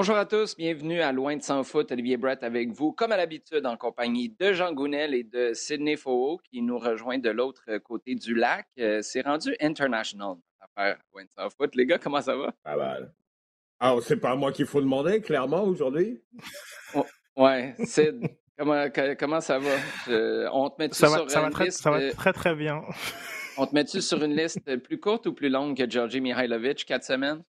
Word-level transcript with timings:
Bonjour 0.00 0.14
à 0.14 0.26
tous, 0.26 0.56
bienvenue 0.56 1.00
à 1.00 1.10
Loin 1.10 1.36
de 1.36 1.42
sans 1.42 1.64
foot. 1.64 1.90
Olivier 1.90 2.16
Brett 2.16 2.44
avec 2.44 2.70
vous, 2.70 2.92
comme 2.92 3.10
à 3.10 3.16
l'habitude, 3.16 3.66
en 3.66 3.76
compagnie 3.76 4.28
de 4.28 4.52
Jean 4.52 4.72
Gounel 4.72 5.12
et 5.12 5.24
de 5.24 5.52
Sidney 5.54 5.96
Faux 5.96 6.38
qui 6.44 6.62
nous 6.62 6.78
rejoint 6.78 7.18
de 7.18 7.30
l'autre 7.30 7.78
côté 7.78 8.14
du 8.14 8.36
lac. 8.36 8.68
Euh, 8.78 9.02
c'est 9.02 9.22
rendu 9.22 9.56
international, 9.60 10.36
affaire 10.60 10.98
Loin 11.12 11.24
de 11.24 11.30
sans 11.36 11.50
foot. 11.50 11.74
Les 11.74 11.84
gars, 11.84 11.98
comment 11.98 12.22
ça 12.22 12.36
va? 12.36 12.54
Pas 12.62 12.76
mal. 12.76 13.12
Ah, 13.80 13.96
c'est 14.00 14.18
pas 14.18 14.30
à 14.30 14.36
moi 14.36 14.52
qu'il 14.52 14.66
faut 14.66 14.80
demander, 14.80 15.20
clairement, 15.20 15.64
aujourd'hui? 15.64 16.22
Oh, 16.94 17.04
ouais, 17.36 17.74
Sid, 17.82 18.20
comment, 18.56 18.86
comment 19.18 19.40
ça 19.40 19.58
va? 19.58 19.74
on 20.52 20.70
te 20.70 20.80
met 20.80 20.90
ça 20.92 21.08
sur 21.08 21.28
ça 21.28 21.40
va 21.40 21.50
très, 21.50 21.72
Ça 21.72 21.90
va 21.90 22.12
très, 22.12 22.32
très 22.32 22.54
bien. 22.54 22.82
On 23.56 23.66
te 23.66 23.74
met-tu 23.74 24.00
sur 24.00 24.22
une 24.22 24.36
liste 24.36 24.76
plus 24.76 25.00
courte 25.00 25.26
ou 25.26 25.32
plus 25.32 25.48
longue 25.48 25.76
que 25.76 25.90
Georgi 25.90 26.20
Mihailovic, 26.20 26.84
quatre 26.86 27.02
semaines? 27.02 27.42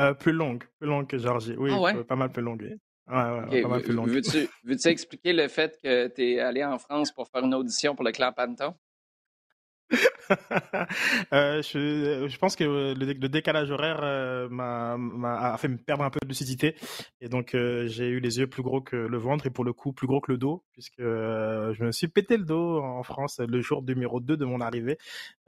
Euh, 0.00 0.14
plus 0.14 0.32
longue, 0.32 0.64
plus 0.78 0.88
longue 0.88 1.06
que 1.06 1.18
Georgie. 1.18 1.54
Oui, 1.58 1.70
ah 1.72 2.04
pas 2.04 2.16
mal 2.16 2.32
plus 2.32 2.42
longue. 2.42 2.62
Ouais, 3.06 3.16
ouais, 3.16 3.62
pas 3.62 3.68
mal 3.68 3.82
plus 3.82 3.92
longue. 3.92 4.08
Veux-tu 4.08 4.48
veux 4.64 4.86
expliquer 4.86 5.32
le 5.32 5.48
fait 5.48 5.78
que 5.82 6.08
tu 6.08 6.22
es 6.22 6.40
allé 6.40 6.64
en 6.64 6.78
France 6.78 7.12
pour 7.12 7.28
faire 7.28 7.44
une 7.44 7.54
audition 7.54 7.94
pour 7.94 8.04
le 8.04 8.12
Clan 8.12 8.32
Panton? 8.32 8.74
euh, 11.32 11.62
je, 11.62 12.28
je, 12.28 12.38
pense 12.38 12.54
que 12.56 12.64
le, 12.64 12.94
le 12.94 13.28
décalage 13.28 13.70
horaire 13.70 14.00
euh, 14.02 14.48
m'a, 14.48 15.56
fait 15.58 15.68
me 15.68 15.76
perdre 15.76 16.04
un 16.04 16.10
peu 16.10 16.20
de 16.22 16.28
lucidité 16.28 16.76
et 17.20 17.28
donc 17.28 17.54
euh, 17.54 17.88
j'ai 17.88 18.06
eu 18.06 18.20
les 18.20 18.38
yeux 18.38 18.46
plus 18.46 18.62
gros 18.62 18.80
que 18.80 18.96
le 18.96 19.18
ventre 19.18 19.46
et 19.46 19.50
pour 19.50 19.64
le 19.64 19.72
coup 19.72 19.92
plus 19.92 20.06
gros 20.06 20.20
que 20.20 20.30
le 20.30 20.38
dos 20.38 20.64
puisque 20.72 21.00
euh, 21.00 21.74
je 21.74 21.84
me 21.84 21.92
suis 21.92 22.08
pété 22.08 22.36
le 22.36 22.44
dos 22.44 22.80
en 22.80 23.02
France 23.02 23.40
le 23.40 23.60
jour 23.60 23.82
numéro 23.82 24.20
2 24.20 24.36
de 24.36 24.44
mon 24.44 24.60
arrivée, 24.60 24.98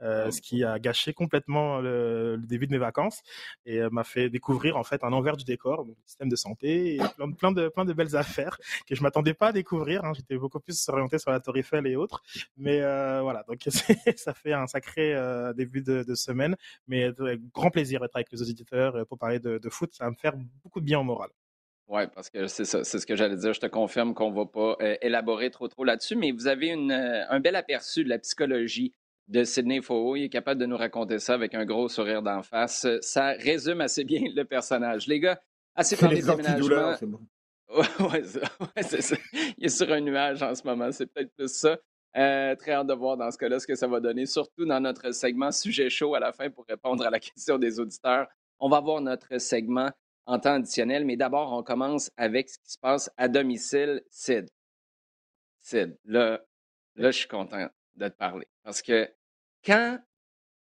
oh. 0.01 0.29
ce 0.29 0.41
qui 0.41 0.63
a 0.63 0.79
gâché 0.79 1.13
complètement 1.13 1.79
le, 1.79 2.35
le, 2.35 2.45
début 2.45 2.67
de 2.67 2.71
mes 2.71 2.77
vacances 2.77 3.21
et 3.65 3.79
m'a 3.91 4.03
fait 4.03 4.29
découvrir 4.29 4.75
en 4.75 4.83
fait 4.83 5.03
un 5.03 5.13
envers 5.13 5.37
du 5.37 5.45
décor, 5.45 5.85
le 5.85 5.95
système 6.05 6.29
de 6.29 6.35
santé 6.35 6.95
et 6.95 6.97
plein 7.15 7.27
de, 7.27 7.35
plein 7.35 7.51
de, 7.51 7.69
plein 7.69 7.85
de 7.85 7.93
belles 7.93 8.15
affaires 8.15 8.57
que 8.87 8.95
je 8.95 9.01
m'attendais 9.01 9.33
pas 9.33 9.47
à 9.47 9.51
découvrir. 9.53 10.03
Hein. 10.03 10.11
J'étais 10.13 10.35
beaucoup 10.37 10.59
plus 10.59 10.89
orienté 10.89 11.19
sur 11.19 11.31
la 11.31 11.39
Tour 11.39 11.55
Eiffel 11.57 11.87
et 11.87 11.95
autres, 11.95 12.21
mais 12.57 12.79
voilà 12.79 13.43
donc 13.47 13.59
ça 14.15 14.32
fait 14.33 14.53
un 14.53 14.67
sacré 14.67 15.13
euh, 15.15 15.53
début 15.53 15.81
de, 15.81 16.15
semaine, 16.15 16.55
mais 16.87 17.09
grand 17.53 17.69
plaisir 17.69 18.01
d'être 18.01 18.15
avec 18.15 18.31
les 18.31 18.41
auditeurs 18.41 18.95
euh, 18.95 19.05
pour 19.05 19.17
parler 19.17 19.39
de, 19.39 19.69
foot. 19.69 19.93
Ça 19.93 20.05
va 20.05 20.11
me 20.11 20.15
faire 20.15 20.33
beaucoup 20.63 20.79
de 20.79 20.85
bien 20.85 20.99
au 20.99 21.03
moral. 21.03 21.29
Oui, 21.87 22.03
parce 22.15 22.29
que 22.29 22.47
c'est 22.47 22.65
ça, 22.65 22.83
c'est 22.83 22.99
ce 22.99 23.05
que 23.05 23.15
j'allais 23.15 23.35
dire. 23.35 23.53
Je 23.53 23.59
te 23.59 23.65
confirme 23.65 24.13
qu'on 24.13 24.31
ne 24.31 24.35
va 24.35 24.45
pas 24.45 24.77
euh, 24.81 24.95
élaborer 25.01 25.49
trop 25.49 25.67
trop 25.67 25.83
là-dessus, 25.83 26.15
mais 26.15 26.31
vous 26.31 26.47
avez 26.47 26.71
un 26.71 27.39
bel 27.39 27.55
aperçu 27.55 28.03
de 28.03 28.09
la 28.09 28.19
psychologie 28.19 28.93
de 29.27 29.43
Sidney 29.43 29.81
Faux. 29.81 30.15
Il 30.15 30.23
est 30.23 30.29
capable 30.29 30.59
de 30.59 30.65
nous 30.65 30.77
raconter 30.77 31.19
ça 31.19 31.33
avec 31.33 31.53
un 31.53 31.65
gros 31.65 31.89
sourire 31.89 32.21
d'en 32.21 32.41
face. 32.41 32.87
Ça 33.01 33.33
résume 33.33 33.81
assez 33.81 34.03
bien 34.03 34.21
le 34.33 34.43
personnage. 34.43 35.07
Les 35.07 35.19
gars, 35.19 35.41
assez 35.75 35.97
parlé 35.97 36.21
de 36.21 36.27
déménagement. 36.27 36.95
C'est 36.97 37.05
bon. 37.05 37.19
c'est 38.81 39.01
ça. 39.01 39.15
Il 39.57 39.65
est 39.65 39.69
sur 39.69 39.91
un 39.91 40.01
nuage 40.01 40.43
en 40.43 40.53
ce 40.53 40.63
moment, 40.65 40.91
c'est 40.91 41.07
peut-être 41.07 41.33
plus 41.35 41.51
ça. 41.51 41.77
Euh, 42.15 42.55
très 42.55 42.73
hâte 42.73 42.87
de 42.87 42.93
voir 42.93 43.17
dans 43.17 43.31
ce 43.31 43.37
cas-là 43.37 43.59
ce 43.59 43.65
que 43.65 43.75
ça 43.75 43.87
va 43.87 43.99
donner, 43.99 44.25
surtout 44.25 44.65
dans 44.65 44.79
notre 44.79 45.11
segment 45.11 45.51
sujet 45.51 45.89
chaud 45.89 46.13
à 46.13 46.19
la 46.19 46.31
fin 46.31 46.49
pour 46.49 46.65
répondre 46.65 47.05
à 47.05 47.09
la 47.09 47.19
question 47.19 47.57
des 47.57 47.79
auditeurs. 47.79 48.27
On 48.59 48.69
va 48.69 48.79
voir 48.79 49.01
notre 49.01 49.39
segment 49.39 49.89
en 50.25 50.39
temps 50.39 50.53
additionnel, 50.53 51.05
mais 51.05 51.17
d'abord, 51.17 51.51
on 51.53 51.63
commence 51.63 52.11
avec 52.15 52.49
ce 52.49 52.59
qui 52.59 52.71
se 52.71 52.77
passe 52.77 53.09
à 53.17 53.27
domicile. 53.27 54.03
Sid. 54.09 54.47
Sid, 55.61 55.97
là, 56.05 56.41
là 56.95 57.11
je 57.11 57.17
suis 57.17 57.27
content 57.27 57.67
de 57.95 58.07
te 58.07 58.15
parler 58.15 58.47
parce 58.63 58.81
que 58.81 59.09
quand 59.65 59.99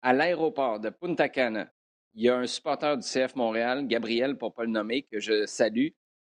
à 0.02 0.12
l'aéroport 0.12 0.80
de 0.80 0.90
Punta 0.90 1.28
Cana, 1.28 1.72
il 2.14 2.24
y 2.24 2.28
a 2.28 2.36
un 2.36 2.46
supporter 2.46 2.96
du 2.96 3.02
CF 3.02 3.34
Montréal, 3.36 3.86
Gabriel, 3.86 4.36
pour 4.36 4.50
ne 4.50 4.54
pas 4.54 4.64
le 4.64 4.70
nommer, 4.70 5.02
que 5.02 5.20
je 5.20 5.46
salue, 5.46 5.88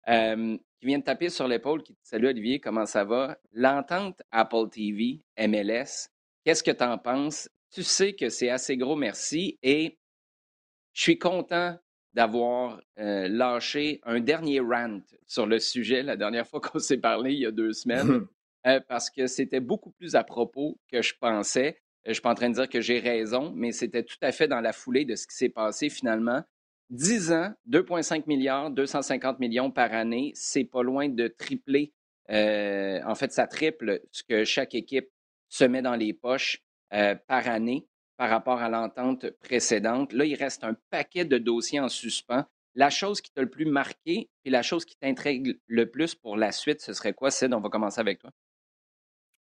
euh, 0.08 0.56
qui 0.84 0.88
vient 0.88 0.98
de 0.98 1.04
taper 1.04 1.30
sur 1.30 1.48
l'épaule, 1.48 1.82
qui 1.82 1.94
dit 1.94 1.98
Salut 2.02 2.28
Olivier, 2.28 2.60
comment 2.60 2.84
ça 2.84 3.04
va? 3.04 3.38
L'entente 3.54 4.20
Apple 4.30 4.68
TV, 4.70 5.22
MLS, 5.38 6.10
qu'est-ce 6.44 6.62
que 6.62 6.72
tu 6.72 6.84
en 6.84 6.98
penses? 6.98 7.48
Tu 7.72 7.82
sais 7.82 8.12
que 8.12 8.28
c'est 8.28 8.50
assez 8.50 8.76
gros 8.76 8.94
merci 8.94 9.58
et 9.62 9.96
je 10.92 11.00
suis 11.00 11.18
content 11.18 11.78
d'avoir 12.12 12.82
euh, 12.98 13.28
lâché 13.28 14.02
un 14.02 14.20
dernier 14.20 14.60
rant 14.60 15.00
sur 15.26 15.46
le 15.46 15.58
sujet 15.58 16.02
la 16.02 16.18
dernière 16.18 16.46
fois 16.46 16.60
qu'on 16.62 16.78
s'est 16.78 16.98
parlé 16.98 17.32
il 17.32 17.40
y 17.40 17.46
a 17.46 17.50
deux 17.50 17.72
semaines, 17.72 18.26
euh, 18.66 18.78
parce 18.86 19.08
que 19.08 19.26
c'était 19.26 19.60
beaucoup 19.60 19.92
plus 19.92 20.14
à 20.16 20.22
propos 20.22 20.78
que 20.92 21.00
je 21.00 21.14
pensais. 21.18 21.80
Je 22.04 22.10
ne 22.10 22.12
suis 22.12 22.20
pas 22.20 22.32
en 22.32 22.34
train 22.34 22.50
de 22.50 22.56
dire 22.56 22.68
que 22.68 22.82
j'ai 22.82 22.98
raison, 22.98 23.54
mais 23.56 23.72
c'était 23.72 24.02
tout 24.02 24.18
à 24.20 24.32
fait 24.32 24.48
dans 24.48 24.60
la 24.60 24.74
foulée 24.74 25.06
de 25.06 25.14
ce 25.16 25.26
qui 25.26 25.34
s'est 25.34 25.48
passé 25.48 25.88
finalement. 25.88 26.42
10 26.90 27.32
ans, 27.32 27.52
2,5 27.68 28.24
milliards, 28.26 28.70
250 28.70 29.38
millions 29.40 29.70
par 29.70 29.92
année, 29.92 30.32
c'est 30.34 30.64
pas 30.64 30.82
loin 30.82 31.08
de 31.08 31.28
tripler. 31.28 31.92
Euh, 32.30 33.00
en 33.06 33.14
fait, 33.14 33.32
ça 33.32 33.46
triple 33.46 34.00
ce 34.12 34.22
que 34.22 34.44
chaque 34.44 34.74
équipe 34.74 35.08
se 35.48 35.64
met 35.64 35.82
dans 35.82 35.96
les 35.96 36.12
poches 36.12 36.62
euh, 36.92 37.14
par 37.26 37.48
année 37.48 37.86
par 38.16 38.30
rapport 38.30 38.60
à 38.60 38.68
l'entente 38.68 39.30
précédente. 39.40 40.12
Là, 40.12 40.24
il 40.24 40.34
reste 40.36 40.64
un 40.64 40.76
paquet 40.90 41.24
de 41.24 41.38
dossiers 41.38 41.80
en 41.80 41.88
suspens. 41.88 42.44
La 42.74 42.90
chose 42.90 43.20
qui 43.20 43.30
t'a 43.32 43.42
le 43.42 43.50
plus 43.50 43.66
marqué, 43.66 44.30
et 44.44 44.50
la 44.50 44.62
chose 44.62 44.84
qui 44.84 44.96
t'intrigue 44.96 45.58
le 45.66 45.90
plus 45.90 46.14
pour 46.14 46.36
la 46.36 46.52
suite, 46.52 46.80
ce 46.80 46.92
serait 46.92 47.12
quoi, 47.12 47.30
Sid? 47.30 47.52
On 47.54 47.60
va 47.60 47.68
commencer 47.68 48.00
avec 48.00 48.18
toi. 48.18 48.30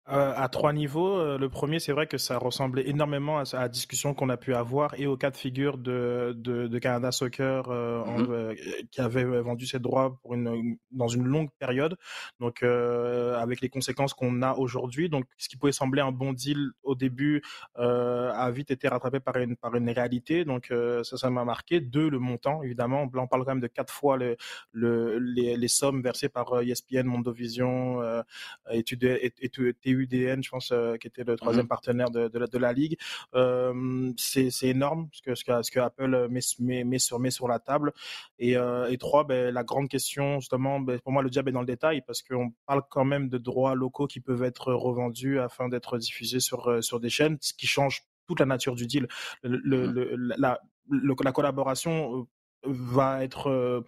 Euh, 0.09 0.33
à 0.37 0.47
trois 0.47 0.71
niveaux. 0.71 1.17
Euh, 1.17 1.37
le 1.37 1.49
premier, 1.49 1.79
c'est 1.79 1.91
vrai 1.91 2.07
que 2.07 2.17
ça 2.17 2.37
ressemblait 2.37 2.87
énormément 2.87 3.39
à, 3.39 3.43
la 3.53 3.67
discussion 3.67 4.13
qu'on 4.13 4.29
a 4.29 4.37
pu 4.37 4.53
avoir 4.53 4.97
et 4.97 5.05
au 5.05 5.17
cas 5.17 5.31
de 5.31 5.35
figure 5.35 5.77
de, 5.77 6.33
de, 6.37 6.67
de 6.67 6.79
Canada 6.79 7.11
Soccer 7.11 7.69
euh, 7.69 8.03
mm-hmm. 8.05 8.87
qui 8.89 9.01
avait 9.01 9.25
vendu 9.25 9.65
ses 9.65 9.79
droits 9.79 10.17
pour 10.21 10.33
une, 10.33 10.77
dans 10.91 11.09
une 11.09 11.25
longue 11.25 11.49
période, 11.59 11.97
donc 12.39 12.63
avec 12.63 13.59
les 13.59 13.69
conséquences 13.69 14.13
qu'on 14.13 14.41
a 14.41 14.53
aujourd'hui. 14.53 15.09
Donc, 15.09 15.25
ce 15.37 15.49
qui 15.49 15.57
pouvait 15.57 15.73
sembler 15.73 16.01
un 16.01 16.11
bon 16.11 16.31
deal 16.31 16.71
au 16.83 16.95
début 16.95 17.41
a 17.75 18.49
vite 18.51 18.71
été 18.71 18.87
rattrapé 18.87 19.19
par 19.19 19.35
une, 19.37 19.55
par 19.55 19.75
une 19.75 19.89
réalité. 19.89 20.45
Donc, 20.45 20.71
ça, 21.03 21.17
ça 21.17 21.29
m'a 21.29 21.43
marqué. 21.43 21.79
Deux, 21.81 22.09
le 22.09 22.19
montant, 22.19 22.63
évidemment. 22.63 23.03
on 23.13 23.27
parle 23.27 23.43
quand 23.43 23.51
même 23.51 23.59
de 23.59 23.67
quatre 23.67 23.93
fois 23.93 24.17
le, 24.17 24.37
le, 24.71 25.19
les, 25.19 25.57
les 25.57 25.67
sommes 25.67 26.01
versées 26.01 26.29
par 26.29 26.61
ESPN, 26.61 27.03
Mondovision, 27.03 28.01
études, 28.71 29.19
études, 29.21 29.75
UDN, 30.01 30.43
je 30.43 30.49
pense, 30.49 30.71
euh, 30.71 30.97
qui 30.97 31.07
était 31.07 31.23
le 31.23 31.35
troisième 31.35 31.65
mmh 31.65 31.67
partenaire 31.67 32.09
de, 32.09 32.27
de, 32.27 32.39
la, 32.39 32.47
de 32.47 32.57
la 32.57 32.73
ligue. 32.73 32.97
Euh, 33.35 34.11
c'est 34.17 34.49
énorme 34.63 35.09
ce 35.11 35.21
que, 35.21 35.35
ce 35.35 35.43
que, 35.43 35.61
ce 35.61 35.71
que 35.71 35.79
Apple 35.79 36.27
met, 36.29 36.39
met, 36.59 36.83
met, 36.83 36.99
sur, 36.99 37.19
met 37.19 37.31
sur 37.31 37.47
la 37.47 37.59
table. 37.59 37.91
Et, 38.39 38.57
euh, 38.57 38.89
et 38.89 38.97
trois, 38.97 39.25
ben, 39.25 39.53
la 39.53 39.63
grande 39.63 39.89
question, 39.89 40.39
justement, 40.39 40.79
ben, 40.79 40.99
pour 40.99 41.11
moi, 41.11 41.21
le 41.21 41.29
diable 41.29 41.49
est 41.49 41.53
dans 41.53 41.61
le 41.61 41.67
détail 41.67 42.01
parce 42.05 42.21
qu'on 42.21 42.51
parle 42.65 42.83
quand 42.89 43.05
même 43.05 43.29
de 43.29 43.37
droits 43.37 43.75
locaux 43.75 44.07
qui 44.07 44.19
peuvent 44.19 44.43
être 44.43 44.73
revendus 44.73 45.39
afin 45.39 45.67
d'être 45.67 45.97
diffusés 45.97 46.39
sur, 46.39 46.83
sur 46.83 46.99
des 46.99 47.09
chaînes, 47.09 47.37
ce 47.41 47.53
qui 47.53 47.67
change 47.67 48.03
toute 48.27 48.39
la 48.39 48.45
nature 48.45 48.75
du 48.75 48.87
deal. 48.87 49.07
Le, 49.43 49.57
le, 49.63 50.15
mmh. 50.15 50.33
la, 50.37 50.61
la 50.89 51.31
collaboration 51.31 52.27
va 52.63 53.23
être 53.23 53.83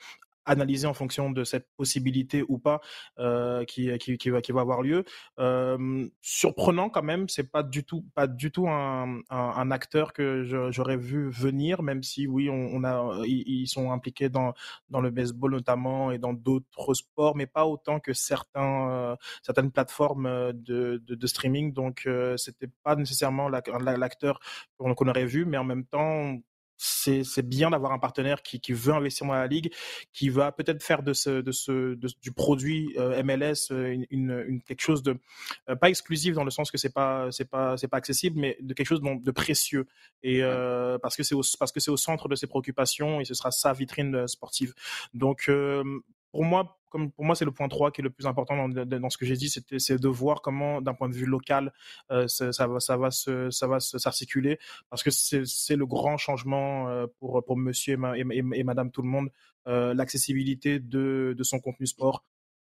analyser 0.50 0.88
en 0.88 0.94
fonction 0.94 1.30
de 1.30 1.44
cette 1.44 1.68
possibilité 1.78 2.44
ou 2.48 2.58
pas 2.58 2.82
euh, 3.20 3.64
qui, 3.66 3.96
qui, 3.98 4.30
va, 4.30 4.42
qui 4.42 4.52
va 4.52 4.62
avoir 4.62 4.82
lieu. 4.82 5.06
Euh, 5.40 6.08
surprenant 6.22 6.90
quand 6.90 7.04
même, 7.04 7.30
c'est 7.30 7.50
pas 7.52 7.64
du 7.64 7.84
tout 7.84 8.06
pas 8.16 8.28
du 8.28 8.52
tout 8.52 8.68
un, 8.68 9.20
un, 9.30 9.72
acteur 9.72 10.12
que 10.14 10.44
j'aurais 10.72 10.98
vu 10.98 11.30
venir, 11.30 11.84
même 11.84 12.02
si 12.02 12.28
oui, 12.28 12.50
on, 12.50 12.84
a 12.84 13.22
ils, 13.26 13.68
sont 13.68 13.92
impliqués 13.92 14.30
dans 14.30 14.54
dans 14.90 15.02
le 15.02 15.12
baseball 15.12 15.52
notamment 15.52 16.12
et 16.12 16.18
dans 16.18 16.34
d'autres 16.34 16.94
sports, 16.96 17.36
mais 17.36 17.46
pas 17.46 17.66
autant 17.66 18.00
que 18.00 18.14
certains 18.14 18.90
euh, 18.90 19.16
certaines 19.44 19.72
plateformes 19.72 20.54
de, 20.54 21.02
de, 21.06 21.16
de 21.16 21.28
streaming. 21.28 21.74
Donc 21.74 22.08
c'était 22.38 22.70
pas 22.84 22.96
nécessairement 22.96 23.50
l'acteur 23.50 24.40
qu'on 24.78 25.08
aurait 25.08 25.26
vu, 25.26 25.46
mais 25.46 25.58
en 25.58 25.64
même 25.64 25.86
temps 25.86 26.40
c'est 26.82 27.48
bien 27.48 27.70
d'avoir 27.70 27.92
un 27.92 28.00
partenaire 28.00 28.42
qui, 28.42 28.62
qui, 28.62 28.72
veut 28.72 28.94
investir 28.94 29.28
dans 29.28 29.34
la 29.34 29.48
ligue, 29.48 29.74
qui 30.14 30.30
va 30.30 30.54
peut-être 30.54 30.82
faire 30.82 31.04
de 31.04 31.12
ce, 31.12 31.42
de 31.42 31.52
ce, 31.52 31.96
du 32.22 32.32
produit 32.32 32.94
euh, 32.98 33.22
MLS 33.22 33.72
euh, 33.72 33.98
une, 34.10 34.46
une, 34.48 34.62
quelque 34.62 34.82
chose 34.82 35.04
de 35.04 35.18
euh, 35.70 35.76
pas 35.76 35.90
exclusif 35.90 36.36
dans 36.36 36.46
le 36.46 36.52
sens 36.52 36.72
que 36.72 36.78
c'est 36.78 36.94
pas 36.94 37.28
c'est 37.32 37.50
pas 37.50 37.76
c'est 37.76 37.90
pas 37.90 37.98
accessible, 37.98 38.40
mais 38.40 38.58
de 38.62 38.74
quelque 38.74 38.88
chose 38.88 39.02
de, 39.02 39.22
de 39.22 39.32
précieux 39.32 39.88
et 40.24 40.42
parce 41.02 41.18
que 41.18 41.24
c'est 41.24 41.36
parce 41.60 41.72
que 41.72 41.82
c'est 41.82 41.92
au 41.92 41.98
centre 41.98 42.30
de 42.30 42.36
ses 42.36 42.48
préoccupations 42.48 43.20
et 43.20 43.26
ce 43.26 43.34
sera 43.34 43.52
sa 43.52 43.74
vitrine 43.74 44.28
sportive. 44.28 44.74
Donc 45.14 45.50
pour 46.32 46.44
moi, 46.44 46.80
comme 46.90 47.12
pour 47.12 47.26
moi, 47.26 47.36
c'est 47.36 47.46
le 47.46 47.52
point 47.52 47.68
3 47.68 47.92
qui 47.92 48.02
est 48.02 48.04
le 48.04 48.10
plus 48.10 48.26
important 48.26 48.68
dans, 48.68 49.10
ce 49.10 49.18
que 49.18 49.26
j'ai 49.26 49.36
dit, 49.36 49.50
c'est 49.50 50.00
de 50.00 50.08
voir 50.08 50.42
comment, 50.42 50.82
d'un 50.82 50.94
point 50.94 51.10
de 51.10 51.14
vue 51.14 51.26
local, 51.26 51.72
euh, 52.12 52.28
ça, 52.28 52.68
va, 52.68 52.80
ça 52.80 52.98
va 52.98 53.12
se, 53.12 53.50
ça 53.52 53.68
va 53.68 53.80
s'articuler, 53.80 54.60
parce 54.90 55.04
que 55.04 55.12
c'est 55.12 55.76
le 55.76 55.86
grand 55.86 56.18
changement 56.18 56.90
euh, 56.90 57.06
pour 57.20 57.58
Monsieur 57.58 57.98
et, 58.16 58.24
et, 58.38 58.64
Madame 58.64 58.92
tout 58.92 59.02
le 59.02 59.08
monde, 59.08 59.30
euh, 59.68 59.94
l'accessibilité 59.94 60.80
de, 60.80 61.36
son 61.42 61.60
contenu 61.60 61.88
sport 61.88 62.24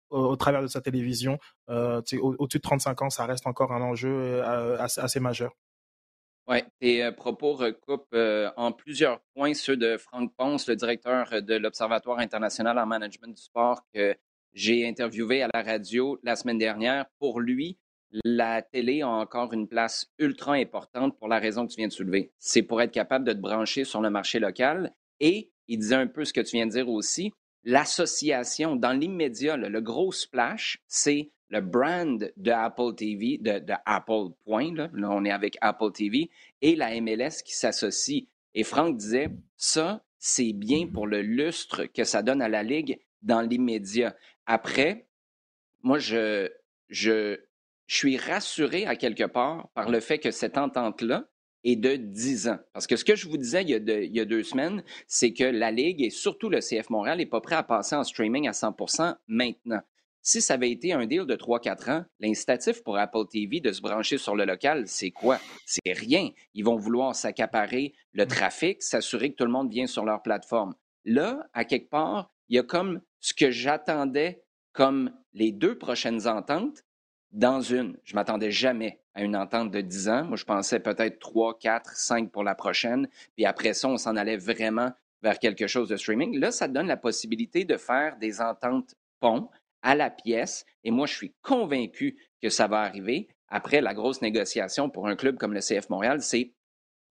au, 0.10 0.36
travers 0.36 0.62
de 0.62 0.68
sa 0.68 0.82
télévision. 0.82 1.40
Au-dessus 1.68 2.58
de 2.58 2.62
35 2.62 3.02
ans, 3.02 3.10
ça 3.10 3.26
reste 3.26 3.48
encore 3.48 3.72
un 3.72 3.82
enjeu 3.82 4.42
assez 4.44 5.20
majeur. 5.20 5.54
Oui, 6.48 6.58
tes 6.82 7.10
propos 7.14 7.54
recoupent 7.54 8.16
en 8.58 8.72
plusieurs 8.74 9.22
points 9.34 9.54
ceux 9.54 9.78
de 9.78 9.98
Franck 9.98 10.34
Ponce, 10.36 10.68
le 10.68 10.76
directeur 10.76 11.42
de 11.42 11.56
l'Observatoire 11.56 12.20
international 12.20 12.78
en 12.78 12.86
management 12.86 13.34
du 13.34 13.42
sport 13.42 13.82
que 13.94 14.16
j'ai 14.54 14.88
interviewé 14.88 15.42
à 15.42 15.50
la 15.54 15.64
radio 15.64 16.20
la 16.22 16.36
semaine 16.36 16.58
dernière. 16.58 17.06
Pour 17.18 17.40
lui, 17.40 17.80
la 18.26 18.62
télé 18.62 19.02
a 19.02 19.08
encore 19.08 19.54
une 19.54 19.68
place 19.68 20.12
ultra 20.20 20.54
importante 20.54 21.18
pour 21.18 21.30
la 21.30 21.40
raison 21.40 21.66
que 21.66 21.72
tu 21.72 21.78
viens 21.78 21.88
de 21.88 21.94
soulever. 21.94 22.34
C'est 22.40 22.62
pour 22.62 22.82
être 22.82 22.92
capable 22.92 23.26
de 23.26 23.34
te 23.34 23.40
brancher 23.40 23.86
sur 23.86 24.02
le 24.02 24.10
marché 24.10 24.40
local. 24.40 24.94
Et 25.22 25.52
il 25.68 25.80
disait 25.80 25.96
un 25.96 26.08
peu 26.08 26.26
ce 26.26 26.34
que 26.34 26.42
tu 26.42 26.58
viens 26.58 26.68
de 26.68 26.72
dire 26.72 26.90
aussi. 26.90 27.32
L'association, 27.64 28.76
dans 28.76 28.92
l'immédiat, 28.92 29.56
le 29.56 29.82
gros 29.82 30.12
splash, 30.12 30.80
c'est 30.88 31.32
le 31.54 31.62
brand 31.62 32.32
de 32.36 32.52
Apple 32.52 32.96
TV, 32.96 33.38
de, 33.38 33.62
Apple 33.86 34.34
Point, 34.44 34.74
là, 34.74 34.90
on 35.12 35.24
est 35.24 35.32
avec 35.32 35.56
Apple 35.62 35.92
TV, 35.94 36.32
et 36.64 36.76
la 36.76 37.00
MLS 37.00 37.44
qui 37.46 37.54
s'associe. 37.54 38.24
Et 38.56 38.64
Franck 38.64 38.98
disait, 38.98 39.30
ça, 39.56 40.04
c'est 40.18 40.54
bien 40.54 40.88
pour 40.88 41.06
le 41.06 41.22
lustre 41.22 41.86
que 41.86 42.06
ça 42.06 42.24
donne 42.24 42.42
à 42.42 42.50
la 42.50 42.64
Ligue 42.64 43.00
dans 43.22 43.42
l'immédiat. 43.42 44.16
Après, 44.48 45.06
moi, 45.84 46.00
je, 46.00 46.50
je, 46.90 47.38
je 47.86 47.96
suis 47.96 48.18
rassuré 48.18 48.88
à 48.88 48.96
quelque 48.96 49.26
part 49.26 49.70
par 49.76 49.92
le 49.92 50.00
fait 50.00 50.18
que 50.18 50.32
cette 50.32 50.58
entente-là 50.58 51.28
est 51.64 51.76
de 51.76 51.98
10 51.98 52.48
ans. 52.48 52.60
Parce 52.74 52.88
que 52.88 52.96
ce 52.96 53.06
que 53.06 53.16
je 53.16 53.30
vous 53.30 53.38
disais 53.38 53.62
il 53.62 53.70
y 53.70 54.20
a, 54.20 54.26
deux 54.26 54.44
semaines, 54.44 54.84
c'est 55.08 55.34
que 55.34 55.44
la 55.44 55.70
Ligue 55.70 56.02
et 56.02 56.10
surtout 56.10 56.50
le 56.50 56.60
CF 56.62 56.90
Montréal 56.90 57.20
n'est 57.20 57.28
pas 57.28 57.42
prêt 57.42 57.56
à 57.56 57.64
passer 57.64 57.96
en 57.96 58.04
streaming 58.04 58.48
à 58.48 58.52
100% 58.52 59.16
maintenant. 59.28 59.82
Si 60.26 60.42
ça 60.42 60.54
avait 60.54 60.72
été 60.72 60.94
un 60.94 61.06
deal 61.06 61.26
de 61.26 61.36
3-4 61.36 61.92
ans, 61.92 62.06
l'incitatif 62.22 62.82
pour 62.82 62.98
Apple 62.98 63.28
TV 63.30 63.60
de 63.60 63.74
se 63.74 63.82
brancher 63.82 64.18
sur 64.18 64.38
le 64.38 64.46
local, 64.46 64.88
c'est 64.88 65.12
quoi? 65.12 65.38
C'est 65.66 65.92
rien. 65.92 66.30
Ils 66.54 66.64
vont 66.64 66.78
vouloir 66.78 67.14
s'accaparer 67.14 67.94
le 68.14 68.26
trafic, 68.26 68.82
s'assurer 68.82 69.32
que 69.32 69.36
tout 69.36 69.44
le 69.44 69.52
monde 69.52 69.70
vient 69.70 69.86
sur 69.86 70.06
leur 70.06 70.22
plateforme. 70.22 70.76
Là, 71.04 71.46
à 71.52 71.66
quelque 71.66 71.90
part, 71.90 72.32
il 72.48 72.56
y 72.56 72.60
a 72.60 72.64
comme 72.64 73.02
ce 73.20 73.34
que 73.34 73.52
j'attendais 73.52 74.42
comme 74.72 75.12
les 75.34 75.52
deux 75.52 75.78
prochaines 75.78 76.26
ententes, 76.26 76.86
dans 77.34 77.62
une. 77.62 77.98
Je 78.06 78.16
m'attendais 78.16 78.52
jamais 78.52 79.02
à 79.16 79.24
une 79.24 79.36
entente 79.36 79.72
de 79.72 79.82
10 79.82 80.08
ans. 80.08 80.24
Moi, 80.24 80.38
je 80.38 80.46
pensais 80.46 80.80
peut-être 80.80 81.20
3, 81.20 81.60
4, 81.60 81.98
5 81.98 82.32
pour 82.32 82.44
la 82.44 82.56
prochaine. 82.56 83.10
Puis 83.36 83.46
après 83.46 83.74
ça, 83.74 83.90
on 83.90 83.98
s'en 83.98 84.16
allait 84.16 84.38
vraiment 84.38 84.92
vers 85.22 85.40
quelque 85.40 85.68
chose 85.68 85.90
de 85.90 85.98
streaming. 85.98 86.40
Là, 86.40 86.52
ça 86.52 86.68
donne 86.68 86.88
la 86.88 86.98
possibilité 86.98 87.66
de 87.66 87.76
faire 87.76 88.18
des 88.18 88.40
ententes 88.40 88.96
ponts 89.20 89.50
à 89.84 89.96
la 89.96 90.10
pièce. 90.10 90.66
Et 90.84 90.90
moi, 90.90 91.06
je 91.06 91.14
suis 91.14 91.36
convaincu 91.42 92.18
que 92.42 92.50
ça 92.50 92.68
va 92.68 92.82
arriver. 92.82 93.28
Après, 93.50 93.82
la 93.82 93.94
grosse 93.94 94.22
négociation 94.22 94.90
pour 94.90 95.08
un 95.08 95.16
club 95.16 95.38
comme 95.38 95.54
le 95.54 95.60
CF 95.60 95.90
Montréal, 95.90 96.22
c'est 96.22 96.54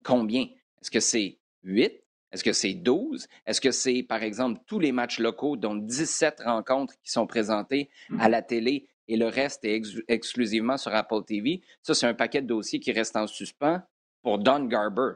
combien? 0.02 0.42
Est-ce 0.80 0.90
que 0.90 1.00
c'est 1.00 1.38
8? 1.64 2.02
Est-ce 2.32 2.44
que 2.44 2.52
c'est 2.52 2.74
12? 2.74 3.26
Est-ce 3.44 3.60
que 3.60 3.72
c'est, 3.72 4.02
par 4.02 4.22
exemple, 4.22 4.60
tous 4.66 4.78
les 4.78 4.92
matchs 4.92 5.18
locaux, 5.18 5.56
dont 5.56 5.74
17 5.74 6.42
rencontres 6.46 6.94
qui 7.02 7.10
sont 7.10 7.26
présentées 7.26 7.90
à 8.18 8.28
la 8.28 8.40
télé 8.40 8.88
et 9.10 9.16
le 9.16 9.26
reste 9.26 9.64
est 9.64 9.82
exclusivement 10.06 10.76
sur 10.76 10.94
Apple 10.94 11.24
TV. 11.26 11.62
Ça, 11.82 11.94
c'est 11.94 12.06
un 12.06 12.14
paquet 12.14 12.42
de 12.42 12.46
dossiers 12.46 12.78
qui 12.78 12.92
reste 12.92 13.16
en 13.16 13.26
suspens 13.26 13.82
pour 14.22 14.38
Don 14.38 14.66
Garber. 14.66 15.14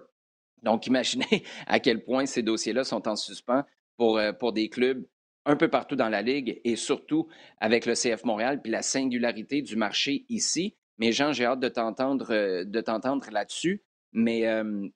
Donc, 0.65 0.89
imaginez 0.89 1.45
à 1.69 1.79
quel 1.79 2.03
point 2.03 2.27
ces 2.27 2.43
dossiers-là 2.43 2.83
sont 2.83 3.07
en 3.07 3.15
suspens 3.15 3.62
pour, 3.97 4.19
euh, 4.19 4.33
pour 4.33 4.53
des 4.53 4.69
clubs 4.69 5.07
un 5.46 5.56
peu 5.56 5.69
partout 5.69 5.96
dans 5.96 6.08
la 6.08 6.23
Ligue 6.23 6.61
et 6.64 6.76
surtout 6.76 7.29
avec 7.58 7.87
le 7.87 7.94
CF 7.94 8.25
Montréal 8.25 8.61
puis 8.62 8.73
la 8.73 8.82
singularité 8.82 9.62
du 9.62 9.76
marché 9.76 10.25
ici. 10.29 10.76
Mais 10.99 11.12
Jean, 11.12 11.32
j'ai 11.32 11.44
hâte 11.44 11.61
de 11.61 11.69
t'entendre, 11.69 12.32
euh, 12.32 13.31
là-dessus. 13.31 13.82
Mais 14.12 14.46
euh, 14.46 14.88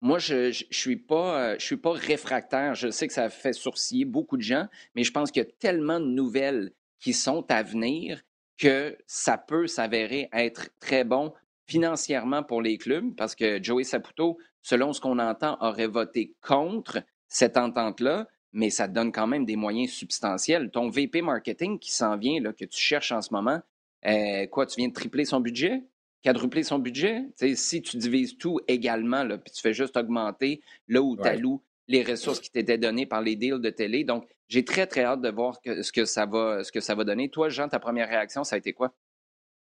moi, 0.00 0.18
je 0.18 0.48
ne 0.48 0.52
suis, 0.52 0.96
pas, 0.96 1.58
je 1.58 1.64
suis 1.64 1.76
pas 1.76 1.92
réfractaire. 1.92 2.74
Je 2.74 2.90
sais 2.90 3.06
que 3.06 3.12
ça 3.12 3.28
fait 3.28 3.52
sourciller 3.52 4.06
beaucoup 4.06 4.36
de 4.36 4.42
gens, 4.42 4.66
mais 4.94 5.04
je 5.04 5.12
pense 5.12 5.30
qu'il 5.30 5.42
y 5.42 5.46
a 5.46 5.50
tellement 5.58 6.00
de 6.00 6.06
nouvelles 6.06 6.72
qui 7.00 7.12
sont 7.12 7.44
à 7.50 7.62
venir 7.62 8.22
que 8.60 8.96
ça 9.06 9.38
peut 9.38 9.66
s'avérer 9.66 10.28
être 10.32 10.68
très 10.80 11.04
bon 11.04 11.32
financièrement 11.66 12.42
pour 12.42 12.60
les 12.60 12.76
clubs 12.78 13.14
parce 13.16 13.34
que 13.34 13.62
Joey 13.62 13.84
Saputo, 13.84 14.38
selon 14.60 14.92
ce 14.92 15.00
qu'on 15.00 15.18
entend, 15.18 15.56
aurait 15.60 15.86
voté 15.86 16.34
contre 16.42 17.02
cette 17.28 17.56
entente-là, 17.56 18.26
mais 18.52 18.70
ça 18.70 18.88
te 18.88 18.92
donne 18.92 19.12
quand 19.12 19.26
même 19.26 19.44
des 19.44 19.56
moyens 19.56 19.90
substantiels. 19.90 20.70
Ton 20.70 20.88
VP 20.88 21.22
marketing 21.22 21.78
qui 21.78 21.92
s'en 21.92 22.16
vient, 22.16 22.40
là, 22.40 22.52
que 22.52 22.64
tu 22.64 22.78
cherches 22.78 23.12
en 23.12 23.22
ce 23.22 23.32
moment, 23.32 23.60
euh, 24.06 24.46
quoi, 24.46 24.66
tu 24.66 24.76
viens 24.76 24.88
de 24.88 24.94
tripler 24.94 25.24
son 25.24 25.40
budget? 25.40 25.82
Quadrupler 26.24 26.62
son 26.62 26.78
budget? 26.78 27.22
si 27.54 27.82
tu 27.82 27.96
divises 27.96 28.36
tout 28.36 28.60
également, 28.68 29.24
là, 29.24 29.38
puis 29.38 29.52
tu 29.52 29.60
fais 29.60 29.72
juste 29.72 29.96
augmenter 29.96 30.60
là 30.88 31.00
où 31.00 31.16
tu 31.16 31.26
alloues 31.26 31.62
les 31.88 32.04
ressources 32.04 32.40
qui 32.40 32.50
t'étaient 32.50 32.78
données 32.78 33.06
par 33.06 33.20
les 33.20 33.36
deals 33.36 33.60
de 33.60 33.70
télé. 33.70 34.04
Donc, 34.04 34.28
j'ai 34.48 34.64
très, 34.64 34.86
très 34.86 35.02
hâte 35.02 35.20
de 35.22 35.30
voir 35.30 35.58
ce, 35.64 35.90
que 35.92 36.04
ça 36.04 36.24
va, 36.26 36.62
ce 36.62 36.70
que 36.70 36.80
ça 36.80 36.94
va 36.94 37.04
donner. 37.04 37.30
Toi, 37.30 37.48
Jean, 37.48 37.68
ta 37.68 37.80
première 37.80 38.08
réaction, 38.08 38.44
ça 38.44 38.56
a 38.56 38.58
été 38.58 38.72
quoi? 38.72 38.94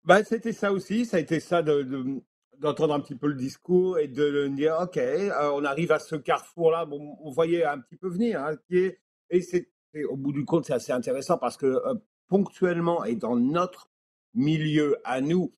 Ben, 0.04 0.24
c'était 0.24 0.52
ça 0.52 0.72
aussi. 0.72 1.04
Ça 1.04 1.18
a 1.18 1.20
été 1.20 1.38
ça 1.40 1.62
d'entendre 2.60 2.94
un 2.94 3.00
petit 3.00 3.14
peu 3.14 3.26
le 3.26 3.34
discours 3.34 3.98
et 3.98 4.06
de 4.06 4.46
dire, 4.48 4.78
OK, 4.80 4.98
euh, 4.98 5.50
on 5.54 5.64
arrive 5.64 5.92
à 5.92 5.98
ce 5.98 6.14
carrefour-là. 6.14 6.84
Bon, 6.84 7.16
on 7.20 7.30
voyait 7.30 7.64
un 7.64 7.78
petit 7.78 7.96
peu 7.96 8.08
venir. 8.08 8.42
Hein, 8.42 8.56
et 8.70 9.40
c'est, 9.40 9.70
au 10.08 10.16
bout 10.16 10.32
du 10.32 10.44
compte, 10.44 10.66
c'est 10.66 10.74
assez 10.74 10.92
intéressant 10.92 11.38
parce 11.38 11.56
que 11.56 11.66
euh, 11.66 11.94
ponctuellement 12.28 13.04
et 13.04 13.16
dans 13.16 13.34
notre 13.36 13.90
milieu 14.34 14.98
à 15.04 15.20
nous, 15.20 15.54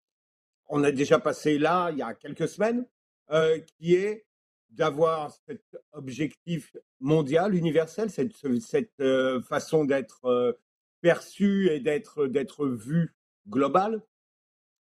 on 0.69 0.85
a 0.85 0.93
déjà 0.93 1.19
passé 1.19 1.59
là 1.59 1.91
il 1.91 1.99
y 1.99 2.03
a 2.03 2.15
quelques 2.15 2.49
semaines, 2.49 2.87
euh, 3.31 3.59
qui 3.59 3.95
est 3.95 4.25
d'avoir 4.71 5.33
cet 5.47 5.77
objectif 5.93 6.75
mondial, 7.01 7.55
universel, 7.55 8.09
cette, 8.11 8.33
cette 8.61 9.03
façon 9.47 9.85
d'être 9.85 10.57
perçu 11.03 11.69
et 11.69 11.81
d'être 11.81 12.67
vu 12.67 13.15
global. 13.49 14.03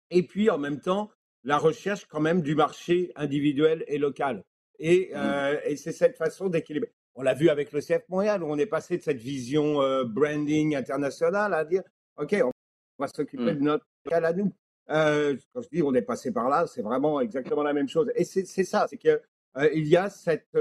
Et 0.09 0.23
puis 0.23 0.49
en 0.49 0.57
même 0.57 0.79
temps, 0.79 1.11
la 1.45 1.57
recherche 1.57 2.05
quand 2.05 2.19
même 2.19 2.41
du 2.41 2.55
marché 2.55 3.11
individuel 3.15 3.85
et 3.87 3.97
local. 3.97 4.43
Et, 4.79 5.11
mmh. 5.13 5.15
euh, 5.15 5.59
et 5.63 5.77
c'est 5.77 5.93
cette 5.93 6.17
façon 6.17 6.49
d'équilibrer. 6.49 6.91
On 7.13 7.21
l'a 7.21 7.33
vu 7.33 7.49
avec 7.49 7.71
le 7.71 7.79
CF 7.79 8.03
Montréal, 8.09 8.43
où 8.43 8.47
on 8.47 8.57
est 8.57 8.65
passé 8.65 8.97
de 8.97 9.03
cette 9.03 9.19
vision 9.19 9.79
branding 10.03 10.75
internationale 10.75 11.53
à 11.53 11.63
dire, 11.63 11.81
OK, 12.17 12.35
on 12.43 12.51
va 12.99 13.07
s'occuper 13.07 13.53
mmh. 13.53 13.57
de 13.57 13.61
notre 13.61 13.85
local 14.03 14.25
à 14.25 14.33
nous. 14.33 14.51
quand 14.87 15.61
je 15.61 15.69
dis 15.71 15.81
on 15.81 15.93
est 15.93 16.01
passé 16.01 16.33
par 16.33 16.49
là, 16.49 16.67
c'est 16.67 16.81
vraiment 16.81 17.21
exactement 17.21 17.63
la 17.63 17.71
même 17.71 17.87
chose. 17.87 18.11
Et 18.15 18.25
c'est, 18.25 18.45
ça, 18.45 18.87
c'est 18.89 18.97
que 18.97 19.21
euh, 19.57 19.69
il 19.73 19.87
y 19.87 19.95
a 19.95 20.09
cette, 20.09 20.57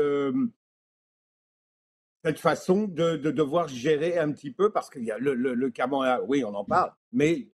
cette 2.25 2.39
façon 2.39 2.87
de, 2.87 3.17
devoir 3.17 3.67
gérer 3.67 4.19
un 4.19 4.31
petit 4.31 4.53
peu, 4.53 4.71
parce 4.71 4.91
qu'il 4.91 5.05
y 5.05 5.11
a 5.11 5.19
le, 5.19 5.35
le, 5.35 5.55
le 5.55 5.73
oui, 6.29 6.45
on 6.45 6.55
en 6.55 6.65
parle, 6.65 6.93
mais 7.13 7.49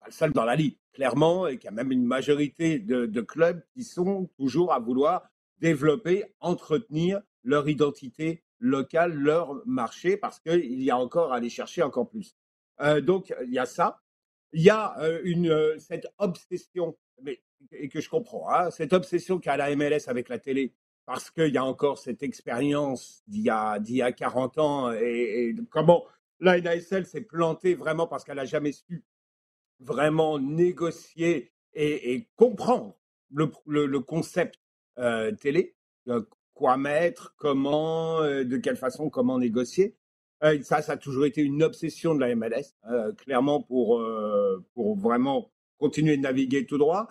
pas 0.00 0.06
le 0.06 0.12
seul 0.12 0.32
dans 0.32 0.44
la 0.44 0.56
Ligue, 0.56 0.76
clairement, 0.92 1.46
et 1.46 1.58
qu'il 1.58 1.66
y 1.66 1.68
a 1.68 1.72
même 1.72 1.92
une 1.92 2.04
majorité 2.04 2.78
de, 2.78 3.20
clubs 3.20 3.62
qui 3.74 3.84
sont 3.84 4.28
toujours 4.36 4.72
à 4.72 4.78
vouloir 4.78 5.30
développer, 5.58 6.24
entretenir 6.40 7.20
leur 7.44 7.68
identité 7.68 8.42
locale, 8.58 9.14
leur 9.14 9.62
marché, 9.66 10.16
parce 10.16 10.40
qu'il 10.40 10.82
y 10.82 10.90
a 10.90 10.96
encore 10.96 11.32
à 11.32 11.36
aller 11.36 11.50
chercher 11.50 11.82
encore 11.82 12.08
plus. 12.08 12.36
Euh, 12.80 13.00
donc, 13.00 13.34
il 13.44 13.52
y 13.52 13.58
a 13.58 13.66
ça. 13.66 14.00
Il 14.52 14.62
y 14.62 14.70
a 14.70 14.98
euh, 15.00 15.20
une, 15.24 15.78
cette 15.78 16.08
obsession, 16.18 16.96
mais, 17.22 17.42
et 17.72 17.88
que 17.88 18.00
je 18.00 18.08
comprends, 18.08 18.50
hein, 18.50 18.70
cette 18.70 18.92
obsession 18.92 19.38
qu'a 19.38 19.56
la 19.56 19.74
MLS 19.76 20.08
avec 20.08 20.28
la 20.28 20.38
télé, 20.38 20.74
parce 21.06 21.30
qu'il 21.30 21.52
y 21.52 21.58
a 21.58 21.64
encore 21.64 21.98
cette 21.98 22.22
expérience 22.22 23.22
d'il 23.26 23.42
y, 23.42 23.50
a, 23.50 23.78
y 23.84 24.02
a 24.02 24.12
40 24.12 24.58
ans 24.58 24.92
et, 24.92 25.54
comment 25.70 26.04
la 26.38 26.60
NASL 26.60 27.04
s'est 27.04 27.20
plantée 27.20 27.74
vraiment 27.74 28.06
parce 28.06 28.24
qu'elle 28.24 28.36
n'a 28.36 28.44
jamais 28.44 28.72
su 28.72 29.04
vraiment 29.80 30.38
négocier 30.38 31.52
et, 31.74 32.28
comprendre 32.36 32.96
le, 33.32 33.98
concept 33.98 34.58
euh, 34.98 35.32
télé, 35.32 35.76
quoi 36.54 36.76
mettre, 36.76 37.34
comment, 37.36 38.20
euh, 38.22 38.44
de 38.44 38.56
quelle 38.56 38.76
façon, 38.76 39.08
comment 39.08 39.38
négocier. 39.38 39.96
Euh, 40.42 40.60
ça, 40.62 40.82
ça 40.82 40.92
a 40.92 40.96
toujours 40.96 41.26
été 41.26 41.42
une 41.42 41.62
obsession 41.62 42.14
de 42.14 42.20
la 42.20 42.34
MLS, 42.34 42.74
clairement 43.18 43.62
pour, 43.62 44.02
pour 44.74 44.96
vraiment 44.96 45.50
continuer 45.78 46.16
de 46.16 46.22
naviguer 46.22 46.66
tout 46.66 46.78
droit 46.78 47.08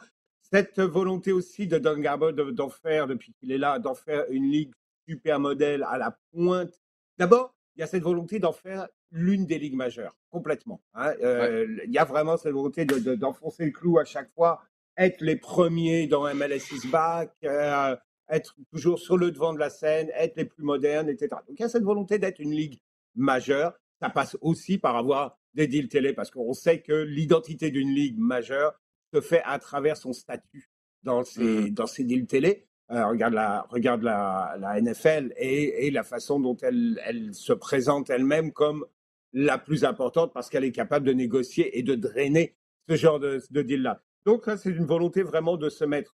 cette 0.52 0.80
volonté 0.80 1.32
aussi 1.32 1.68
de 1.68 1.78
Don 1.78 2.00
Garber 2.00 2.32
d'en 2.34 2.70
faire, 2.70 3.08
depuis 3.08 3.34
qu'il 3.34 3.52
est 3.52 3.58
là, 3.58 3.80
d'en 3.80 3.94
faire 3.94 4.26
une 4.30 4.50
ligue 4.50 4.74
super 5.08 5.40
modèle 5.40 5.84
à 5.84 5.98
la 5.98 6.18
pointe. 6.32 6.82
D'abord, 7.18 7.56
il 7.76 7.82
y 7.82 7.84
a 7.84 7.88
cette 7.88 8.04
volonté 8.04 8.40
d'en 8.40 8.52
faire 8.52 8.88
l'une 9.12 9.46
des 9.46 9.60
ligues 9.60 9.76
majeures, 9.76 10.16
complètement. 10.30 10.82
Hein. 10.94 11.14
Euh, 11.22 11.66
il 11.86 11.92
y 11.92 11.98
a 11.98 12.06
vraiment 12.06 12.38
cette 12.38 12.54
volonté 12.54 12.86
d'enfoncer 12.86 13.66
le 13.66 13.72
clou 13.72 14.00
à 14.00 14.06
chaque 14.06 14.30
fois, 14.32 14.62
être 14.98 15.22
les 15.22 15.36
premiers 15.36 16.08
dans 16.08 16.34
MLS 16.34 16.72
is 16.72 16.88
back, 16.90 17.32
euh, 17.44 17.96
être 18.30 18.56
toujours 18.72 19.00
sur 19.00 19.18
le 19.18 19.32
devant 19.32 19.54
de 19.54 19.60
la 19.60 19.70
scène, 19.70 20.10
être 20.14 20.36
les 20.38 20.46
plus 20.46 20.64
modernes, 20.64 21.10
etc. 21.10 21.30
Donc 21.48 21.58
il 21.58 21.62
y 21.62 21.66
a 21.66 21.70
cette 21.70 21.84
volonté 21.84 22.20
d'être 22.20 22.40
une 22.40 22.54
ligue 22.54 22.80
majeure. 23.16 23.74
Ça 24.02 24.10
passe 24.10 24.38
aussi 24.42 24.78
par 24.78 24.96
avoir 24.96 25.38
des 25.54 25.68
deals 25.68 25.90
télé, 25.90 26.14
parce 26.14 26.30
qu'on 26.32 26.54
sait 26.54 26.82
que 26.82 26.94
l'identité 26.94 27.72
d'une 27.72 27.90
ligue 27.90 28.18
majeure, 28.18 28.80
se 29.14 29.22
fait 29.22 29.42
à 29.46 29.60
travers 29.60 29.98
son 29.98 30.14
statut 30.14 30.70
dans 31.04 31.24
ces, 31.24 31.42
mmh. 31.42 31.70
dans 31.72 31.86
deals 31.98 32.28
télé. 32.28 32.68
Euh, 32.92 33.06
regarde 33.08 33.34
la, 33.34 33.66
regarde 33.70 34.02
la, 34.02 34.56
la 34.60 34.82
NFL 34.82 35.34
et, 35.38 35.86
et, 35.86 35.92
la 35.92 36.04
façon 36.04 36.40
dont 36.40 36.58
elle, 36.58 37.00
elle 37.06 37.36
se 37.36 37.54
présente 37.54 38.10
elle-même 38.10 38.52
comme 38.52 38.84
la 39.34 39.58
plus 39.58 39.84
importante 39.84 40.34
parce 40.34 40.50
qu'elle 40.50 40.64
est 40.64 40.72
capable 40.72 41.06
de 41.06 41.14
négocier 41.14 41.78
et 41.78 41.84
de 41.84 41.96
drainer 41.96 42.56
ce 42.88 42.96
genre 42.96 43.20
de, 43.20 43.42
de 43.52 43.62
deal-là. 43.62 44.02
Donc 44.26 44.50
c'est 44.58 44.70
une 44.70 44.86
volonté 44.86 45.24
vraiment 45.24 45.58
de 45.58 45.70
se 45.70 45.86
mettre 45.86 46.16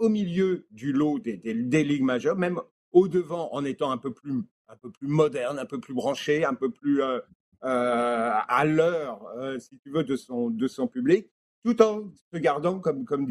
au 0.00 0.08
milieu 0.08 0.66
du 0.70 0.92
lot 0.92 1.18
des, 1.18 1.36
ligues 1.54 2.02
majeures, 2.02 2.36
même 2.36 2.60
au 2.92 3.06
devant 3.06 3.52
en 3.52 3.64
étant 3.64 3.92
un 3.92 3.98
peu 3.98 4.12
plus, 4.12 4.42
un 4.68 4.76
peu 4.76 4.90
plus 4.90 5.06
moderne, 5.06 5.58
un 5.58 5.66
peu 5.66 5.78
plus 5.78 5.94
branché, 5.94 6.44
un 6.44 6.54
peu 6.54 6.70
plus 6.70 7.02
euh, 7.02 7.20
euh, 7.64 8.30
à 8.48 8.64
l'heure, 8.64 9.26
euh, 9.36 9.58
si 9.58 9.78
tu 9.78 9.90
veux, 9.90 10.02
de 10.02 10.16
son, 10.16 10.88
public 10.88 11.30
tout 11.62 11.82
en 11.82 12.10
se 12.32 12.38
gardant 12.38 12.80
comme, 12.80 13.04
comme 13.04 13.28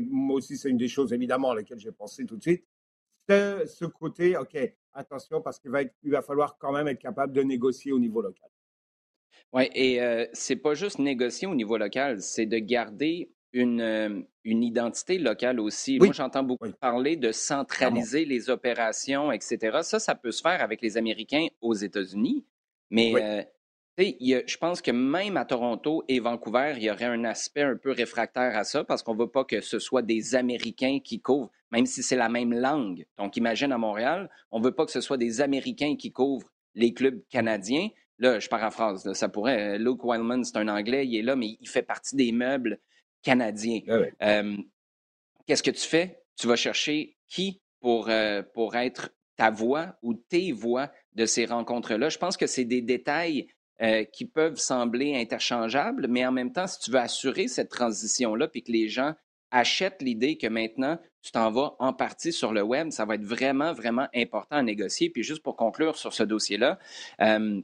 moi 0.00 0.36
aussi, 0.36 0.56
c'est 0.56 0.70
une 0.70 0.78
des 0.78 0.88
choses 0.88 1.12
évidemment 1.12 1.50
à 1.50 1.54
laquelle 1.54 1.78
j'ai 1.78 1.92
pensé 1.92 2.24
tout 2.24 2.38
de 2.38 2.42
suite. 2.42 2.64
C'est 3.30 3.66
ce 3.66 3.84
côté, 3.84 4.36
OK, 4.36 4.58
attention, 4.92 5.40
parce 5.40 5.60
qu'il 5.60 5.70
va, 5.70 5.82
il 5.82 6.10
va 6.10 6.20
falloir 6.20 6.58
quand 6.58 6.72
même 6.72 6.88
être 6.88 6.98
capable 6.98 7.32
de 7.32 7.42
négocier 7.42 7.92
au 7.92 7.98
niveau 8.00 8.20
local. 8.20 8.48
Oui, 9.52 9.68
et 9.72 10.02
euh, 10.02 10.26
c'est 10.32 10.56
pas 10.56 10.74
juste 10.74 10.98
négocier 10.98 11.46
au 11.46 11.54
niveau 11.54 11.76
local, 11.76 12.20
c'est 12.22 12.46
de 12.46 12.58
garder 12.58 13.30
une, 13.52 13.80
euh, 13.80 14.20
une 14.44 14.64
identité 14.64 15.18
locale 15.18 15.60
aussi. 15.60 15.98
Moi, 15.98 16.12
j'entends 16.12 16.42
beaucoup 16.42 16.70
parler 16.80 17.16
de 17.16 17.30
centraliser 17.30 18.24
les 18.24 18.50
opérations, 18.50 19.30
etc. 19.30 19.78
Ça, 19.82 20.00
ça 20.00 20.16
peut 20.16 20.32
se 20.32 20.42
faire 20.42 20.60
avec 20.60 20.82
les 20.82 20.96
Américains 20.96 21.46
aux 21.60 21.74
États-Unis, 21.74 22.44
mais 22.90 23.14
euh, 23.16 23.42
je 23.98 24.56
pense 24.56 24.82
que 24.82 24.90
même 24.90 25.36
à 25.36 25.44
Toronto 25.44 26.02
et 26.08 26.18
Vancouver, 26.18 26.74
il 26.76 26.82
y 26.82 26.90
aurait 26.90 27.04
un 27.04 27.24
aspect 27.24 27.62
un 27.62 27.76
peu 27.76 27.92
réfractaire 27.92 28.56
à 28.56 28.64
ça 28.64 28.82
parce 28.82 29.04
qu'on 29.04 29.14
ne 29.14 29.20
veut 29.20 29.30
pas 29.30 29.44
que 29.44 29.60
ce 29.60 29.78
soit 29.78 30.02
des 30.02 30.34
Américains 30.34 30.98
qui 31.02 31.20
couvrent, 31.20 31.50
même 31.70 31.86
si 31.86 32.02
c'est 32.02 32.16
la 32.16 32.28
même 32.28 32.52
langue. 32.52 33.06
Donc, 33.18 33.36
imagine 33.36 33.72
à 33.72 33.78
Montréal, 33.78 34.30
on 34.50 34.58
ne 34.58 34.64
veut 34.64 34.72
pas 34.72 34.84
que 34.84 34.92
ce 34.92 35.00
soit 35.00 35.16
des 35.16 35.40
Américains 35.40 35.96
qui 35.96 36.12
couvrent 36.12 36.50
les 36.74 36.92
clubs 36.92 37.20
canadiens. 37.28 37.88
Là, 38.18 38.38
je 38.38 38.48
paraphrase, 38.48 39.12
ça 39.12 39.28
pourrait. 39.28 39.76
Euh, 39.76 39.78
Luke 39.78 40.04
Wildman, 40.04 40.44
c'est 40.44 40.56
un 40.56 40.68
Anglais, 40.68 41.06
il 41.06 41.16
est 41.16 41.22
là, 41.22 41.36
mais 41.36 41.56
il 41.60 41.68
fait 41.68 41.82
partie 41.82 42.16
des 42.16 42.32
meubles 42.32 42.78
canadiens. 43.22 43.80
Ah 43.88 44.42
qu'est-ce 45.46 45.62
que 45.62 45.70
tu 45.70 45.86
fais? 45.86 46.22
Tu 46.36 46.46
vas 46.46 46.56
chercher 46.56 47.16
qui 47.28 47.60
pour, 47.80 48.08
euh, 48.08 48.42
pour 48.54 48.76
être 48.76 49.10
ta 49.36 49.50
voix 49.50 49.96
ou 50.02 50.14
tes 50.14 50.52
voix 50.52 50.92
de 51.14 51.26
ces 51.26 51.44
rencontres-là? 51.44 52.08
Je 52.08 52.18
pense 52.18 52.36
que 52.36 52.46
c'est 52.46 52.64
des 52.64 52.82
détails 52.82 53.48
euh, 53.82 54.04
qui 54.04 54.26
peuvent 54.26 54.58
sembler 54.58 55.16
interchangeables, 55.16 56.06
mais 56.06 56.26
en 56.26 56.32
même 56.32 56.52
temps, 56.52 56.66
si 56.66 56.78
tu 56.80 56.90
veux 56.90 56.98
assurer 56.98 57.48
cette 57.48 57.70
transition-là, 57.70 58.46
puis 58.46 58.62
que 58.62 58.70
les 58.70 58.88
gens 58.88 59.14
achètent 59.50 60.02
l'idée 60.02 60.36
que 60.36 60.46
maintenant, 60.46 60.98
tu 61.22 61.32
t'en 61.32 61.50
vas 61.50 61.74
en 61.78 61.92
partie 61.92 62.32
sur 62.32 62.52
le 62.52 62.62
web, 62.62 62.90
ça 62.90 63.04
va 63.04 63.16
être 63.16 63.24
vraiment, 63.24 63.72
vraiment 63.72 64.08
important 64.14 64.56
à 64.56 64.62
négocier. 64.62 65.10
Puis 65.10 65.22
juste 65.22 65.42
pour 65.42 65.56
conclure 65.56 65.96
sur 65.96 66.12
ce 66.12 66.22
dossier-là, 66.22 66.78
euh, 67.20 67.60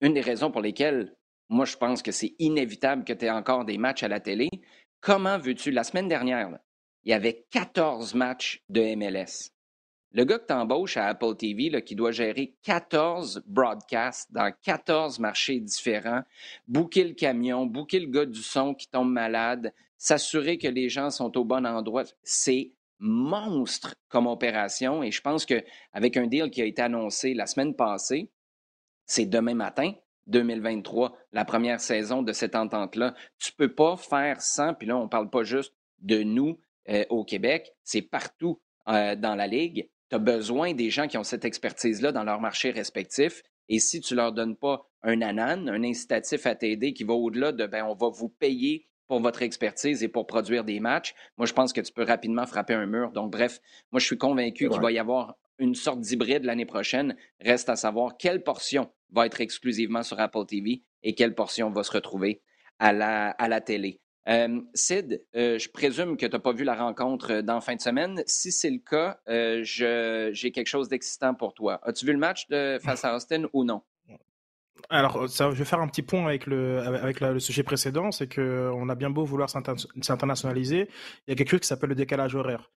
une 0.00 0.14
des 0.14 0.20
raisons 0.20 0.50
pour 0.50 0.60
lesquelles 0.60 1.14
moi, 1.48 1.66
je 1.66 1.76
pense 1.76 2.02
que 2.02 2.12
c'est 2.12 2.34
inévitable 2.38 3.04
que 3.04 3.12
tu 3.12 3.26
aies 3.26 3.30
encore 3.30 3.66
des 3.66 3.76
matchs 3.76 4.02
à 4.02 4.08
la 4.08 4.20
télé. 4.20 4.48
Comment 5.00 5.36
veux-tu? 5.36 5.70
La 5.70 5.84
semaine 5.84 6.08
dernière, 6.08 6.58
il 7.04 7.10
y 7.10 7.12
avait 7.12 7.44
14 7.50 8.14
matchs 8.14 8.62
de 8.70 8.94
MLS. 8.94 9.50
Le 10.12 10.24
gars 10.24 10.38
que 10.38 10.46
tu 10.46 10.98
à 10.98 11.06
Apple 11.06 11.36
TV, 11.36 11.82
qui 11.84 11.94
doit 11.94 12.10
gérer 12.10 12.54
14 12.62 13.42
broadcasts 13.46 14.32
dans 14.32 14.52
14 14.62 15.18
marchés 15.18 15.60
différents, 15.60 16.22
booker 16.68 17.04
le 17.04 17.14
camion, 17.14 17.66
booker 17.66 18.00
le 18.00 18.10
gars 18.10 18.26
du 18.26 18.42
son 18.42 18.74
qui 18.74 18.88
tombe 18.88 19.10
malade, 19.10 19.72
s'assurer 20.02 20.58
que 20.58 20.66
les 20.66 20.88
gens 20.88 21.10
sont 21.10 21.38
au 21.38 21.44
bon 21.44 21.64
endroit, 21.64 22.02
c'est 22.24 22.72
monstre 22.98 23.94
comme 24.08 24.26
opération. 24.26 25.02
Et 25.02 25.12
je 25.12 25.20
pense 25.20 25.46
qu'avec 25.46 26.16
un 26.16 26.26
deal 26.26 26.50
qui 26.50 26.60
a 26.60 26.64
été 26.64 26.82
annoncé 26.82 27.34
la 27.34 27.46
semaine 27.46 27.76
passée, 27.76 28.32
c'est 29.06 29.26
demain 29.26 29.54
matin, 29.54 29.92
2023, 30.26 31.16
la 31.32 31.44
première 31.44 31.80
saison 31.80 32.22
de 32.22 32.32
cette 32.32 32.56
entente-là. 32.56 33.14
Tu 33.38 33.52
ne 33.52 33.66
peux 33.66 33.74
pas 33.74 33.96
faire 33.96 34.40
sans, 34.40 34.74
puis 34.74 34.88
là, 34.88 34.96
on 34.96 35.04
ne 35.04 35.08
parle 35.08 35.30
pas 35.30 35.44
juste 35.44 35.74
de 36.00 36.24
nous 36.24 36.58
euh, 36.88 37.04
au 37.10 37.24
Québec, 37.24 37.72
c'est 37.84 38.02
partout 38.02 38.60
euh, 38.88 39.14
dans 39.14 39.36
la 39.36 39.46
Ligue 39.46 39.88
tu 40.12 40.16
as 40.16 40.18
besoin 40.18 40.74
des 40.74 40.90
gens 40.90 41.08
qui 41.08 41.16
ont 41.16 41.24
cette 41.24 41.46
expertise-là 41.46 42.12
dans 42.12 42.22
leur 42.22 42.38
marché 42.38 42.70
respectif. 42.70 43.42
Et 43.70 43.78
si 43.78 44.02
tu 44.02 44.12
ne 44.12 44.18
leur 44.18 44.32
donnes 44.32 44.56
pas 44.56 44.86
un 45.02 45.22
anan, 45.22 45.70
un 45.70 45.82
incitatif 45.82 46.44
à 46.44 46.54
t'aider 46.54 46.92
qui 46.92 47.02
va 47.02 47.14
au-delà 47.14 47.52
de 47.52 47.64
ben, 47.64 47.86
on 47.86 47.94
va 47.94 48.10
vous 48.10 48.28
payer 48.28 48.86
pour 49.12 49.20
votre 49.20 49.42
expertise 49.42 50.02
et 50.02 50.08
pour 50.08 50.26
produire 50.26 50.64
des 50.64 50.80
matchs, 50.80 51.14
moi, 51.36 51.46
je 51.46 51.52
pense 51.52 51.74
que 51.74 51.82
tu 51.82 51.92
peux 51.92 52.02
rapidement 52.02 52.46
frapper 52.46 52.72
un 52.72 52.86
mur. 52.86 53.10
Donc, 53.12 53.30
bref, 53.30 53.60
moi, 53.90 54.00
je 54.00 54.06
suis 54.06 54.16
convaincu 54.16 54.70
qu'il 54.70 54.80
va 54.80 54.90
y 54.90 54.98
avoir 54.98 55.36
une 55.58 55.74
sorte 55.74 56.00
d'hybride 56.00 56.44
l'année 56.44 56.64
prochaine. 56.64 57.14
Reste 57.38 57.68
à 57.68 57.76
savoir 57.76 58.16
quelle 58.16 58.42
portion 58.42 58.90
va 59.10 59.26
être 59.26 59.42
exclusivement 59.42 60.02
sur 60.02 60.18
Apple 60.18 60.46
TV 60.46 60.82
et 61.02 61.14
quelle 61.14 61.34
portion 61.34 61.68
va 61.68 61.82
se 61.82 61.92
retrouver 61.92 62.40
à 62.78 62.94
la, 62.94 63.32
à 63.32 63.48
la 63.48 63.60
télé. 63.60 64.00
Euh, 64.30 64.62
Sid, 64.72 65.22
euh, 65.36 65.58
je 65.58 65.68
présume 65.68 66.16
que 66.16 66.24
tu 66.24 66.32
n'as 66.32 66.38
pas 66.38 66.54
vu 66.54 66.64
la 66.64 66.74
rencontre 66.74 67.32
euh, 67.32 67.42
dans 67.42 67.60
fin 67.60 67.76
de 67.76 67.82
semaine. 67.82 68.22
Si 68.24 68.50
c'est 68.50 68.70
le 68.70 68.78
cas, 68.78 69.18
j'ai 69.62 70.52
quelque 70.52 70.68
chose 70.68 70.88
d'excitant 70.88 71.34
pour 71.34 71.52
toi. 71.52 71.80
As-tu 71.82 72.06
vu 72.06 72.12
le 72.12 72.18
match 72.18 72.48
de 72.48 72.78
face 72.82 73.04
à 73.04 73.14
Austin 73.14 73.44
ou 73.52 73.64
non? 73.64 73.82
Alors, 74.90 75.28
ça, 75.28 75.50
je 75.50 75.56
vais 75.56 75.64
faire 75.64 75.80
un 75.80 75.88
petit 75.88 76.02
point 76.02 76.26
avec 76.26 76.46
le, 76.46 76.80
avec 76.80 77.20
le 77.20 77.38
sujet 77.40 77.62
précédent, 77.62 78.10
c'est 78.10 78.26
que 78.26 78.70
on 78.74 78.88
a 78.88 78.94
bien 78.94 79.10
beau 79.10 79.24
vouloir 79.24 79.48
s'internationaliser, 79.48 80.88
il 81.26 81.30
y 81.30 81.32
a 81.32 81.34
quelque 81.34 81.50
chose 81.50 81.60
qui 81.60 81.66
s'appelle 81.66 81.90
le 81.90 81.94
décalage 81.94 82.34
horaire. 82.34 82.70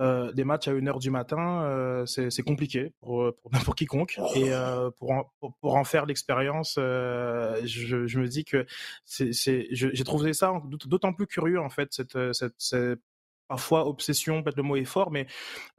Euh, 0.00 0.32
des 0.32 0.44
matchs 0.44 0.68
à 0.68 0.72
1h 0.72 0.98
du 0.98 1.10
matin, 1.10 1.62
euh, 1.64 2.06
c'est 2.06 2.42
compliqué 2.42 2.92
pour, 3.00 3.32
pour, 3.42 3.50
quiconque. 3.76 4.18
Et 4.34 4.52
euh, 4.52 4.90
pour, 4.98 5.10
en, 5.10 5.32
pour, 5.60 5.76
en 5.76 5.84
faire 5.84 6.06
l'expérience, 6.06 6.76
euh, 6.78 7.60
je, 7.64 8.18
me 8.18 8.26
dis 8.26 8.44
que 8.44 8.66
j'ai 9.06 10.04
trouvé 10.04 10.32
ça 10.32 10.54
d'autant 10.86 11.12
plus 11.12 11.26
curieux, 11.26 11.60
en 11.60 11.70
fait, 11.70 11.92
cette, 11.92 12.32
cette, 12.32 12.54
cette 12.58 13.00
parfois 13.48 13.86
obsession, 13.86 14.42
peut-être 14.42 14.56
le 14.56 14.62
mot 14.62 14.76
est 14.76 14.84
fort, 14.84 15.10
mais 15.10 15.26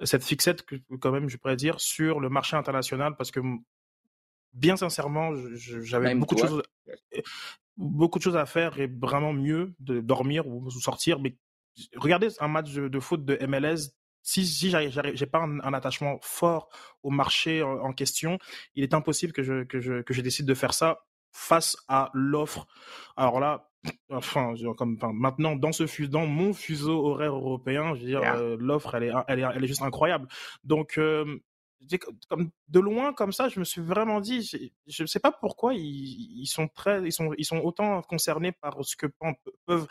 cette 0.03 0.23
fixette, 0.23 0.65
quand 0.99 1.11
même, 1.11 1.29
je 1.29 1.38
pourrais 1.38 1.55
dire, 1.55 1.79
sur 1.79 2.19
le 2.19 2.29
marché 2.29 2.57
international, 2.57 3.15
parce 3.15 3.31
que 3.31 3.39
bien 4.53 4.77
sincèrement, 4.77 5.31
j'avais 5.55 6.15
beaucoup 6.15 6.35
de 6.35 6.39
choses, 6.39 6.63
beaucoup 7.77 8.19
de 8.19 8.23
choses 8.23 8.37
à 8.37 8.45
faire 8.45 8.79
et 8.79 8.87
vraiment 8.87 9.33
mieux 9.33 9.73
de 9.79 10.01
dormir 10.01 10.47
ou 10.47 10.69
sortir. 10.69 11.19
Mais 11.19 11.37
regardez 11.95 12.29
un 12.39 12.47
match 12.47 12.71
de, 12.71 12.99
foot 12.99 13.25
de 13.25 13.37
MLS. 13.45 13.91
Si, 14.21 14.45
si 14.45 14.69
j'ai 14.69 15.25
pas 15.25 15.39
un, 15.39 15.73
attachement 15.73 16.19
fort 16.21 16.69
au 17.03 17.09
marché 17.09 17.63
en, 17.63 17.93
question, 17.93 18.37
il 18.75 18.83
est 18.83 18.93
impossible 18.93 19.33
que 19.33 19.43
je, 19.43 19.63
que 19.63 19.79
je, 19.79 20.01
que 20.01 20.13
je 20.13 20.21
décide 20.21 20.45
de 20.45 20.53
faire 20.53 20.73
ça 20.73 20.99
face 21.31 21.77
à 21.87 22.11
l'offre. 22.13 22.67
Alors 23.15 23.39
là, 23.39 23.69
enfin, 24.09 24.53
comme 24.77 24.97
maintenant 25.13 25.55
dans 25.55 25.71
ce 25.71 26.03
dans 26.05 26.25
mon 26.25 26.53
fuseau 26.53 27.05
horaire 27.05 27.33
européen, 27.33 27.95
je 27.95 28.01
veux 28.01 28.07
dire, 28.07 28.21
euh, 28.23 28.57
l'offre 28.59 28.95
elle 28.95 29.03
est, 29.03 29.11
elle 29.27 29.39
est, 29.39 29.45
elle 29.55 29.63
est 29.63 29.67
juste 29.67 29.81
incroyable. 29.81 30.27
Donc 30.63 30.97
euh, 30.97 31.39
comme 32.29 32.51
de 32.67 32.79
loin 32.79 33.13
comme 33.13 33.31
ça, 33.31 33.50
je 33.50 33.59
me 33.59 33.65
suis 33.65 33.81
vraiment 33.81 34.19
dit, 34.19 34.43
je 34.88 35.03
ne 35.03 35.07
sais 35.07 35.19
pas 35.19 35.31
pourquoi 35.31 35.74
ils, 35.74 36.45
sont 36.45 36.67
très, 36.67 37.01
ils 37.03 37.12
sont, 37.12 37.33
ils 37.38 37.45
sont 37.45 37.59
autant 37.59 38.01
concernés 38.01 38.51
par 38.51 38.83
ce 38.83 38.95
que 38.95 39.07
peuvent, 39.65 39.88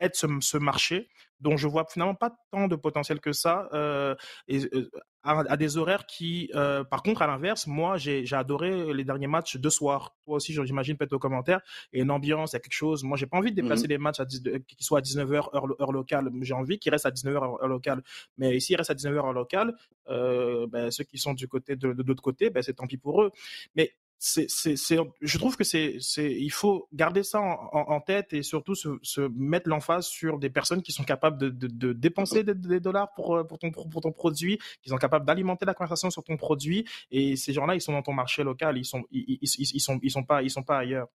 être 0.00 0.16
ce, 0.16 0.56
marché, 0.56 1.08
dont 1.40 1.56
je 1.56 1.68
vois 1.68 1.84
finalement 1.86 2.14
pas 2.14 2.34
tant 2.50 2.68
de 2.68 2.76
potentiel 2.76 3.20
que 3.20 3.32
ça, 3.32 3.68
euh, 3.72 4.14
euh, 4.50 4.90
à, 5.24 5.56
des 5.56 5.76
horaires 5.78 6.06
qui, 6.06 6.50
euh, 6.54 6.84
par 6.84 7.02
contre, 7.02 7.22
à 7.22 7.26
l'inverse, 7.26 7.66
moi, 7.66 7.96
j'ai 7.96 8.24
adoré 8.32 8.92
les 8.92 9.04
derniers 9.04 9.26
matchs 9.26 9.56
de 9.56 9.68
soir. 9.70 10.14
Toi 10.24 10.36
aussi, 10.36 10.52
j'imagine 10.52 10.96
peut-être 10.96 11.14
aux 11.14 11.18
commentaires, 11.18 11.60
et 11.92 12.02
une 12.02 12.10
ambiance, 12.10 12.52
il 12.52 12.56
y 12.56 12.58
a 12.58 12.60
quelque 12.60 12.72
chose. 12.72 13.02
Moi, 13.04 13.16
j'ai 13.16 13.26
pas 13.26 13.38
envie 13.38 13.50
de 13.50 13.56
déplacer 13.56 13.86
les 13.86 13.98
matchs 13.98 14.20
à 14.20 14.26
qui 14.26 14.84
soient 14.84 14.98
à 14.98 15.02
19h 15.02 15.34
heure, 15.54 15.80
heure 15.80 15.92
locale. 15.92 16.30
J'ai 16.42 16.54
envie 16.54 16.78
qu'ils 16.78 16.92
restent 16.92 17.06
à 17.06 17.10
19h 17.10 17.36
heure, 17.36 17.68
locale. 17.68 18.02
Mais 18.36 18.56
ici, 18.56 18.72
ils 18.74 18.76
restent 18.76 18.90
à 18.90 18.94
19h 18.94 19.16
heure 19.16 19.32
locale. 19.32 19.74
Ben, 20.06 20.90
ceux 20.90 21.04
qui 21.04 21.18
sont 21.18 21.34
du 21.34 21.48
côté 21.48 21.76
de, 21.76 21.92
de 21.92 22.02
l'autre 22.02 22.22
côté, 22.22 22.50
ben, 22.50 22.62
c'est 22.62 22.74
tant 22.74 22.86
pis 22.86 22.98
pour 22.98 23.22
eux. 23.22 23.30
Mais 23.74 23.94
c'est, 24.26 24.46
c'est, 24.48 24.96
je 25.20 25.38
trouve 25.38 25.54
que 25.54 25.64
c'est, 25.64 25.98
c'est, 26.00 26.32
il 26.32 26.50
faut 26.50 26.88
garder 26.94 27.22
ça 27.22 27.40
en, 27.42 28.00
tête 28.00 28.32
et 28.32 28.42
surtout 28.42 28.74
se, 28.74 28.88
se 29.02 29.20
mettre 29.36 29.68
l'emphase 29.68 30.06
sur 30.06 30.38
des 30.38 30.48
personnes 30.48 30.80
qui 30.80 30.92
sont 30.92 31.04
capables 31.04 31.36
de, 31.36 31.50
de, 31.50 31.66
de 31.66 31.92
dépenser 31.92 32.42
des, 32.42 32.80
dollars 32.80 33.12
pour, 33.12 33.46
pour, 33.46 33.58
ton, 33.58 33.70
pour 33.70 34.00
ton 34.00 34.12
produit, 34.12 34.58
qui 34.82 34.88
sont 34.88 34.96
capables 34.96 35.26
d'alimenter 35.26 35.66
la 35.66 35.74
conversation 35.74 36.08
sur 36.08 36.24
ton 36.24 36.38
produit. 36.38 36.88
Et 37.10 37.36
ces 37.36 37.52
gens-là, 37.52 37.74
ils 37.74 37.82
sont 37.82 37.92
dans 37.92 38.00
ton 38.00 38.14
marché 38.14 38.42
local, 38.42 38.78
ils 38.78 38.86
sont, 38.86 39.04
ils, 39.10 39.38
ils, 39.42 39.48
ils 39.74 39.80
sont, 39.80 40.00
ils 40.02 40.10
sont 40.10 40.24
pas, 40.24 40.42
ils 40.42 40.50
sont 40.50 40.62
pas 40.62 40.78
ailleurs. 40.78 41.08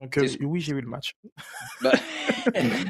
Donc 0.00 0.18
euh, 0.18 0.26
oui, 0.40 0.60
j'ai 0.60 0.74
vu 0.74 0.80
le 0.80 0.88
match. 0.88 1.16
Ben, 1.80 1.92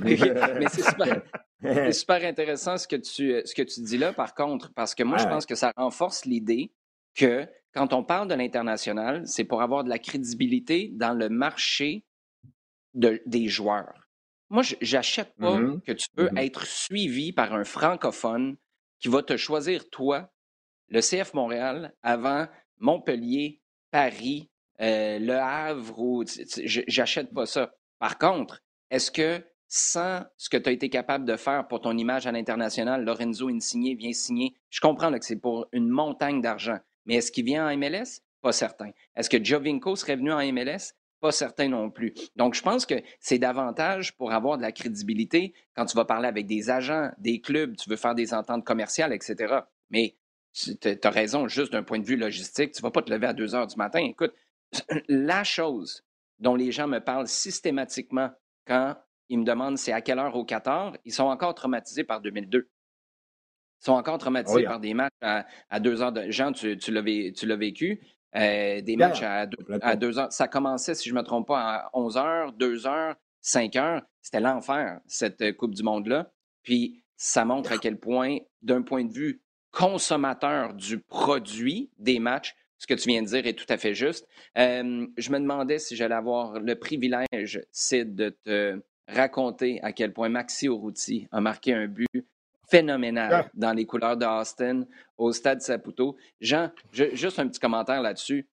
mais 0.05 0.67
c'est 0.69 0.83
super, 0.83 1.23
c'est 1.63 1.93
super, 1.93 2.25
intéressant 2.25 2.79
ce 2.79 2.89
que 2.89 2.97
tu, 2.97 3.41
ce 3.45 3.55
que 3.55 3.63
tu 3.63 3.83
dis 3.83 3.99
là, 3.99 4.15
par 4.15 4.35
contre, 4.35 4.73
parce 4.73 4.95
que 4.95 5.03
moi, 5.03 5.19
je 5.19 5.25
pense 5.25 5.45
que 5.45 5.55
ça 5.55 5.73
renforce 5.77 6.25
l'idée 6.25 6.73
que 7.15 7.47
quand 7.73 7.93
on 7.93 8.05
parle 8.05 8.29
de 8.29 8.35
l'international, 8.35 9.26
c'est 9.26 9.45
pour 9.45 9.62
avoir 9.62 9.85
de 9.85 9.88
la 9.88 9.99
crédibilité 9.99 10.91
dans 10.93 11.14
le 11.14 11.29
marché 11.29 12.05
de, 12.95 13.23
des 13.26 13.49
joueurs. 13.49 14.09
Moi, 14.50 14.62
j'achète 14.81 15.35
pas 15.37 15.59
mm-hmm. 15.59 15.81
que 15.81 15.93
tu 15.93 16.09
peux 16.14 16.26
mm-hmm. 16.26 16.45
être 16.45 16.67
suivi 16.67 17.33
par 17.33 17.55
un 17.55 17.64
francophone 17.64 18.57
qui 18.99 19.09
va 19.09 19.23
te 19.23 19.37
choisir, 19.37 19.88
toi, 19.88 20.31
le 20.88 21.00
CF 21.00 21.33
Montréal, 21.33 21.95
avant 22.02 22.47
Montpellier, 22.79 23.62
Paris, 23.91 24.50
euh, 24.81 25.19
Le 25.19 25.35
Havre, 25.35 25.99
ou 25.99 26.25
j'achète 26.64 27.33
pas 27.33 27.47
ça. 27.47 27.75
Par 27.99 28.19
contre, 28.19 28.62
est-ce 28.91 29.11
que 29.11 29.43
sans 29.69 30.23
ce 30.37 30.50
que 30.50 30.59
tu 30.59 30.69
as 30.69 30.73
été 30.73 30.91
capable 30.91 31.25
de 31.25 31.37
faire 31.37 31.67
pour 31.67 31.81
ton 31.81 31.97
image 31.97 32.26
à 32.26 32.33
l'international, 32.33 33.05
Lorenzo 33.05 33.49
Insigné 33.49 33.95
vient 33.95 34.12
signer, 34.12 34.55
je 34.69 34.81
comprends 34.81 35.11
que 35.11 35.25
c'est 35.25 35.41
pour 35.41 35.67
une 35.73 35.88
montagne 35.88 36.43
d'argent, 36.43 36.79
mais 37.07 37.17
est-ce 37.17 37.33
qu'il 37.33 37.45
vient 37.45 37.69
en 37.69 37.77
MLS? 37.77 38.21
Pas 38.41 38.53
certain. 38.53 38.91
Est-ce 39.17 39.31
que 39.31 39.43
Jovinko 39.43 39.97
serait 39.97 40.17
venu 40.17 40.33
en 40.33 40.41
MLS? 40.53 40.95
Pas 41.21 41.33
certain 41.33 41.69
non 41.69 41.91
plus. 41.91 42.15
Donc, 42.35 42.55
je 42.55 42.63
pense 42.63 42.85
que 42.85 42.97
c'est 43.21 43.39
davantage 43.39 44.17
pour 44.17 44.33
avoir 44.33 44.57
de 44.57 44.63
la 44.63 44.73
crédibilité 44.73 45.55
quand 45.77 45.85
tu 45.85 45.97
vas 45.97 46.05
parler 46.05 46.27
avec 46.27 46.47
des 46.47 46.69
agents, 46.69 47.11
des 47.19 47.41
clubs, 47.41 47.77
tu 47.77 47.89
veux 47.89 47.97
faire 47.97 48.17
des 48.17 48.35
ententes 48.35 48.65
commerciales, 48.65 49.13
etc. 49.13 49.61
Mais 49.91 50.17
tu 50.53 50.77
as 51.03 51.11
raison, 51.11 51.47
juste 51.47 51.73
d'un 51.73 51.85
point 51.85 52.01
de 52.01 52.05
vue 52.05 52.17
logistique, 52.17 52.73
tu 52.73 52.81
ne 52.81 52.83
vas 52.83 52.91
pas 52.91 53.03
te 53.03 53.11
lever 53.11 53.29
à 53.29 53.33
2 53.33 53.55
heures 53.55 53.69
du 53.69 53.77
matin. 53.77 54.01
Écoute, 54.01 54.35
la 55.09 55.45
chose 55.45 56.05
dont 56.41 56.57
les 56.57 56.73
gens 56.73 56.89
me 56.89 56.99
parlent 56.99 57.29
systématiquement 57.29 58.31
quand 58.67 58.97
ils 59.29 59.39
me 59.39 59.45
demandent 59.45 59.79
c'est 59.79 59.93
à 59.93 60.01
quelle 60.01 60.19
heure 60.19 60.37
au 60.37 60.45
Qatar, 60.45 60.97
ils 61.05 61.13
sont 61.13 61.25
encore 61.25 61.55
traumatisés 61.55 62.05
par 62.05 62.21
2002. 62.21 62.69
Sont 63.85 63.93
encore 63.93 64.19
traumatisés 64.19 64.62
par 64.65 64.79
des 64.79 64.95
matchs 64.95 65.12
à, 65.21 65.45
à, 65.69 65.81
deux 65.81 66.03
heures 66.03 66.12
de. 66.12 66.31
Jean, 66.31 66.53
tu, 66.53 66.79
tu 66.79 66.93
l'as 66.93 67.57
vécu. 67.57 68.01
Euh, 68.35 68.81
des 68.81 68.97
matchs 68.97 69.23
à 69.23 69.47
deux, 69.97 70.19
heures. 70.19 70.33
Ça 70.33 70.49
commençait, 70.49 70.95
si 70.95 71.09
je 71.09 71.15
ne 71.15 71.21
me 71.21 71.25
trompe 71.25 71.49
pas, 71.49 71.61
à 71.61 71.91
11 71.93 72.17
heures, 72.17 72.53
2 72.53 72.87
heures, 72.87 73.17
5 73.43 73.77
heures. 73.77 74.03
C'était 74.23 74.41
l'enfer, 74.41 75.01
cette 75.07 75.43
euh, 75.43 75.53
Coupe 75.53 75.75
du 75.75 75.83
Monde-là. 75.83 76.33
Puis 76.62 77.03
ça 77.17 77.45
montre 77.45 77.73
à 77.73 77.79
quel 77.79 77.99
point, 77.99 78.39
d'un 78.62 78.83
point 78.83 79.05
de 79.05 79.12
vue 79.12 79.43
consommateur 79.71 80.75
du 80.75 80.99
produit 80.99 81.91
des 81.99 82.21
matchs, 82.21 82.55
ce 82.79 82.87
que 82.87 82.95
tu 82.95 83.09
viens 83.09 83.23
de 83.23 83.27
dire 83.27 83.47
est 83.47 83.55
tout 83.55 83.67
à 83.69 83.77
fait 83.77 83.95
juste. 83.95 84.27
Euh, 84.59 85.07
je 85.17 85.31
me 85.31 85.39
demandais 85.39 85.79
si 85.79 85.95
j'allais 85.95 86.15
avoir 86.15 86.59
le 86.59 86.75
privilège, 86.77 87.61
c'est 87.71 88.05
de 88.05 88.31
te 88.45 88.81
raconter 89.09 89.81
à 89.83 89.93
quel 89.93 90.12
point 90.12 90.29
Maxi 90.29 90.67
Urruti 90.67 91.29
a 91.33 91.41
marqué 91.41 91.75
un 91.75 91.87
but 91.87 92.09
phénoménal 92.73 93.50
dans 93.52 93.75
les 93.75 93.85
couleurs 93.85 94.17
d'Austin 94.17 94.85
au 95.19 95.33
stade 95.33 95.61
Saputo. 95.61 96.17
Jean, 96.41 96.71
juste 96.91 97.38
un 97.38 97.47
petit 97.47 97.61
commentaire 97.61 98.00
là-dessus. 98.00 98.49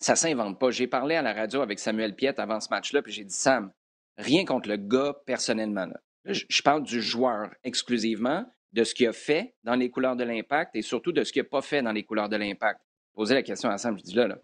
Ça 0.00 0.16
s'invente 0.16 0.58
pas. 0.58 0.72
J'ai 0.72 0.88
parlé 0.88 1.14
à 1.14 1.22
la 1.22 1.32
radio 1.32 1.60
avec 1.60 1.78
Samuel 1.78 2.16
Piette 2.16 2.40
avant 2.40 2.58
ce 2.58 2.68
match-là, 2.70 3.00
puis 3.00 3.12
j'ai 3.12 3.24
dit 3.24 3.34
Sam, 3.34 3.70
rien 4.18 4.44
contre 4.44 4.68
le 4.68 4.76
gars 4.76 5.14
personnellement. 5.24 5.86
Je, 6.24 6.62
parle 6.62 6.82
du 6.82 7.00
joueur 7.00 7.54
exclusivement, 7.62 8.44
de 8.72 8.82
ce 8.82 8.92
qu'il 8.92 9.06
a 9.06 9.12
fait 9.12 9.54
dans 9.62 9.76
les 9.76 9.88
couleurs 9.88 10.16
de 10.16 10.24
l'impact 10.24 10.74
et 10.74 10.82
surtout 10.82 11.12
de 11.12 11.22
ce 11.22 11.32
qu'il 11.32 11.42
n'a 11.42 11.48
pas 11.48 11.62
fait 11.62 11.80
dans 11.80 11.92
les 11.92 12.02
couleurs 12.02 12.28
de 12.28 12.36
l'impact. 12.36 12.80
Poser 13.12 13.34
la 13.34 13.44
question 13.44 13.70
à 13.70 13.78
Sam, 13.78 13.96
je 13.96 14.02
dis 14.02 14.14
là, 14.14 14.26
là 14.26 14.38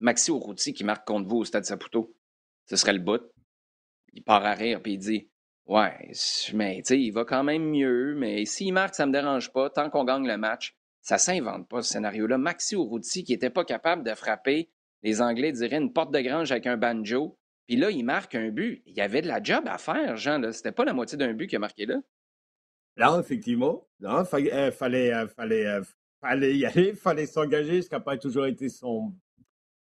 Maxi 0.00 0.30
Urruti 0.30 0.74
qui 0.74 0.84
marque 0.84 1.06
contre 1.06 1.26
vous 1.26 1.38
au 1.38 1.44
stade 1.46 1.64
Saputo, 1.64 2.14
ce 2.66 2.76
serait 2.76 2.92
le 2.92 2.98
bout. 2.98 3.22
Il 4.12 4.22
part 4.22 4.44
à 4.44 4.52
rire 4.52 4.82
puis 4.82 4.92
il 4.92 4.98
dit 4.98 5.30
Ouais, 5.66 6.12
mais 6.54 6.76
tu 6.76 6.82
sais, 6.84 7.00
il 7.00 7.10
va 7.10 7.24
quand 7.24 7.42
même 7.42 7.70
mieux, 7.70 8.14
mais 8.14 8.44
s'il 8.44 8.72
marque, 8.72 8.94
ça 8.94 9.04
ne 9.04 9.10
me 9.10 9.12
dérange 9.12 9.52
pas. 9.52 9.68
Tant 9.68 9.90
qu'on 9.90 10.04
gagne 10.04 10.26
le 10.26 10.36
match, 10.36 10.76
ça 11.02 11.18
s'invente 11.18 11.68
pas 11.68 11.82
ce 11.82 11.92
scénario-là. 11.92 12.38
Maxi 12.38 12.76
Urruti, 12.76 13.24
qui 13.24 13.32
n'était 13.32 13.50
pas 13.50 13.64
capable 13.64 14.04
de 14.04 14.14
frapper, 14.14 14.70
les 15.02 15.20
Anglais 15.20 15.52
diraient 15.52 15.78
une 15.78 15.92
porte 15.92 16.12
de 16.12 16.20
grange 16.20 16.52
avec 16.52 16.66
un 16.66 16.76
banjo. 16.76 17.36
Puis 17.66 17.76
là, 17.76 17.90
il 17.90 18.04
marque 18.04 18.36
un 18.36 18.50
but. 18.50 18.82
Il 18.86 18.94
y 18.94 19.00
avait 19.00 19.22
de 19.22 19.26
la 19.26 19.42
job 19.42 19.64
à 19.66 19.78
faire, 19.78 20.16
Jean. 20.16 20.52
C'était 20.52 20.72
pas 20.72 20.84
la 20.84 20.92
moitié 20.92 21.18
d'un 21.18 21.32
but 21.32 21.48
qu'il 21.48 21.56
a 21.56 21.60
marqué 21.60 21.84
là. 21.84 21.96
Non, 22.96 23.20
effectivement. 23.20 23.86
Non, 24.00 24.20
euh, 24.20 24.24
fallait, 24.24 24.52
euh, 24.52 24.70
fallait, 25.28 25.66
euh, 25.66 25.82
fallait 26.20 26.56
y 26.56 26.64
aller, 26.64 26.94
fallait 26.94 27.26
s'engager, 27.26 27.82
ce 27.82 27.88
qui 27.88 27.94
n'a 27.94 28.00
pas 28.00 28.16
toujours 28.16 28.46
été 28.46 28.68
son, 28.68 29.12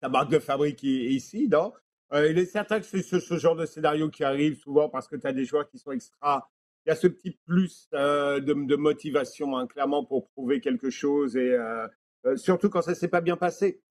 sa 0.00 0.08
marque 0.08 0.30
de 0.30 0.38
fabrique 0.38 0.82
ici, 0.82 1.48
non? 1.48 1.72
Euh, 2.12 2.30
il 2.30 2.38
est 2.38 2.46
certain 2.46 2.80
que 2.80 2.86
c'est 2.86 3.02
ce, 3.02 3.36
genre 3.36 3.56
de 3.56 3.66
scénario 3.66 4.08
qui 4.08 4.24
arrive 4.24 4.58
souvent 4.58 4.88
parce 4.88 5.08
que 5.08 5.16
tu 5.16 5.26
as 5.26 5.32
des 5.32 5.44
joueurs 5.44 5.68
qui 5.68 5.78
sont 5.78 5.92
extra. 5.92 6.50
Il 6.86 6.90
y 6.90 6.92
a 6.92 6.96
ce 6.96 7.06
petit 7.06 7.32
plus 7.44 7.88
euh, 7.92 8.40
de, 8.40 8.76
motivation, 8.76 9.56
hein, 9.56 9.66
clairement, 9.66 10.04
pour 10.04 10.28
prouver 10.30 10.60
quelque 10.60 10.88
chose 10.88 11.36
et 11.36 11.52
euh, 11.52 11.86
surtout 12.36 12.70
quand 12.70 12.82
ça 12.82 12.92
ne 12.92 12.96
s'est 12.96 13.08
pas 13.08 13.20
bien 13.20 13.36
passé. 13.36 13.82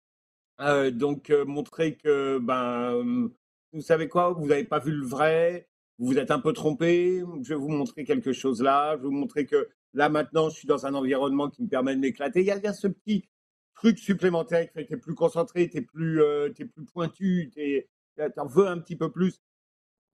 donc, 0.92 1.30
montrer 1.46 1.96
que, 1.96 2.38
ben, 2.38 3.30
vous 3.72 3.80
savez 3.80 4.08
quoi, 4.08 4.32
vous 4.32 4.46
n'avez 4.46 4.64
pas 4.64 4.80
vu 4.80 4.90
le 4.92 5.06
vrai, 5.06 5.68
vous 5.98 6.08
vous 6.08 6.18
êtes 6.18 6.32
un 6.32 6.40
peu 6.40 6.52
trompé, 6.52 7.22
je 7.42 7.48
vais 7.50 7.54
vous 7.54 7.68
montrer 7.68 8.04
quelque 8.04 8.32
chose 8.32 8.62
là, 8.62 8.96
je 8.96 9.02
vais 9.02 9.08
vous 9.08 9.12
montrer 9.12 9.46
que 9.46 9.68
là, 9.94 10.08
maintenant, 10.08 10.48
je 10.48 10.56
suis 10.56 10.66
dans 10.66 10.86
un 10.86 10.94
environnement 10.94 11.48
qui 11.48 11.62
me 11.62 11.68
permet 11.68 11.94
de 11.94 12.00
m'éclater. 12.00 12.40
Il 12.40 12.46
y 12.46 12.50
a 12.50 12.58
bien 12.58 12.72
ce 12.72 12.88
petit 12.88 13.28
truc 13.74 13.98
supplémentaire 13.98 14.66
qui 14.66 14.72
fait 14.72 14.82
que 14.84 14.88
tu 14.88 14.94
es 14.94 14.98
plus 14.98 15.14
concentré, 15.14 15.68
tu 15.70 15.78
es, 15.78 15.82
plus, 15.82 16.20
es 16.22 16.64
plus 16.64 16.84
pointu, 16.84 17.50
tu 17.54 17.60
tu 17.60 17.97
en 18.36 18.46
veux 18.46 18.66
un 18.66 18.78
petit 18.78 18.96
peu 18.96 19.10
plus. 19.10 19.40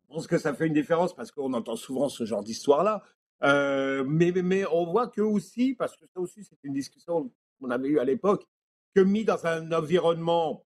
Je 0.02 0.14
pense 0.14 0.26
que 0.26 0.38
ça 0.38 0.54
fait 0.54 0.66
une 0.66 0.74
différence 0.74 1.14
parce 1.14 1.32
qu'on 1.32 1.52
entend 1.54 1.76
souvent 1.76 2.08
ce 2.08 2.24
genre 2.24 2.42
d'histoire-là. 2.42 3.02
Euh, 3.42 4.04
mais, 4.04 4.32
mais 4.32 4.64
on 4.70 4.86
voit 4.86 5.08
que 5.08 5.20
aussi, 5.20 5.74
parce 5.74 5.96
que 5.96 6.06
ça 6.06 6.20
aussi, 6.20 6.44
c'est 6.44 6.58
une 6.62 6.72
discussion 6.72 7.30
qu'on 7.60 7.70
avait 7.70 7.88
eue 7.88 7.98
à 7.98 8.04
l'époque, 8.04 8.46
que 8.94 9.00
mis 9.00 9.24
dans 9.24 9.46
un 9.46 9.72
environnement 9.72 10.64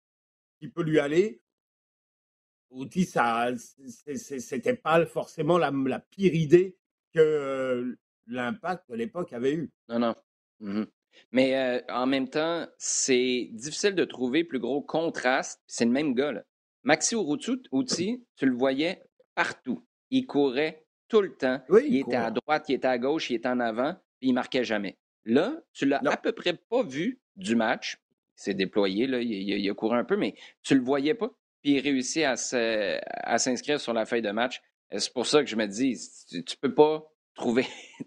qui 0.59 0.67
peut 0.67 0.83
lui 0.83 0.99
aller, 0.99 1.41
Outil, 2.71 3.05
ça, 3.05 3.51
c'était 3.57 4.75
pas 4.75 5.05
forcément 5.05 5.57
la, 5.57 5.99
pire 5.99 6.33
idée 6.33 6.77
que 7.13 7.97
l'impact 8.27 8.89
de 8.89 8.95
l'époque 8.95 9.31
avait 9.33 9.53
eu. 9.53 9.71
Non, 9.89 9.99
non. 9.99 10.15
Mmh 10.59 10.83
mais 11.31 11.55
euh, 11.55 11.81
en 11.87 12.07
même 12.07 12.29
temps, 12.29 12.67
c'est 12.77 13.47
difficile 13.53 13.95
de 13.95 14.03
trouver 14.03 14.43
plus 14.43 14.59
gros 14.59 14.81
contraste. 14.81 15.61
C'est 15.65 15.85
le 15.85 15.91
même 15.91 16.13
gars. 16.13 16.33
Là. 16.33 16.43
Maxi 16.85 17.15
Urruti, 17.15 18.23
tu 18.35 18.45
le 18.45 18.55
voyais 18.55 19.01
partout. 19.33 19.85
Il 20.11 20.27
courait 20.27 20.85
tout 21.07 21.21
le 21.21 21.35
temps. 21.35 21.59
il, 21.83 21.97
était 21.97 22.15
à 22.15 22.31
droite, 22.31 22.65
il 22.69 22.75
était 22.75 22.87
à 22.87 22.97
gauche, 22.99 23.31
il 23.31 23.35
était 23.35 23.49
en 23.49 23.59
avant, 23.59 23.93
puis 24.19 24.29
il 24.29 24.33
marquait 24.33 24.63
jamais. 24.63 24.97
Là, 25.25 25.59
tu 25.73 25.85
l'as 25.85 25.99
à 26.05 26.17
peu 26.17 26.31
près 26.31 26.53
pas 26.53 26.83
vu 26.83 27.19
du 27.35 27.55
match. 27.55 27.97
Il 28.37 28.43
s'est 28.43 28.53
déployé, 28.53 29.07
là, 29.07 29.19
il, 29.19 29.69
a 29.69 29.73
couru 29.73 29.97
un 29.97 30.03
peu, 30.03 30.15
mais 30.15 30.35
tu 30.61 30.75
le 30.75 30.81
voyais 30.81 31.15
pas. 31.15 31.31
Puis 31.63 31.73
il 31.73 31.79
réussit 31.79 32.23
à, 32.23 32.35
s'inscrire 32.35 33.79
sur 33.79 33.93
la 33.93 34.05
feuille 34.05 34.21
de 34.21 34.31
match. 34.31 34.61
C'est 34.95 35.11
pour 35.11 35.25
ça 35.25 35.43
que 35.43 35.49
je 35.49 35.55
me 35.55 35.65
dis, 35.65 35.97
tu, 36.29 36.37
ne 36.37 36.59
peux 36.61 36.75
pas 36.75 37.03
trouver. 37.33 37.65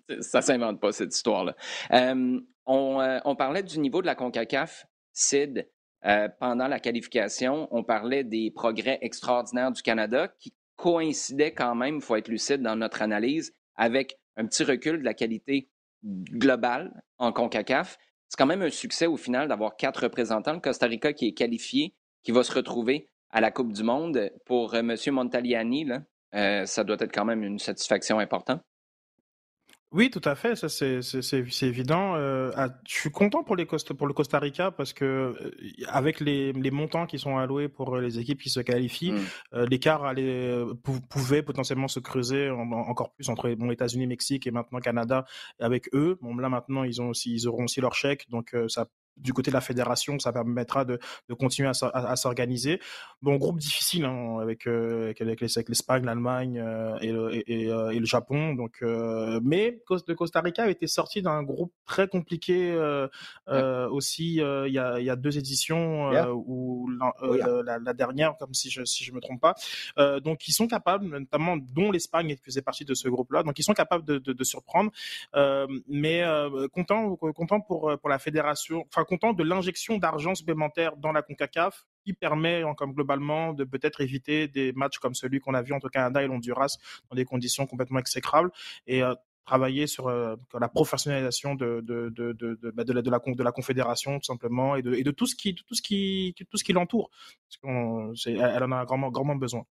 ça 0.21 0.41
s'invente 0.41 0.81
pas, 0.81 0.93
cette 0.93 1.13
histoire-là. 1.13 1.57
Euh, 1.91 2.41
on, 2.67 3.01
euh, 3.01 3.19
on, 3.25 3.35
parlait 3.35 3.65
du 3.65 3.81
niveau 3.81 4.01
de 4.01 4.07
la 4.07 4.15
CONCACAF. 4.15 4.87
Sid, 5.13 5.69
euh, 6.07 6.29
pendant 6.39 6.69
la 6.69 6.81
qualification, 6.81 7.69
on 7.71 7.83
parlait 7.83 8.25
des 8.25 8.51
progrès 8.51 8.99
extraordinaires 9.03 9.73
du 9.73 9.83
Canada 9.83 10.29
qui 10.39 10.55
coïncidaient 10.77 11.53
quand 11.53 11.75
même, 11.75 11.97
il 11.97 12.01
faut 12.01 12.17
être 12.17 12.29
lucide 12.29 12.63
dans 12.63 12.77
notre 12.77 13.03
analyse, 13.03 13.53
avec 13.75 14.19
un 14.37 14.47
petit 14.47 14.63
recul 14.63 15.01
de 15.01 15.05
la 15.05 15.15
qualité 15.15 15.69
globale 16.05 17.03
en 17.19 17.33
CONCACAF. 17.33 17.99
C'est 18.29 18.37
quand 18.37 18.47
même 18.47 18.63
un 18.63 18.71
succès 18.71 19.07
au 19.07 19.17
final 19.17 19.49
d'avoir 19.49 19.77
quatre 19.77 20.05
représentants. 20.05 20.53
Le 20.53 20.61
Costa 20.61 20.87
Rica 20.87 21.13
qui 21.13 21.27
est 21.27 21.33
qualifié, 21.33 21.95
qui 22.23 22.31
va 22.31 22.45
se 22.45 22.53
retrouver 22.53 23.09
à 23.31 23.41
la 23.41 23.51
Coupe 23.51 23.73
du 23.73 23.83
Monde. 23.83 24.31
Pour 24.45 24.75
euh, 24.75 24.79
M. 24.79 24.95
Montaliani, 25.11 25.89
euh, 26.35 26.65
ça 26.65 26.85
doit 26.85 26.97
être 27.01 27.13
quand 27.13 27.25
même 27.25 27.43
une 27.43 27.59
satisfaction 27.59 28.19
importante. 28.19 28.63
Oui, 29.91 30.11
tout 30.11 30.21
à 30.25 30.35
fait, 30.35 30.55
ça 30.55 30.69
c'est 30.69 31.01
c'est 31.01 31.67
évident. 31.67 32.15
Euh, 32.15 32.51
ah, 32.57 32.69
je 32.87 32.93
suis 32.93 33.11
content 33.11 33.43
pour 33.43 33.57
les 33.57 33.65
pour 33.65 34.07
le 34.07 34.13
Costa 34.13 34.39
Rica 34.39 34.71
parce 34.71 34.93
que 34.93 35.05
euh, 35.05 35.51
avec 35.87 36.21
les, 36.21 36.53
les 36.53 36.71
montants 36.71 37.07
qui 37.07 37.19
sont 37.19 37.39
alloués 37.39 37.69
pour 37.69 37.97
les 37.97 38.19
équipes 38.19 38.43
qui 38.43 38.51
se 38.51 38.61
qualifient, 38.61 39.13
mmh. 39.13 39.19
euh, 39.55 39.67
l'écart 39.67 40.05
allait 40.05 40.63
pouvait 41.09 41.43
potentiellement 41.43 41.89
se 41.89 42.01
creuser 42.01 42.51
encore 42.51 43.15
plus 43.15 43.31
entre 43.31 43.49
bon 43.55 43.71
États-Unis, 43.71 44.07
Mexique 44.07 44.47
et 44.47 44.51
maintenant 44.51 44.81
Canada 44.81 45.25
avec 45.59 45.89
eux. 45.95 46.19
Bon 46.21 46.37
là 46.37 46.51
maintenant 46.51 46.85
ils 46.85 47.01
ont 47.01 47.09
aussi 47.09 47.33
ils 47.33 47.49
auront 47.49 47.65
aussi 47.65 47.81
leur 47.81 47.95
chèque 47.95 48.29
donc 48.29 48.55
ça 48.69 48.89
du 49.21 49.33
côté 49.33 49.51
de 49.51 49.55
la 49.55 49.61
fédération, 49.61 50.19
ça 50.19 50.33
permettra 50.33 50.85
de, 50.85 50.99
de 51.29 51.35
continuer 51.35 51.69
à, 51.69 51.87
à, 51.93 52.17
s'organiser. 52.17 52.81
Bon, 53.21 53.37
groupe 53.37 53.59
difficile 53.59 54.05
hein, 54.05 54.39
avec, 54.41 54.67
euh, 54.67 55.13
avec, 55.21 55.41
l'Espagne, 55.41 56.05
l'Allemagne 56.05 56.59
euh, 56.59 56.97
et, 57.01 57.13
le, 57.13 57.51
et, 57.51 57.71
euh, 57.71 57.91
et, 57.91 57.99
le 57.99 58.07
Japon. 58.07 58.55
Donc, 58.55 58.79
euh, 58.83 59.41
mais 59.43 59.83
le 60.07 60.15
Costa 60.15 60.41
Rica 60.41 60.65
a 60.65 60.69
été 60.69 60.87
sorti 60.87 61.21
d'un 61.23 61.43
groupe 61.43 61.73
très 61.85 62.07
compliqué 62.09 62.75
aussi. 63.91 64.37
il, 64.37 64.73
y 64.73 64.79
a, 64.79 65.01
y 65.01 65.11
a 65.11 65.17
deux 65.17 65.37
éditions 65.39 66.11
ou 66.33 66.89
la, 66.91 67.79
la, 67.79 67.95
dernière, 67.95 68.37
comme 68.39 68.55
si 68.55 68.71
je 68.71 68.85
si 68.85 69.05
je 69.05 69.13
me 69.13 69.21
trompe 69.21 69.41
pas. 69.41 69.55
donc, 70.21 70.47
ils 70.47 70.53
sont 70.53 70.69
capables, 70.69 71.07
notamment 71.07 71.57
dont 71.57 71.91
l'Espagne 71.91 72.37
faisait 72.45 72.63
partie 72.63 72.85
de 72.85 72.95
ce 72.95 73.09
groupe-là. 73.09 73.43
Donc, 73.43 73.59
ils 73.59 73.65
sont 73.65 73.75
capables 73.75 74.05
de, 74.05 74.19
de, 74.19 74.33
de 74.33 74.45
surprendre. 74.45 74.91
mais 75.89 76.23
content 76.73 77.17
content 77.17 77.61
pour 77.61 77.99
pour 77.99 78.09
la 78.09 78.19
fédération. 78.19 78.85
Enfin 78.89 79.05
content 79.09 79.33
de 79.33 79.43
l'injection 79.43 79.99
d'argent 79.99 80.35
supplémentaire 80.35 80.97
dans 80.97 81.13
la 81.13 81.23
CONCACAF 81.23 81.87
qui 82.05 82.13
permet, 82.13 82.63
comme 82.77 82.93
globalement, 82.93 83.53
de 83.53 83.65
peut-être 83.65 84.01
éviter 84.01 84.47
des 84.47 84.73
matchs 84.73 84.99
comme 84.99 85.15
celui 85.15 85.41
qu'on 85.41 85.55
a 85.55 85.63
vu 85.63 85.73
entre 85.73 85.89
Canada 85.89 86.23
et 86.23 86.27
l'Honduras 86.27 86.77
dans 87.11 87.17
des 87.17 87.25
conditions 87.25 87.67
complètement 87.67 87.99
exécrables. 87.99 88.51
Et 88.87 89.03
travailler 89.49 89.87
sur 89.87 90.11
la 90.11 90.69
professionnalisation 90.69 91.55
de, 91.55 91.81
de, 91.81 92.11
de, 92.11 92.33
de, 92.33 92.71
bah, 92.71 92.85
la, 92.87 93.01
la, 93.01 93.19
de 93.19 93.43
la 93.43 93.53
confédération 93.53 94.19
tout 94.19 94.27
simplement 94.27 94.77
et 94.77 94.83
de, 94.83 95.11
tout 95.11 95.27
ce 95.27 95.35
qui 95.35 95.55
tout 95.55 95.75
ce 95.75 95.81
qui 95.81 96.35
tout 96.51 96.59
ce 96.59 96.65
qui 96.65 96.75
l'entoure 96.75 97.09
parce 97.49 98.25
qu'elle 98.25 98.63
en 98.63 98.73
a 98.73 98.85
grandement 98.85 99.11
grandement 99.11 99.37
besoin. 99.37 99.65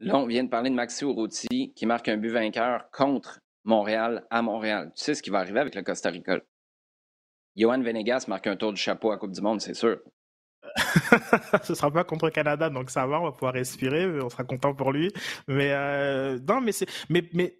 Là, 0.00 0.16
on 0.16 0.26
vient 0.26 0.44
de 0.44 0.48
parler 0.48 0.70
de 0.70 0.74
Maxi 0.74 1.04
Urruti 1.04 1.74
qui 1.74 1.86
marque 1.86 2.08
un 2.08 2.16
but 2.16 2.30
vainqueur 2.30 2.90
contre 2.90 3.40
Montréal 3.64 4.26
à 4.30 4.40
Montréal. 4.40 4.92
Tu 4.96 5.04
sais 5.04 5.14
ce 5.14 5.22
qui 5.22 5.30
va 5.30 5.40
arriver 5.40 5.60
avec 5.60 5.74
le 5.74 5.82
Costa 5.82 6.08
Rica? 6.08 6.40
Johan 7.56 7.82
Venegas 7.82 8.26
marque 8.28 8.46
un 8.46 8.56
tour 8.56 8.72
du 8.72 8.80
chapeau 8.80 9.10
à 9.10 9.18
Coupe 9.18 9.32
du 9.32 9.40
Monde, 9.40 9.60
c'est 9.60 9.74
sûr. 9.74 9.98
ce 11.62 11.74
sera 11.74 11.90
pas 11.90 12.04
contre 12.04 12.28
Canada, 12.30 12.68
donc 12.68 12.90
ça 12.90 13.06
va, 13.06 13.20
on 13.20 13.24
va 13.24 13.32
pouvoir 13.32 13.54
respirer, 13.54 14.20
on 14.20 14.28
sera 14.28 14.44
content 14.44 14.74
pour 14.74 14.92
lui. 14.92 15.12
Mais 15.48 15.72
euh, 15.72 16.38
non, 16.46 16.60
mais 16.60 16.72
c'est, 16.72 16.86
mais, 17.08 17.28
mais 17.32 17.58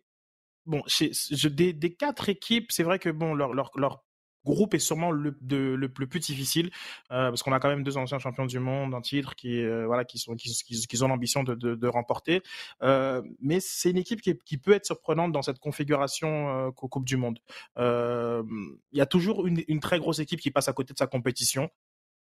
bon, 0.66 0.82
je, 0.86 1.48
des, 1.48 1.94
quatre 1.94 2.28
équipes, 2.28 2.72
c'est 2.72 2.82
vrai 2.82 2.98
que 2.98 3.08
bon, 3.08 3.34
leur, 3.34 3.54
leur 3.54 4.04
groupe 4.46 4.74
est 4.74 4.78
sûrement 4.78 5.10
le, 5.10 5.36
de, 5.40 5.74
le, 5.74 5.88
plus 5.88 6.20
difficile 6.20 6.70
euh, 7.10 7.28
parce 7.28 7.42
qu'on 7.42 7.52
a 7.52 7.60
quand 7.60 7.68
même 7.68 7.82
deux 7.82 7.96
anciens 7.98 8.18
champions 8.18 8.46
du 8.46 8.58
monde 8.58 8.94
un 8.94 9.00
titre 9.00 9.34
qui 9.34 9.60
euh, 9.60 9.86
voilà 9.86 10.04
qui 10.04 10.18
sont 10.18 10.36
qui, 10.36 10.54
qui, 10.62 11.02
ont 11.02 11.08
l'ambition 11.08 11.42
de, 11.42 11.54
de, 11.54 11.74
de, 11.74 11.88
remporter 11.88 12.42
euh, 12.82 13.22
mais 13.40 13.58
c'est 13.60 13.90
une 13.90 13.98
équipe 13.98 14.22
qui, 14.22 14.38
qui, 14.44 14.56
peut 14.56 14.72
être 14.72 14.86
surprenante 14.86 15.32
dans 15.32 15.42
cette 15.42 15.58
configuration 15.58 16.68
euh, 16.68 16.70
Coupe 16.70 17.04
du 17.04 17.16
Monde 17.16 17.38
il 17.76 18.98
y 18.98 19.00
a 19.00 19.06
toujours 19.06 19.46
une, 19.46 19.62
une, 19.68 19.80
très 19.80 19.98
grosse 19.98 20.20
équipe 20.20 20.40
qui 20.40 20.50
passe 20.50 20.68
à 20.68 20.72
côté 20.72 20.92
de 20.94 20.98
sa 20.98 21.06
compétition 21.06 21.70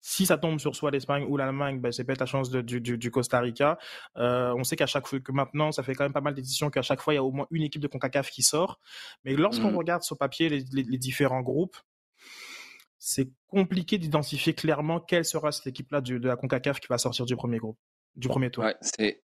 si 0.03 0.27
ça 0.27 0.37
tombe 0.37 0.59
sur 0.59 0.75
soit 0.77 0.91
l'Espagne 0.91 1.25
ou 1.29 1.37
l'Allemagne, 1.37 1.81
ben, 1.81 1.93
c'est 1.93 2.05
peut-être 2.05 2.21
la 2.21 2.27
chance 2.27 2.51
de, 2.51 2.61
du, 2.61 2.81
du, 2.81 2.99
du, 2.99 3.11
Costa 3.11 3.41
Rica. 3.41 3.79
Euh, 4.17 4.53
on 4.57 4.65
sait 4.65 4.77
qu'à 4.77 4.87
chaque 4.87 5.07
fois 5.07 5.21
que 5.21 5.33
maintenant, 5.33 5.71
ça 5.71 5.85
fait 5.85 5.95
quand 5.95 6.05
même 6.05 6.13
pas 6.13 6.21
mal 6.21 6.35
d'éditions 6.35 6.71
qu'à 6.71 6.83
chaque 6.83 7.01
fois 7.01 7.15
il 7.15 7.17
y 7.17 7.21
a 7.21 7.25
au 7.25 7.31
moins 7.31 7.47
une 7.53 7.63
équipe 7.63 7.81
de 7.81 7.87
Concacaf 7.87 8.31
qui 8.31 8.43
sort. 8.43 8.81
Mais 9.25 9.35
lorsqu'on 9.35 9.71
mmh. 9.71 9.77
regarde 9.77 10.03
sur 10.03 10.19
papier 10.19 10.49
les, 10.49 10.65
les, 10.73 10.83
les 10.83 10.99
différents 10.99 11.41
groupes, 11.41 11.77
c'est 12.99 13.29
compliqué 13.49 13.99
d'identifier 13.99 14.55
clairement 14.55 15.01
quelle 15.01 15.25
sera 15.25 15.51
cette 15.51 15.67
équipe-là 15.67 16.01
de 16.01 16.27
la 16.27 16.37
CONCACAF 16.37 16.79
qui 16.79 16.87
va 16.87 16.99
sortir 16.99 17.27
du 17.27 17.35
premier 17.35 17.59
groupe, 17.59 17.77
du 18.15 18.29
premier 18.29 18.49
tour. 18.49 18.63
Ouais, 18.63 18.77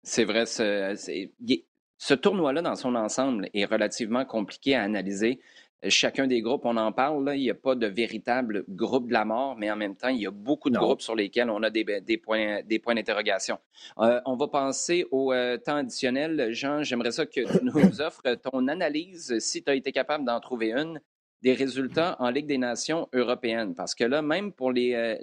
c'est 0.04 0.24
vrai. 0.24 0.46
Ce 0.46 2.14
tournoi-là, 2.14 2.62
dans 2.62 2.76
son 2.76 2.94
ensemble, 2.94 3.50
est 3.56 3.66
relativement 3.66 4.24
compliqué 4.24 4.76
à 4.76 4.84
analyser. 4.84 5.40
Chacun 5.88 6.28
des 6.28 6.42
groupes, 6.42 6.66
on 6.66 6.78
en 6.78 6.92
parle, 6.92 7.26
là, 7.26 7.36
il 7.36 7.42
n'y 7.42 7.50
a 7.50 7.56
pas 7.56 7.74
de 7.74 7.88
véritable 7.88 8.66
groupe 8.70 9.08
de 9.08 9.14
la 9.14 9.26
mort, 9.26 9.56
mais 9.58 9.70
en 9.72 9.76
même 9.76 9.96
temps, 9.96 10.10
il 10.10 10.22
y 10.22 10.28
a 10.28 10.32
beaucoup 10.32 10.70
de 10.70 10.78
groupes 10.78 11.02
sur 11.02 11.16
lesquels 11.16 11.50
on 11.50 11.64
a 11.64 11.72
des, 11.72 11.84
des 12.02 12.18
points, 12.18 12.62
des 12.64 12.78
points 12.80 12.96
d'interrogation. 12.96 13.58
Euh, 14.00 14.22
on 14.26 14.36
va 14.36 14.48
passer 14.48 15.06
au 15.10 15.34
euh, 15.34 15.58
temps 15.58 15.78
additionnel. 15.78 16.50
Jean, 16.52 16.84
j'aimerais 16.84 17.12
ça 17.12 17.26
que 17.26 17.32
tu 17.32 17.66
nous 17.66 18.02
offres 18.02 18.36
ton 18.36 18.68
analyse, 18.68 19.40
si 19.40 19.64
tu 19.64 19.72
as 19.72 19.76
été 19.76 19.92
capable 19.92 20.24
d'en 20.26 20.40
trouver 20.40 20.72
une, 20.72 21.00
des 21.46 21.54
résultats 21.54 22.16
en 22.20 22.32
Ligue 22.32 22.48
des 22.48 22.58
Nations 22.58 23.08
européennes. 23.14 23.76
Parce 23.76 23.94
que 23.94 24.04
là, 24.04 24.24
même 24.24 24.52
pour 24.52 24.72
les, 24.72 24.96
euh, 24.96 25.16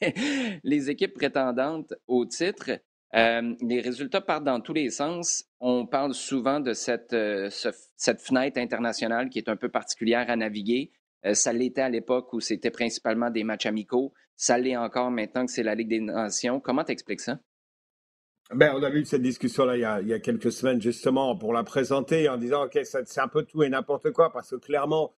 les 0.62 0.90
équipes 0.90 1.12
prétendantes 1.12 1.92
au 2.06 2.24
titre, 2.24 2.70
euh, 3.16 3.54
les 3.60 3.80
résultats 3.80 4.20
partent 4.20 4.44
dans 4.44 4.60
tous 4.60 4.74
les 4.74 4.90
sens. 4.90 5.44
On 5.58 5.84
parle 5.84 6.14
souvent 6.14 6.60
de 6.60 6.72
cette, 6.72 7.12
euh, 7.12 7.50
cette 7.96 8.20
fenêtre 8.20 8.60
internationale 8.60 9.28
qui 9.28 9.38
est 9.38 9.48
un 9.48 9.56
peu 9.56 9.68
particulière 9.68 10.30
à 10.30 10.36
naviguer. 10.36 10.92
ça 11.32 11.52
l'était 11.52 11.80
à 11.80 11.88
l'époque 11.88 12.32
où 12.32 12.38
c'était 12.38 12.70
principalement 12.70 13.30
des 13.30 13.42
matchs 13.42 13.66
amicaux. 13.66 14.12
Ça 14.36 14.58
l'est 14.58 14.76
encore 14.76 15.10
maintenant 15.10 15.46
que 15.46 15.50
c'est 15.50 15.64
la 15.64 15.74
Ligue 15.74 15.88
des 15.88 16.00
Nations. 16.00 16.60
Comment 16.60 16.84
t'expliques 16.84 17.22
ça? 17.22 17.40
Ben, 18.54 18.72
on 18.76 18.82
a 18.84 18.90
eu 18.90 19.04
cette 19.04 19.22
discussion-là 19.22 19.76
il, 19.76 20.04
il, 20.04 20.10
y 20.10 20.12
a 20.12 20.20
quelques 20.20 20.52
semaines, 20.52 20.80
justement, 20.80 21.36
pour 21.36 21.52
la 21.52 21.64
présenter 21.64 22.28
en 22.28 22.36
disant, 22.36 22.66
OK, 22.66 22.78
c'est 22.84 23.20
un 23.20 23.26
peu 23.26 23.42
tout 23.42 23.64
et 23.64 23.68
n'importe 23.68 24.12
quoi, 24.12 24.32
parce 24.32 24.50
que 24.50 24.56
clairement, 24.56 25.12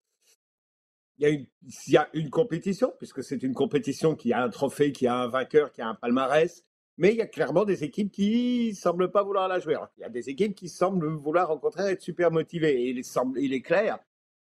il 1.19 1.23
y, 1.23 1.27
a 1.27 1.31
une, 1.31 1.47
il 1.87 1.93
y 1.93 1.97
a 1.97 2.09
une 2.13 2.31
compétition, 2.31 2.93
puisque 2.99 3.23
c'est 3.23 3.43
une 3.43 3.55
compétition 3.55 4.15
qui 4.15 4.33
a 4.33 4.43
un 4.43 4.51
trophée, 4.51 4.93
qui 4.93 5.07
a 5.07 5.15
un 5.15 5.29
vainqueur, 5.29 5.73
qui 5.73 5.81
a 5.81 5.89
un 5.89 5.95
palmarès, 5.95 6.65
mais 6.99 7.13
il 7.13 7.17
y 7.17 7.23
a 7.23 7.27
clairement 7.27 7.65
des 7.65 7.85
équipes 7.85 8.11
qui 8.11 8.75
semblent 8.75 9.11
pas 9.11 9.23
vouloir 9.23 9.49
la 9.49 9.59
jouer. 9.59 9.77
il 9.99 10.01
y 10.01 10.05
a 10.05 10.09
des 10.09 10.31
équipes 10.31 10.55
qui 10.55 10.69
semblent 10.69 11.09
vouloir 11.09 11.51
au 11.51 11.59
contraire 11.59 11.89
être 11.89 12.01
super 12.01 12.31
motivées. 12.31 12.83
Et 12.83 12.91
il, 12.91 13.05
semble, 13.05 13.39
il 13.39 13.53
est 13.53 13.61
clair 13.61 13.99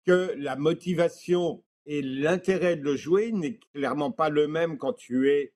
que 0.07 0.35
la 0.37 0.57
motivation 0.57 1.65
et 1.87 2.01
l'intérêt 2.03 2.77
de 2.77 2.83
le 2.83 2.97
jouer 2.97 3.33
n'est 3.33 3.59
clairement 3.75 4.13
pas 4.13 4.29
le 4.29 4.47
même 4.47 4.79
quand 4.79 4.93
tu 4.93 5.31
es, 5.31 5.53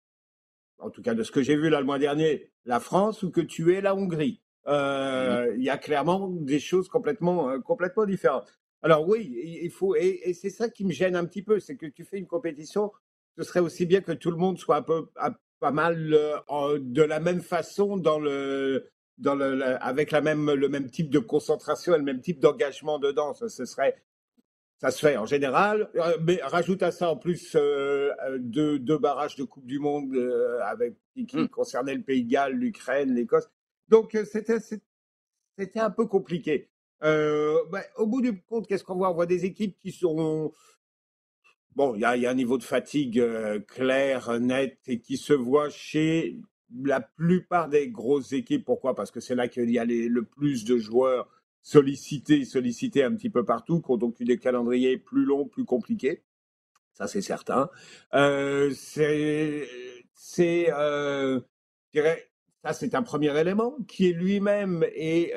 en 0.79 0.91
tout 0.91 1.03
cas 1.03 1.15
de 1.15 1.23
ce 1.23 1.31
que 1.31 1.43
j'ai 1.43 1.57
vu 1.57 1.71
là 1.71 1.81
le 1.81 1.87
mois 1.87 1.99
dernier, 1.99 2.51
la 2.65 2.81
France 2.81 3.23
ou 3.23 3.31
que 3.31 3.41
tu 3.41 3.75
es 3.75 3.81
la 3.81 3.95
Hongrie. 3.95 4.43
Euh, 4.67 5.55
il 5.57 5.63
y 5.63 5.71
a 5.71 5.79
clairement 5.79 6.29
des 6.29 6.59
choses 6.59 6.89
complètement, 6.89 7.49
euh, 7.49 7.59
complètement 7.61 8.05
différentes. 8.05 8.59
Alors 8.83 9.09
oui, 9.09 9.61
il 9.63 9.71
faut, 9.71 9.97
et, 9.97 10.33
c'est 10.35 10.51
ça 10.51 10.69
qui 10.69 10.85
me 10.85 10.93
gêne 10.93 11.17
un 11.17 11.25
petit 11.25 11.43
peu, 11.43 11.59
c'est 11.59 11.77
que 11.77 11.87
tu 11.87 12.05
fais 12.05 12.19
une 12.19 12.27
compétition, 12.27 12.93
ce 13.37 13.43
serait 13.43 13.61
aussi 13.61 13.87
bien 13.87 14.01
que 14.01 14.13
tout 14.13 14.31
le 14.31 14.37
monde 14.37 14.59
soit 14.59 14.77
un 14.77 14.83
peu, 14.83 15.09
pas 15.61 15.71
mal 15.71 16.15
euh, 16.15 16.79
de 16.81 17.03
la 17.03 17.21
même 17.21 17.41
façon 17.41 17.97
dans 17.97 18.19
le, 18.19 18.91
dans 19.17 19.35
le, 19.35 19.63
avec 19.83 20.11
la 20.11 20.21
même, 20.21 20.53
le 20.53 20.69
même 20.69 20.91
type 20.91 21.11
de 21.11 21.19
concentration 21.19 21.95
et 21.95 21.99
le 21.99 22.05
même 22.05 22.21
type 22.21 22.41
d'engagement 22.41 22.99
dedans. 22.99 23.35
Ça, 23.35 23.49
ce 23.49 23.65
serait, 23.65 23.97
ça 24.81 24.91
se 24.91 25.01
fait 25.01 25.17
en 25.17 25.27
général. 25.27 25.91
Euh, 25.97 26.17
mais 26.23 26.41
rajoute 26.43 26.83
à 26.83 26.93
ça 26.93 27.11
en 27.11 27.17
plus 27.17 27.57
euh, 27.57 28.13
deux, 28.39 28.79
deux, 28.79 28.99
barrages 28.99 29.37
de 29.37 29.45
Coupe 29.45 29.67
du 29.67 29.79
Monde 29.79 30.17
avec 30.63 30.95
qui, 31.15 31.37
mmh. 31.37 31.49
concernaient 31.49 31.95
le 31.95 32.03
Pays 32.03 32.25
de 32.25 32.31
Galles, 32.31 32.55
l'Ukraine, 32.55 33.15
l'Écosse. 33.15 33.49
Donc 33.89 34.17
c'était 34.25 34.59
c'était 34.61 35.81
un 35.81 35.91
peu 35.91 36.07
compliqué. 36.07 36.69
Euh, 37.03 37.59
bah, 37.71 37.83
au 37.97 38.07
bout 38.07 38.21
du 38.23 38.41
compte, 38.43 38.67
qu'est-ce 38.67 38.85
qu'on 38.85 38.97
voit? 38.97 39.11
On 39.11 39.15
voit 39.15 39.27
des 39.27 39.45
équipes 39.45 39.79
qui 39.79 39.93
sont. 39.93 40.53
Bon, 41.77 41.95
il 41.95 42.01
y, 42.01 42.05
a, 42.05 42.31
un 42.31 42.35
niveau 42.35 42.59
de 42.59 42.65
fatigue 42.65 43.21
euh, 43.21 43.61
clair, 43.61 44.41
net, 44.41 44.79
et 44.87 45.01
qui 45.01 45.17
se 45.17 45.33
voit 45.33 45.71
chez 45.71 46.41
la 46.83 47.01
plupart 47.01 47.69
des 47.69 47.89
grosses 47.89 48.33
équipes. 48.33 48.65
Pourquoi? 48.65 48.97
Parce 48.97 49.11
que 49.13 49.21
c'est 49.21 49.37
là 49.37 49.47
qu'il 49.47 49.71
y 49.71 49.79
a 49.79 49.85
le 49.85 50.23
plus 50.23 50.65
de 50.65 50.77
joueurs 50.77 51.29
sollicités, 51.63 52.45
sollicités 52.45 53.05
un 53.05 53.15
petit 53.15 53.31
peu 53.31 53.45
partout, 53.45 53.81
qui 53.81 53.91
ont 53.91 53.97
donc 53.97 54.19
eu 54.19 54.25
des 54.25 54.39
calendriers 54.39 54.99
plus 54.99 55.25
longs, 55.25 55.47
plus 55.47 55.65
compliqués. 55.65 56.25
Ça, 56.95 57.07
c'est 57.07 57.23
certain. 57.23 57.71
Euh, 58.15 58.73
c'est. 58.75 59.69
je 60.37 61.41
dirais, 61.93 62.29
ça, 62.65 62.73
c'est 62.73 62.97
un 62.97 63.03
premier 63.03 63.39
élément 63.39 63.77
qui 63.87 64.09
est 64.09 64.13
lui-même 64.13 64.85
est 64.95 65.33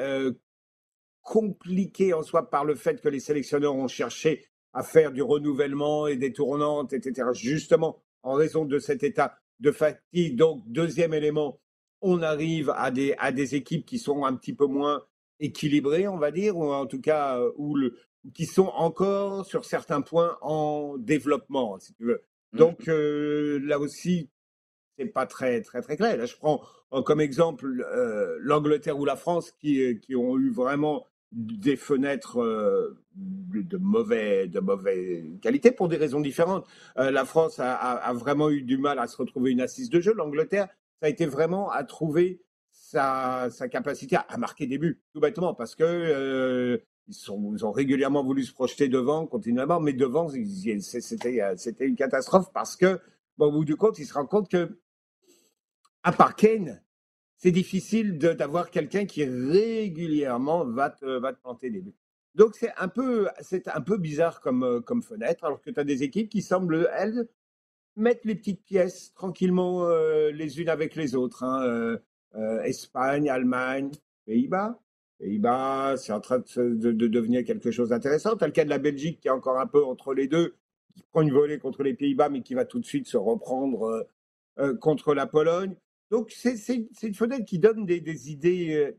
compliqué 1.22 2.14
en 2.14 2.24
soi 2.24 2.50
par 2.50 2.66
le 2.66 2.76
fait 2.76 3.02
que 3.02 3.10
les 3.10 3.20
sélectionneurs 3.20 3.76
ont 3.76 3.88
cherché 3.88 4.46
à 4.74 4.84
faire 4.84 5.12
du 5.12 5.22
renouvellement 5.22 6.08
et 6.08 6.16
des 6.16 6.34
tournantes, 6.34 6.94
etc. 6.94 7.30
Justement, 7.34 8.02
en 8.24 8.34
raison 8.34 8.66
de 8.66 8.80
cet 8.80 9.04
état 9.04 9.38
de 9.60 9.72
fatigue. 9.72 10.36
Donc, 10.36 10.64
deuxième 10.68 11.14
élément, 11.14 11.60
on 12.02 12.22
arrive 12.22 12.72
à 12.76 12.92
des, 12.92 13.16
à 13.20 13.32
des 13.32 13.56
équipes 13.56 13.86
qui 13.86 14.00
sont 14.00 14.26
un 14.26 14.36
petit 14.36 14.54
peu 14.54 14.66
moins 14.66 15.04
équilibrées, 15.40 16.08
on 16.08 16.18
va 16.18 16.32
dire, 16.32 16.58
ou 16.58 16.72
en 16.72 16.86
tout 16.86 17.02
cas, 17.02 17.40
euh, 17.40 17.52
ou 17.58 17.76
le, 17.76 17.98
qui 18.34 18.46
sont 18.46 18.68
encore 18.68 19.46
sur 19.46 19.66
certains 19.66 20.02
points 20.02 20.38
en 20.42 20.98
développement, 20.98 21.80
si 21.80 21.94
tu 21.94 22.06
veux. 22.06 22.24
Mmh. 22.54 22.58
Donc, 22.58 22.88
euh, 22.88 23.60
là 23.64 23.80
aussi, 23.80 24.30
c'est 24.98 25.06
pas 25.06 25.26
très, 25.26 25.62
très, 25.62 25.82
très 25.82 25.98
clair. 25.98 26.18
Là, 26.18 26.26
je 26.26 26.36
prends 26.36 26.62
euh, 26.94 27.02
comme 27.02 27.22
exemple 27.22 27.68
l'Angleterre 28.40 29.00
ou 29.00 29.06
la 29.06 29.16
France 29.16 29.52
qui, 29.52 30.00
qui 30.02 30.16
ont 30.16 30.38
eu 30.38 30.52
vraiment 30.52 31.08
des 31.32 31.78
fenêtres 31.78 32.42
euh, 32.42 32.98
de 33.16 33.78
mauvais 33.78 34.48
de 34.48 34.60
mauvaise 34.60 35.24
qualité 35.42 35.72
pour 35.72 35.88
des 35.88 35.98
raisons 35.98 36.20
différentes. 36.20 36.68
Euh, 36.98 37.12
la 37.12 37.26
France 37.26 37.60
a, 37.60 38.12
vraiment 38.14 38.50
eu 38.50 38.62
du 38.62 38.78
mal 38.78 39.00
à 39.00 39.08
se 39.08 39.18
retrouver 39.18 39.52
une 39.52 39.62
assise 39.62 39.90
de 39.90 40.00
jeu. 40.00 40.14
L'Angleterre, 40.14 40.68
ça 41.00 41.08
a 41.08 41.10
été 41.10 41.26
vraiment 41.26 41.70
à 41.70 41.84
trouver 41.84 42.42
sa, 42.72 43.50
capacité 43.72 44.18
à, 44.28 44.38
marquer 44.38 44.68
des 44.68 44.78
buts, 44.78 45.02
tout 45.14 45.22
bêtement, 45.22 45.54
parce 45.54 45.76
que 45.76 45.84
euh, 45.84 46.78
ont 47.64 47.72
régulièrement 47.72 48.24
voulu 48.24 48.44
se 48.44 48.54
projeter 48.54 48.90
devant, 48.90 49.26
continuellement, 49.26 49.80
mais 49.80 49.94
devant, 49.94 50.30
c'était 50.30 51.88
une 51.88 51.96
catastrophe 51.96 52.52
parce 52.54 52.76
que, 52.76 53.00
au 53.38 53.52
bout 53.52 53.66
du 53.66 53.76
compte, 53.76 54.00
ils 54.00 54.06
se 54.06 54.14
rendent 54.14 54.30
compte 54.30 54.50
que, 54.50 54.80
à 56.04 56.12
part 56.12 56.36
Kane, 56.36 56.82
c'est 57.42 57.52
difficile 57.52 58.20
d'avoir 58.20 58.70
quelqu'un 58.70 59.06
qui 59.06 59.26
régulièrement 59.26 60.64
va 60.64 60.92
te, 60.92 61.20
planter 61.42 61.72
des 61.72 61.82
buts. 61.82 61.96
Donc 62.36 62.56
c'est 62.56 62.72
un 62.78 62.88
peu, 62.88 63.28
bizarre 63.98 64.42
comme, 64.42 64.64
euh, 64.64 64.80
comme 64.80 65.02
fenêtre, 65.02 65.44
alors 65.44 65.60
que 65.60 65.72
tu 65.72 65.80
as 65.80 65.84
des 65.84 66.04
équipes 66.04 66.30
qui 66.30 66.44
semblent, 66.44 66.88
elles, 66.96 67.28
mettre 67.96 68.22
les 68.26 68.36
petites 68.36 68.64
pièces 68.64 69.12
tranquillement 69.14 69.86
euh, 69.86 70.32
les 70.32 70.62
unes 70.62 70.70
avec 70.70 70.96
les 70.96 71.16
autres. 71.16 71.44
Hein, 71.44 71.98
euh, 72.36 72.62
Espagne, 72.62 73.30
Allemagne, 73.30 73.92
Pays-Bas. 74.26 74.80
Pays-Bas, 75.20 75.98
c'est 75.98 76.14
en 76.14 76.22
train 76.22 76.40
de, 76.40 76.76
de, 76.76 76.92
de, 76.92 77.08
devenir 77.08 77.44
quelque 77.44 77.72
chose 77.72 77.90
d'intéressant. 77.90 78.38
Tu 78.38 78.44
as 78.44 78.48
le 78.48 78.54
cas 78.54 78.64
de 78.64 78.70
la 78.70 78.78
Belgique 78.78 79.20
qui 79.20 79.28
est 79.28 79.32
encore 79.32 79.60
un 79.60 79.68
peu 79.68 79.84
entre 79.84 80.14
les 80.14 80.28
deux, 80.28 80.56
qui 80.96 81.04
prend 81.12 81.22
une 81.22 81.34
volée 81.34 81.58
contre 81.58 81.84
les 81.84 81.96
Pays-Bas, 81.96 82.30
mais 82.30 82.44
qui 82.44 82.54
va 82.54 82.66
tout 82.66 82.80
de 82.80 82.86
suite 82.86 83.08
se 83.08 83.18
reprendre 83.18 84.08
contre 84.80 85.14
la 85.14 85.26
Pologne. 85.26 85.76
Donc 86.12 86.32
c'est 86.32 86.56
une 87.02 87.16
fenêtre 87.16 87.46
qui 87.46 87.58
donne 87.58 87.86
des, 87.86 88.32
idées, 88.32 88.94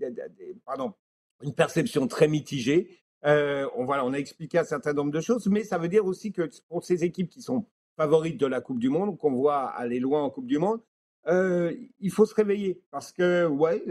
pardon, 0.64 0.94
une 1.42 1.54
perception 1.54 2.08
très 2.08 2.26
mitigée. 2.26 2.98
on, 3.22 3.84
voilà, 3.84 4.04
on 4.04 4.12
a 4.12 4.18
expliqué 4.18 4.58
un 4.58 4.64
certain 4.64 4.92
nombre 4.92 5.12
de 5.12 5.20
choses, 5.20 5.46
mais 5.46 5.62
ça 5.62 5.78
veut 5.78 5.88
dire 5.88 6.06
aussi 6.06 6.32
que 6.32 6.48
pour 6.68 6.84
ces 6.84 7.04
équipes 7.04 7.28
qui 7.28 7.42
sont 7.42 7.66
favorites 7.96 8.40
de 8.40 8.46
la 8.46 8.60
Coupe 8.60 8.78
du 8.78 8.88
Monde, 8.88 9.18
qu'on 9.18 9.32
voit 9.32 9.66
aller 9.66 10.00
loin 10.00 10.22
en 10.22 10.30
Coupe 10.30 10.46
du 10.46 10.58
Monde, 10.58 10.80
il 11.28 12.10
faut 12.10 12.26
se 12.26 12.34
réveiller 12.34 12.82
parce 12.90 13.12
que 13.12 13.46
ouais, 13.46 13.84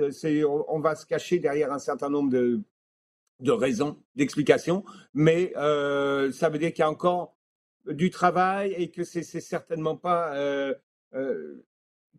on, 0.67 0.79
va 0.79 0.95
se 0.95 1.05
cacher 1.05 1.39
derrière 1.39 1.71
un 1.71 1.79
certain 1.79 2.09
nombre 2.09 2.31
de 2.31 2.63
raisons, 3.51 3.97
d'explications, 4.15 4.83
mais 5.13 5.53
euh, 5.57 6.31
ça 6.31 6.49
veut 6.49 6.59
dire 6.59 6.69
qu'il 6.69 6.79
y 6.79 6.85
a 6.85 6.89
encore 6.89 7.35
du 7.85 8.09
travail 8.09 8.73
et 8.73 8.91
que 8.91 9.03
c'est 9.03 9.23
certainement 9.23 9.97
pas 9.97 10.35
euh, 10.35 10.73
euh, 11.15 11.65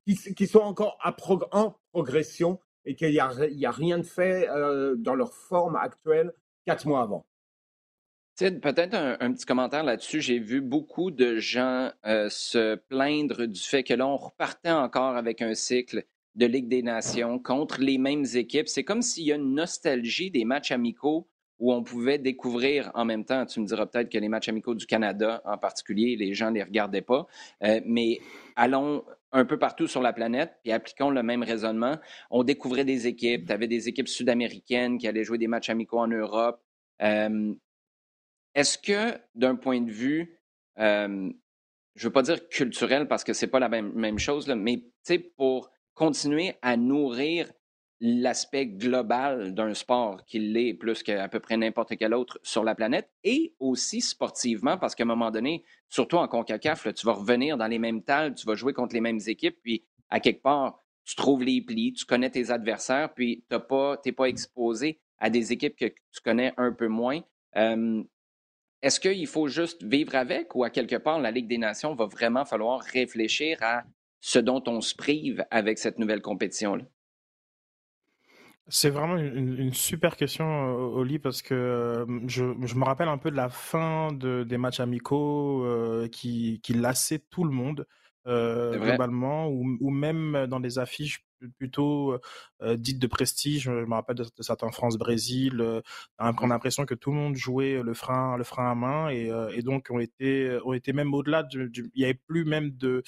qui, 0.06 0.46
sont 0.46 0.60
encore 0.60 0.98
en 1.02 1.76
progression 1.92 2.60
et 2.84 2.94
qu'il 2.94 3.10
n'y 3.10 3.18
a, 3.18 3.26
a, 3.28 3.70
rien 3.70 3.98
de 3.98 4.02
fait 4.02 4.48
dans 4.96 5.14
leur 5.14 5.32
forme 5.32 5.76
actuelle 5.76 6.32
quatre 6.66 6.86
mois 6.86 7.02
avant. 7.02 7.26
Peut-être 8.38 8.94
un, 8.94 9.32
petit 9.32 9.44
commentaire 9.44 9.84
là-dessus. 9.84 10.20
J'ai 10.20 10.38
vu 10.38 10.60
beaucoup 10.60 11.10
de 11.10 11.38
gens 11.38 11.90
se 12.04 12.74
plaindre 12.74 13.46
du 13.46 13.60
fait 13.60 13.84
que 13.84 13.94
là, 13.94 14.06
on 14.06 14.16
repartait 14.16 14.70
encore 14.70 15.16
avec 15.16 15.42
un 15.42 15.54
cycle 15.54 16.04
de 16.34 16.46
Ligue 16.46 16.68
des 16.68 16.82
Nations 16.82 17.38
contre 17.38 17.80
les 17.80 17.98
mêmes 17.98 18.24
équipes. 18.34 18.68
C'est 18.68 18.84
comme 18.84 19.02
s'il 19.02 19.24
y 19.24 19.32
a 19.32 19.36
une 19.36 19.54
nostalgie 19.54 20.30
des 20.30 20.44
matchs 20.44 20.72
amicaux 20.72 21.28
où 21.58 21.72
on 21.72 21.84
pouvait 21.84 22.18
découvrir 22.18 22.90
en 22.94 23.04
même 23.04 23.24
temps, 23.24 23.46
tu 23.46 23.60
me 23.60 23.66
diras 23.66 23.86
peut-être 23.86 24.10
que 24.10 24.18
les 24.18 24.28
matchs 24.28 24.48
amicaux 24.48 24.74
du 24.74 24.84
Canada 24.84 25.40
en 25.44 25.58
particulier, 25.58 26.16
les 26.16 26.34
gens 26.34 26.50
ne 26.50 26.56
les 26.56 26.62
regardaient 26.64 27.02
pas, 27.02 27.28
euh, 27.62 27.80
mais 27.84 28.18
allons 28.56 29.04
un 29.32 29.44
peu 29.44 29.58
partout 29.58 29.86
sur 29.86 30.02
la 30.02 30.12
planète 30.12 30.58
et 30.64 30.72
appliquons 30.72 31.10
le 31.10 31.22
même 31.22 31.42
raisonnement. 31.42 31.98
On 32.30 32.44
découvrait 32.44 32.84
des 32.84 33.06
équipes, 33.06 33.46
tu 33.46 33.52
avais 33.52 33.68
des 33.68 33.88
équipes 33.88 34.08
sud-américaines 34.08 34.98
qui 34.98 35.08
allaient 35.08 35.24
jouer 35.24 35.38
des 35.38 35.48
matchs 35.48 35.70
amicaux 35.70 35.98
en 35.98 36.08
Europe. 36.08 36.62
Euh, 37.00 37.54
est-ce 38.54 38.76
que 38.76 39.18
d'un 39.34 39.56
point 39.56 39.80
de 39.80 39.90
vue, 39.90 40.38
euh, 40.78 41.30
je 41.94 42.04
ne 42.04 42.08
veux 42.08 42.12
pas 42.12 42.22
dire 42.22 42.48
culturel 42.48 43.08
parce 43.08 43.24
que 43.24 43.32
ce 43.32 43.44
n'est 43.44 43.50
pas 43.50 43.60
la 43.60 43.68
même, 43.68 44.18
chose, 44.18 44.48
mais 44.48 44.84
pour 45.36 45.70
continuer 45.94 46.54
à 46.62 46.76
nourrir 46.76 47.50
l'aspect 48.04 48.66
global 48.66 49.54
d'un 49.54 49.74
sport 49.74 50.24
qu'il 50.24 50.52
l'est 50.52 50.74
plus 50.74 51.04
qu'à 51.04 51.28
peu 51.28 51.38
près 51.38 51.56
n'importe 51.56 51.96
quel 51.96 52.14
autre 52.14 52.40
sur 52.42 52.64
la 52.64 52.74
planète 52.74 53.08
et 53.22 53.54
aussi 53.60 54.00
sportivement 54.00 54.76
parce 54.76 54.96
qu'à 54.96 55.04
un 55.04 55.06
moment 55.06 55.30
donné, 55.30 55.62
surtout 55.88 56.16
en 56.16 56.26
CONCACAF, 56.26 56.92
tu 56.94 57.06
vas 57.06 57.12
revenir 57.12 57.56
dans 57.56 57.68
les 57.68 57.78
mêmes 57.78 58.02
tales, 58.02 58.34
tu 58.34 58.44
vas 58.44 58.56
jouer 58.56 58.72
contre 58.72 58.94
les 58.94 59.00
mêmes 59.00 59.20
équipes, 59.28 59.56
puis 59.62 59.84
à 60.10 60.18
quelque 60.18 60.42
part, 60.42 60.80
tu 61.04 61.14
trouves 61.14 61.44
les 61.44 61.62
plis, 61.62 61.92
tu 61.92 62.04
connais 62.04 62.28
tes 62.28 62.50
adversaires, 62.50 63.14
puis 63.14 63.44
tu 63.48 63.56
n'es 63.56 63.62
pas, 63.62 63.96
pas 63.96 64.24
exposé 64.24 65.00
à 65.18 65.30
des 65.30 65.52
équipes 65.52 65.76
que 65.76 65.86
tu 65.86 66.20
connais 66.24 66.52
un 66.56 66.72
peu 66.72 66.88
moins. 66.88 67.20
Est-ce 68.82 68.98
qu'il 68.98 69.28
faut 69.28 69.46
juste 69.46 69.84
vivre 69.84 70.16
avec 70.16 70.56
ou 70.56 70.64
à 70.64 70.70
quelque 70.70 70.96
part, 70.96 71.20
la 71.20 71.30
Ligue 71.30 71.46
des 71.46 71.58
Nations 71.58 71.94
va 71.94 72.06
vraiment 72.06 72.44
falloir 72.44 72.80
réfléchir 72.80 73.58
à 73.60 73.84
ce 74.20 74.40
dont 74.40 74.62
on 74.66 74.80
se 74.80 74.96
prive 74.96 75.44
avec 75.52 75.78
cette 75.78 76.00
nouvelle 76.00 76.20
compétition-là? 76.20 76.82
C'est 78.68 78.90
vraiment 78.90 79.16
une, 79.16 79.72
super 79.74 80.16
question, 80.16 80.44
euh, 80.46 81.00
Oli, 81.00 81.18
parce 81.18 81.42
que 81.42 81.54
euh, 81.54 82.06
je, 82.28 82.44
me 82.44 82.84
rappelle 82.84 83.08
un 83.08 83.18
peu 83.18 83.30
de 83.30 83.36
la 83.36 83.48
fin 83.48 84.12
de, 84.12 84.44
des 84.44 84.56
matchs 84.56 84.80
amicaux 84.80 85.64
euh, 85.64 86.08
qui 86.08 86.60
lassaient 86.68 87.18
tout 87.30 87.44
le 87.44 87.50
monde, 87.50 87.86
globalement, 88.26 89.48
ou, 89.48 89.76
ou, 89.80 89.90
même 89.90 90.46
dans 90.48 90.60
des 90.60 90.78
affiches 90.78 91.24
plutôt 91.58 92.18
euh, 92.62 92.76
dites 92.76 93.00
de 93.00 93.06
prestige. 93.08 93.64
Je 93.64 93.70
me 93.70 93.94
rappelle 93.94 94.16
de, 94.16 94.24
certains 94.40 94.70
France-Brésil. 94.70 95.60
on 96.18 96.24
a 96.24 96.46
l'impression 96.46 96.86
que 96.86 96.94
tout 96.94 97.10
le 97.10 97.16
monde 97.16 97.34
jouait 97.34 97.82
le 97.82 97.94
frein, 97.94 98.36
le 98.36 98.44
frein 98.44 98.70
à 98.70 98.74
main 98.74 99.10
et, 99.10 99.30
et 99.52 99.62
donc 99.62 99.88
on 99.90 99.98
était, 99.98 100.58
on 100.64 100.72
était 100.72 100.92
même 100.92 101.12
au-delà. 101.14 101.46
il 101.52 101.90
n'y 101.96 102.04
avait 102.04 102.14
plus 102.14 102.44
même 102.44 102.70
de 102.70 103.02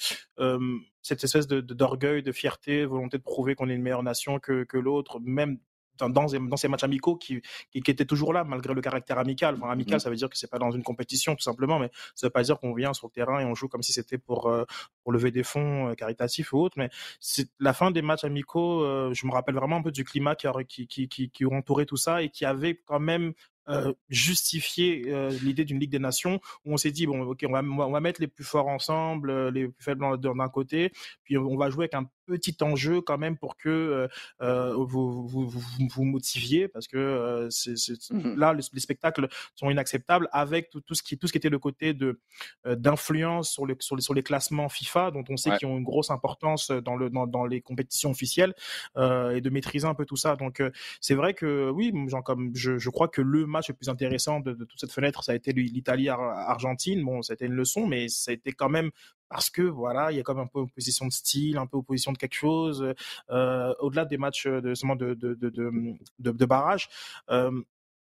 cette 1.01 1.23
espèce 1.23 1.47
de, 1.47 1.61
d'orgueil, 1.61 2.23
de 2.23 2.31
fierté, 2.31 2.83
volonté 2.83 3.17
de 3.17 3.23
prouver 3.23 3.55
qu'on 3.55 3.69
est 3.69 3.75
une 3.75 3.83
meilleure 3.83 4.03
nation 4.03 4.39
que, 4.39 4.63
que 4.63 4.77
l'autre, 4.77 5.19
même 5.21 5.59
dans, 5.97 6.09
dans, 6.09 6.57
ces 6.57 6.67
matchs 6.67 6.83
amicaux 6.83 7.15
qui, 7.15 7.41
qui, 7.71 7.79
étaient 7.79 8.05
toujours 8.05 8.33
là 8.33 8.43
malgré 8.43 8.73
le 8.73 8.81
caractère 8.81 9.17
amical. 9.17 9.55
Enfin, 9.55 9.69
amical, 9.69 9.97
mmh. 9.97 9.99
ça 9.99 10.09
veut 10.09 10.15
dire 10.15 10.29
que 10.29 10.37
c'est 10.37 10.49
pas 10.49 10.59
dans 10.59 10.71
une 10.71 10.83
compétition 10.83 11.35
tout 11.35 11.43
simplement, 11.43 11.79
mais 11.79 11.89
ça 12.15 12.27
veut 12.27 12.31
pas 12.31 12.43
dire 12.43 12.59
qu'on 12.59 12.73
vient 12.73 12.93
sur 12.93 13.07
le 13.07 13.11
terrain 13.11 13.39
et 13.39 13.45
on 13.45 13.55
joue 13.55 13.67
comme 13.67 13.83
si 13.83 13.93
c'était 13.93 14.17
pour 14.17 14.47
euh, 14.47 14.65
pour 15.03 15.11
lever 15.11 15.31
des 15.31 15.43
fonds 15.43 15.89
euh, 15.89 15.93
caritatifs 15.93 16.53
ou 16.53 16.59
autre. 16.59 16.75
Mais 16.77 16.89
c'est 17.19 17.49
la 17.59 17.73
fin 17.73 17.91
des 17.91 18.01
matchs 18.01 18.23
amicaux. 18.23 18.83
Euh, 18.83 19.13
je 19.13 19.25
me 19.27 19.31
rappelle 19.31 19.55
vraiment 19.55 19.77
un 19.77 19.81
peu 19.81 19.91
du 19.91 20.03
climat 20.03 20.35
qui, 20.35 20.47
qui, 20.87 21.07
qui, 21.07 21.29
qui 21.29 21.45
entourait 21.45 21.85
tout 21.85 21.97
ça 21.97 22.21
et 22.21 22.29
qui 22.29 22.45
avait 22.45 22.75
quand 22.85 22.99
même 22.99 23.33
euh, 23.67 23.93
justifier 24.09 25.05
euh, 25.07 25.31
l'idée 25.41 25.65
d'une 25.65 25.79
Ligue 25.79 25.89
des 25.89 25.97
Nations 25.97 26.39
où 26.65 26.73
on 26.73 26.77
s'est 26.77 26.91
dit 26.91 27.07
bon 27.07 27.23
ok 27.23 27.45
on 27.47 27.51
va, 27.51 27.63
on 27.63 27.91
va 27.91 27.99
mettre 27.99 28.21
les 28.21 28.27
plus 28.27 28.43
forts 28.43 28.67
ensemble, 28.67 29.31
euh, 29.31 29.49
les 29.49 29.67
plus 29.67 29.83
faibles 29.83 30.05
d'un 30.19 30.49
côté, 30.49 30.91
puis 31.23 31.35
on 31.35 31.57
va 31.57 31.71
jouer 31.71 31.85
avec 31.85 31.95
un 31.95 32.07
petit 32.27 32.55
enjeu 32.61 33.01
quand 33.01 33.17
même 33.17 33.37
pour 33.37 33.55
que 33.55 34.07
vous, 34.39 35.27
vous, 35.27 35.47
vous, 35.47 35.63
vous, 35.89 36.03
motiviez 36.03 36.67
parce 36.67 36.87
que 36.87 37.47
c'est, 37.51 37.73
mmh 38.11 38.35
là 38.35 38.53
les, 38.53 38.79
spectacles 38.79 39.27
sont 39.55 39.69
inacceptables 39.69 40.27
avec 40.31 40.69
tout, 40.69 40.81
tout, 40.81 40.95
ce 40.95 41.03
qui 41.03 41.17
tout 41.19 41.27
ce 41.27 41.31
qui 41.31 41.37
était 41.37 41.49
le 41.49 41.59
côté 41.59 41.93
de 41.93 42.19
d'influence 42.65 43.51
sur, 43.51 43.67
le, 43.67 43.75
sur, 43.79 43.95
les, 43.95 44.01
sur 44.01 44.15
les 44.15 44.23
classements 44.23 44.69
FIFA 44.69 45.11
dont 45.11 45.23
on 45.29 45.37
sait 45.37 45.55
qu'ils 45.57 45.67
ont 45.67 45.77
une 45.77 45.83
grosse 45.83 46.09
importance 46.09 46.71
dans 46.71 46.95
le 46.95 47.11
dans, 47.11 47.27
dans 47.27 47.45
les 47.45 47.61
compétitions 47.61 48.09
officielles 48.11 48.55
et 48.97 49.41
de 49.41 49.49
maîtriser 49.49 49.87
un 49.87 49.93
peu 49.93 50.05
tout 50.05 50.17
ça. 50.17 50.35
Donc 50.35 50.63
c'est 51.01 51.15
vrai 51.15 51.33
que 51.35 51.69
oui 51.69 51.93
genre 52.07 52.23
comme 52.23 52.55
je, 52.55 52.79
je 52.79 52.89
crois 52.89 53.07
que 53.07 53.21
le 53.21 53.45
match 53.55 53.69
le 53.69 53.75
plus 53.75 53.89
intéressant 53.89 54.39
de, 54.39 54.53
toute 54.53 54.79
cette 54.79 54.91
fenêtre, 54.91 55.23
ça 55.23 55.31
a 55.31 55.35
été 55.35 55.53
l'Italie-Argentine. 55.53 57.03
Bon, 57.03 57.21
été 57.21 57.45
une 57.45 57.53
leçon, 57.53 57.87
mais 57.87 58.07
ça 58.07 58.31
a 58.31 58.33
été 58.33 58.51
quand 58.51 58.69
même 58.69 58.91
parce 59.29 59.49
que 59.49 59.61
voilà, 59.61 60.11
il 60.11 60.17
y 60.17 60.19
a 60.19 60.23
comme 60.23 60.39
un 60.39 60.47
peu 60.47 60.59
opposition 60.59 61.07
de 61.07 61.11
style, 61.11 61.57
un 61.57 61.67
peu 61.67 61.77
opposition 61.77 62.11
de 62.11 62.17
quelque 62.17 62.35
chose, 62.35 62.93
euh, 63.29 63.73
au-delà 63.79 64.05
des 64.05 64.17
matchs 64.17 64.47
de 64.47 64.73
de 64.95 65.13
de, 65.13 66.31
de, 66.31 66.45
barrage. 66.45 66.89
Euh, 67.29 67.51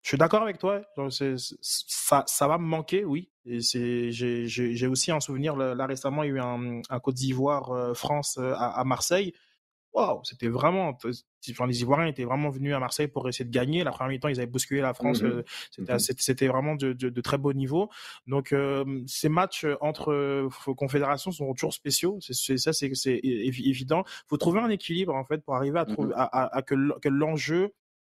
je 0.01 0.09
suis 0.09 0.17
d'accord 0.17 0.41
avec 0.41 0.57
toi. 0.57 0.81
Ça, 1.09 2.47
va 2.47 2.57
me 2.57 2.65
manquer, 2.65 3.05
oui. 3.05 3.29
J'ai 3.45 4.87
aussi 4.87 5.11
un 5.11 5.19
souvenir. 5.19 5.55
Là 5.55 5.85
récemment, 5.85 6.23
il 6.23 6.29
y 6.29 6.31
a 6.31 6.35
eu 6.35 6.39
un, 6.39 6.99
Côte 6.99 7.15
d'Ivoire 7.15 7.71
euh, 7.71 7.93
France 7.93 8.39
à 8.39 8.83
Marseille 8.83 9.33
waouh, 9.93 10.21
c'était 10.23 10.47
vraiment. 10.47 10.97
Enfin, 11.49 11.67
les 11.67 11.81
Ivoiriens 11.81 12.07
étaient 12.07 12.23
vraiment 12.23 12.49
venus 12.49 12.73
à 12.73 12.79
Marseille 12.79 13.07
pour 13.07 13.27
essayer 13.27 13.45
de 13.45 13.51
gagner. 13.51 13.83
La 13.83 13.91
première 13.91 14.09
mi-temps, 14.09 14.29
ils 14.29 14.39
avaient 14.39 14.47
bousculé 14.47 14.81
la 14.81 14.93
France. 14.93 15.21
Mmh 15.21 15.43
mmh 15.79 15.99
c'était 15.99 16.47
vraiment 16.47 16.75
de, 16.75 16.93
de, 16.93 17.09
de, 17.09 17.21
très 17.21 17.37
beau 17.37 17.53
niveau. 17.53 17.89
Donc, 18.27 18.55
ces 19.07 19.29
matchs 19.29 19.65
entre 19.81 20.49
confédérations 20.77 21.31
sont 21.31 21.53
toujours 21.53 21.73
spéciaux. 21.73 22.19
C'est 22.21 22.57
ça, 22.57 22.73
c'est 22.73 23.19
évident. 23.23 24.03
Il 24.05 24.29
faut 24.29 24.37
trouver 24.37 24.59
un 24.59 24.69
équilibre 24.69 25.15
en 25.15 25.25
fait 25.25 25.43
pour 25.43 25.55
arriver 25.55 25.79
à, 25.79 25.83
mmh 25.83 25.93
trouver, 25.93 26.13
à, 26.15 26.57
à, 26.57 26.61
que 26.61 27.09
l'enjeu 27.09 27.73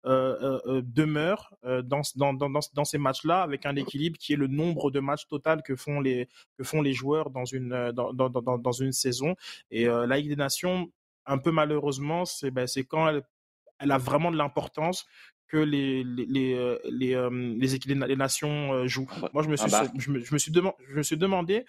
euh, 0.06 0.60
euh, 0.66 0.82
demeure 0.84 1.54
dans, 1.64 2.02
dans, 2.16 2.34
dans, 2.34 2.50
dans, 2.50 2.84
ces 2.84 2.98
matchs-là 2.98 3.42
avec 3.42 3.66
un 3.66 3.76
équilibre 3.78 4.18
qui 4.18 4.34
est 4.34 4.36
le 4.36 4.48
nombre 4.48 4.92
de 4.92 5.00
matchs 5.00 5.28
total 5.28 5.64
que 5.64 5.78
font 5.78 6.02
les, 6.02 6.28
que 6.58 6.64
font 6.66 6.82
les 6.82 6.92
joueurs 6.92 7.30
dans 7.30 7.46
une, 7.46 7.92
dans, 7.94 8.12
dans, 8.14 8.30
dans, 8.30 8.58
dans 8.58 8.72
une 8.74 8.92
saison. 8.92 9.36
Et 9.72 9.86
la 9.86 10.18
Ligue 10.18 10.30
des 10.30 10.36
Nations 10.36 10.92
un 11.26 11.38
peu 11.38 11.52
malheureusement, 11.52 12.26
c'est 12.26 12.52
ben, 12.52 12.68
quand 12.90 13.08
elle, 13.10 13.24
elle, 13.80 13.92
a 13.92 13.98
vraiment 13.98 14.32
de 14.32 14.38
l'importance 14.38 15.06
que 15.48 15.58
les 15.58 16.04
les 16.04 16.26
les 16.26 16.78
les, 16.90 17.16
euh, 17.16 17.30
les, 17.58 18.16
nations 18.16 18.88
jouent. 18.88 19.08
Ah 19.12 19.20
bah, 19.22 19.30
Moi, 19.34 19.44
je 19.44 19.50
me 19.50 19.56
ah 19.56 19.58
suis 19.58 19.72
bah. 19.72 19.84
je, 19.98 20.12
me, 20.12 20.20
je 20.20 20.34
me 20.34 20.38
suis 20.38 20.52
demandé 20.52 20.76
je 20.88 20.96
me 20.96 21.04
suis 21.04 21.18
demandé 21.18 21.66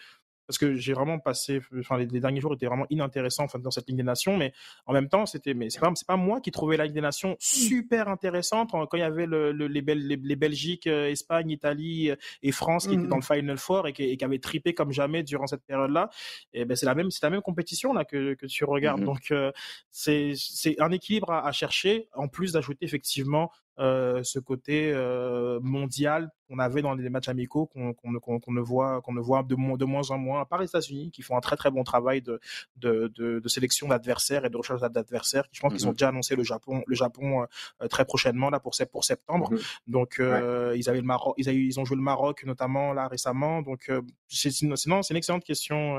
parce 0.47 0.59
que 0.59 0.75
j'ai 0.75 0.93
vraiment 0.93 1.19
passé, 1.19 1.61
enfin 1.79 1.97
les, 1.99 2.07
derniers 2.07 2.41
jours 2.41 2.55
étaient 2.55 2.67
vraiment 2.67 2.87
inintéressants 2.91 3.45
enfin, 3.45 3.59
dans 3.59 3.71
cette 3.71 3.89
Ligue 3.89 3.97
des 3.97 4.03
Nations, 4.03 4.37
mais 4.37 4.53
en 4.87 4.93
même 4.93 5.09
temps 5.09 5.27
c'était, 5.27 5.55
mais 5.55 5.71
c'est 5.71 5.81
pas 5.81 5.91
c'est 5.95 6.07
pas 6.07 6.17
moi 6.17 6.41
qui 6.41 6.51
trouvais 6.51 6.77
la 6.77 6.85
Ligue 6.85 6.95
des 6.95 7.01
Nations 7.01 7.33
mmh. 7.33 7.37
super 7.41 8.09
intéressante 8.09 8.71
quand 8.73 8.89
il 8.95 9.01
y 9.01 9.03
avait 9.03 9.27
le, 9.27 9.53
le, 9.53 9.67
les, 9.67 9.81
les, 9.81 10.17
les, 10.17 10.37
Belgique, 10.37 10.87
euh, 10.87 11.09
Espagne, 11.09 11.51
Italie 11.51 12.11
euh, 12.11 12.17
et 12.43 12.53
France 12.53 12.87
qui 12.87 12.95
étaient 12.95 13.07
dans 13.07 13.17
le 13.17 13.21
mmh. 13.21 13.37
Final 13.37 13.59
Four 13.59 13.89
et 13.89 13.93
qui, 13.93 14.03
et 14.05 14.17
qui 14.17 14.25
avaient 14.25 14.39
trippé 14.39 14.75
comme 14.75 14.93
jamais 14.93 15.23
durant 15.23 15.47
cette 15.47 15.65
période-là. 15.65 16.11
Et 16.53 16.65
ben 16.65 16.77
c'est 16.77 16.87
la 16.87 16.95
même 16.95 17.11
c'est 17.11 17.23
la 17.23 17.31
même 17.31 17.43
compétition 17.43 17.93
là 17.93 18.05
que, 18.05 18.35
que 18.35 18.47
tu 18.47 18.65
regardes, 18.65 19.01
mmh 19.01 19.05
donc 19.05 19.31
euh, 19.31 19.53
c'est 19.91 20.33
c'est 20.37 20.81
un 20.81 20.91
équilibre 20.91 21.31
à, 21.31 21.47
à 21.47 21.53
chercher 21.53 22.09
en 22.15 22.29
plus 22.29 22.53
d'ajouter 22.53 22.85
effectivement 22.85 23.51
ce 23.79 24.39
côté 24.39 24.93
euh, 24.93 25.59
mondial 25.61 26.31
qu'on 26.49 26.59
avait 26.59 26.83
dans 26.83 26.95
les 26.95 27.09
matchs 27.09 27.29
amicaux 27.29 27.67
qu'on 27.67 27.95
ne 28.13 28.61
voit 28.61 29.01
qu'on 29.01 29.13
ne 29.13 29.21
voit 29.21 29.43
de, 29.43 29.77
de, 29.77 29.85
moins 29.85 30.11
en 30.11 30.19
moins 30.19 30.45
par 30.45 30.61
les 30.61 30.67
États-Unis 30.67 31.11
qui 31.11 31.23
font 31.23 31.37
un 31.37 31.41
très 31.41 31.57
très 31.57 31.71
bon 31.71 31.83
travail 31.83 32.23
de 32.23 32.41
de, 32.77 33.11
de, 33.15 33.41
de 33.41 33.49
sélection 33.49 33.89
d'adversaires 33.89 34.45
et 34.45 34.51
de 34.51 34.57
recherche 34.57 34.81
d'adversaires 34.81 35.45
je 35.53 35.61
pense 35.61 35.73
qu'ils 35.73 35.87
ont 35.87 35.91
mmh 35.91 35.95
déjà 35.95 36.09
annoncé 36.09 36.37
le 36.37 36.45
Japon 36.45 36.83
le 36.87 36.95
Japon 36.95 37.47
euh, 37.83 37.89
très 37.89 38.05
prochainement 38.05 38.51
là 38.51 38.61
pour 38.61 38.75
pour 38.93 39.05
septembre. 39.05 39.53
Mmh 39.53 39.59
donc 39.87 40.17
ils 40.19 40.89
avaient 40.89 41.01
le 41.01 41.07
Maroc 41.07 41.35
ils, 41.37 41.49
ils 41.49 41.81
ont 41.81 41.85
joué 41.85 41.97
le 41.97 42.03
Maroc 42.03 42.45
notamment 42.45 42.93
là 42.93 43.09
récemment. 43.09 43.63
Donc 43.63 43.91
sinon 44.29 45.03
c'est 45.03 45.11
une 45.11 45.17
excellente 45.17 45.45
question 45.45 45.99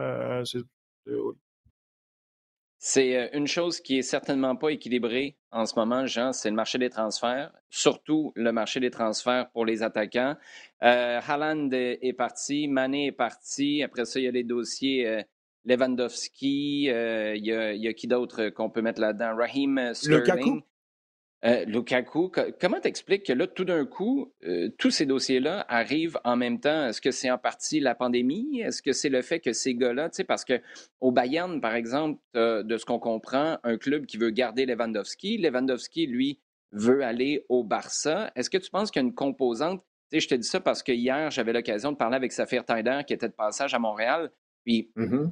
C'est 2.87 3.17
euh, 3.17 3.27
une 3.33 3.47
chose 3.47 3.79
qui 3.79 3.97
est 3.97 4.03
certainement 4.03 4.55
pas 4.55 4.69
équilibrée 4.69 5.35
en 5.51 5.65
ce 5.65 5.73
moment, 5.75 6.05
Jean, 6.05 6.33
c'est 6.33 6.51
le 6.51 6.55
marché 6.55 6.77
des 6.77 6.91
transferts, 6.91 7.51
surtout 7.71 8.31
le 8.35 8.51
marché 8.51 8.79
des 8.79 8.91
transferts 8.91 9.49
pour 9.53 9.65
les 9.65 9.81
attaquants. 9.81 10.35
Euh, 10.83 11.19
Haaland 11.27 11.71
est 11.71 12.15
parti, 12.15 12.67
Mané 12.67 13.07
est 13.07 13.11
parti. 13.11 13.81
Après 13.81 14.05
ça, 14.05 14.19
il 14.19 14.25
y 14.25 14.27
a 14.27 14.31
les 14.31 14.43
dossiers 14.43 15.07
euh, 15.07 15.23
Lewandowski. 15.65 16.91
Euh, 16.91 17.35
il, 17.35 17.45
y 17.47 17.87
a, 17.87 17.93
qui 17.93 18.05
d'autre 18.05 18.49
qu'on 18.49 18.69
peut 18.69 18.83
mettre 18.83 19.01
là-dedans? 19.01 19.35
Raheem 19.35 19.95
Sterling. 19.95 20.61
Euh, 21.45 21.63
Lukaku, 21.65 22.31
comment 22.59 22.79
t'expliques 22.79 23.27
que 23.27 23.33
là, 23.33 23.45
tout 23.45 23.65
d'un 23.65 23.85
coup, 23.85 24.33
euh, 24.45 24.69
tous 24.79 24.89
ces 24.89 25.05
dossiers-là 25.05 25.63
arrivent 25.69 26.17
en 26.23 26.35
même 26.35 26.59
temps? 26.59 26.87
Est-ce 26.87 27.01
que 27.01 27.11
c'est 27.11 27.29
en 27.29 27.37
partie 27.37 27.79
la 27.79 27.93
pandémie? 27.93 28.61
Est-ce 28.61 28.81
que 28.81 28.93
c'est 28.93 29.09
le 29.09 29.21
fait 29.21 29.39
que 29.39 29.53
ces 29.53 29.75
gars-là, 29.75 30.09
tu 30.09 30.15
sais, 30.15 30.23
parce 30.23 30.43
que 30.43 30.59
au 31.01 31.11
Bayern, 31.11 31.61
par 31.61 31.75
exemple, 31.75 32.19
de 32.33 32.77
ce 32.77 32.85
qu'on 32.85 32.99
comprend, 32.99 33.59
un 33.63 33.77
club 33.77 34.07
qui 34.07 34.17
veut 34.17 34.31
garder 34.31 34.65
Lewandowski, 34.65 35.37
Lewandowski, 35.37 36.07
lui, 36.07 36.39
veut 36.71 37.03
aller 37.03 37.45
au 37.47 37.63
Barça. 37.63 38.31
Est-ce 38.35 38.49
que 38.49 38.57
tu 38.57 38.71
penses 38.71 38.89
qu'il 38.89 39.01
y 39.01 39.05
a 39.05 39.07
une 39.07 39.13
composante? 39.13 39.81
Tu 40.11 40.19
sais, 40.19 40.19
je 40.21 40.27
te 40.27 40.35
dis 40.35 40.47
ça 40.47 40.59
parce 40.59 40.81
que 40.81 40.91
hier, 40.91 41.29
j'avais 41.29 41.53
l'occasion 41.53 41.91
de 41.91 41.97
parler 41.97 42.15
avec 42.15 42.31
Safir 42.31 42.65
Taider, 42.65 43.01
qui 43.05 43.13
était 43.13 43.29
de 43.29 43.33
passage 43.33 43.73
à 43.73 43.79
Montréal. 43.79 44.31
Puis, 44.65 44.91
mm-hmm 44.97 45.29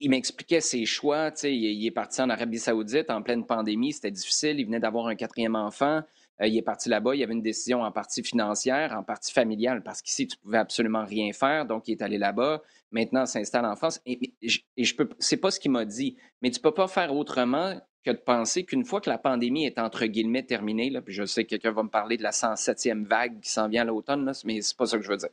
il 0.00 0.10
m'expliquait 0.10 0.60
ses 0.60 0.84
choix. 0.86 1.30
Il, 1.44 1.50
il 1.50 1.86
est 1.86 1.90
parti 1.90 2.20
en 2.22 2.30
Arabie 2.30 2.58
Saoudite 2.58 3.10
en 3.10 3.22
pleine 3.22 3.44
pandémie. 3.44 3.92
C'était 3.92 4.10
difficile. 4.10 4.58
Il 4.58 4.66
venait 4.66 4.80
d'avoir 4.80 5.06
un 5.06 5.14
quatrième 5.14 5.56
enfant. 5.56 6.02
Euh, 6.40 6.46
il 6.46 6.56
est 6.56 6.62
parti 6.62 6.88
là-bas. 6.88 7.14
Il 7.14 7.18
y 7.18 7.24
avait 7.24 7.34
une 7.34 7.42
décision 7.42 7.82
en 7.82 7.92
partie 7.92 8.22
financière, 8.22 8.96
en 8.96 9.02
partie 9.02 9.32
familiale, 9.32 9.82
parce 9.82 10.02
qu'ici, 10.02 10.26
tu 10.26 10.36
pouvais 10.38 10.58
absolument 10.58 11.04
rien 11.04 11.32
faire. 11.32 11.66
Donc, 11.66 11.86
il 11.88 11.92
est 11.92 12.02
allé 12.02 12.18
là-bas. 12.18 12.62
Maintenant, 12.90 13.26
s'installe 13.26 13.66
en 13.66 13.76
France. 13.76 14.00
Et, 14.06 14.32
et 14.42 14.84
je 14.84 14.94
peux, 14.96 15.08
c'est 15.18 15.36
pas 15.36 15.50
ce 15.50 15.60
qu'il 15.60 15.70
m'a 15.70 15.84
dit. 15.84 16.16
Mais 16.42 16.50
tu 16.50 16.60
peux 16.60 16.74
pas 16.74 16.88
faire 16.88 17.14
autrement 17.14 17.78
que 18.04 18.10
de 18.10 18.16
penser 18.16 18.64
qu'une 18.64 18.84
fois 18.84 19.00
que 19.00 19.10
la 19.10 19.18
pandémie 19.18 19.66
est 19.66 19.78
entre 19.78 20.06
guillemets 20.06 20.42
terminée, 20.42 20.90
là, 20.90 21.02
puis 21.02 21.12
je 21.12 21.24
sais 21.24 21.44
que 21.44 21.50
quelqu'un 21.50 21.72
va 21.72 21.82
me 21.82 21.90
parler 21.90 22.16
de 22.16 22.22
la 22.22 22.30
107e 22.30 23.04
vague 23.04 23.40
qui 23.40 23.50
s'en 23.50 23.68
vient 23.68 23.82
à 23.82 23.84
l'automne, 23.84 24.32
mais 24.44 24.62
c'est 24.62 24.76
pas 24.76 24.86
ça 24.86 24.96
que 24.96 25.04
je 25.04 25.10
veux 25.10 25.18
dire. 25.18 25.28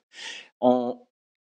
On, 0.60 0.99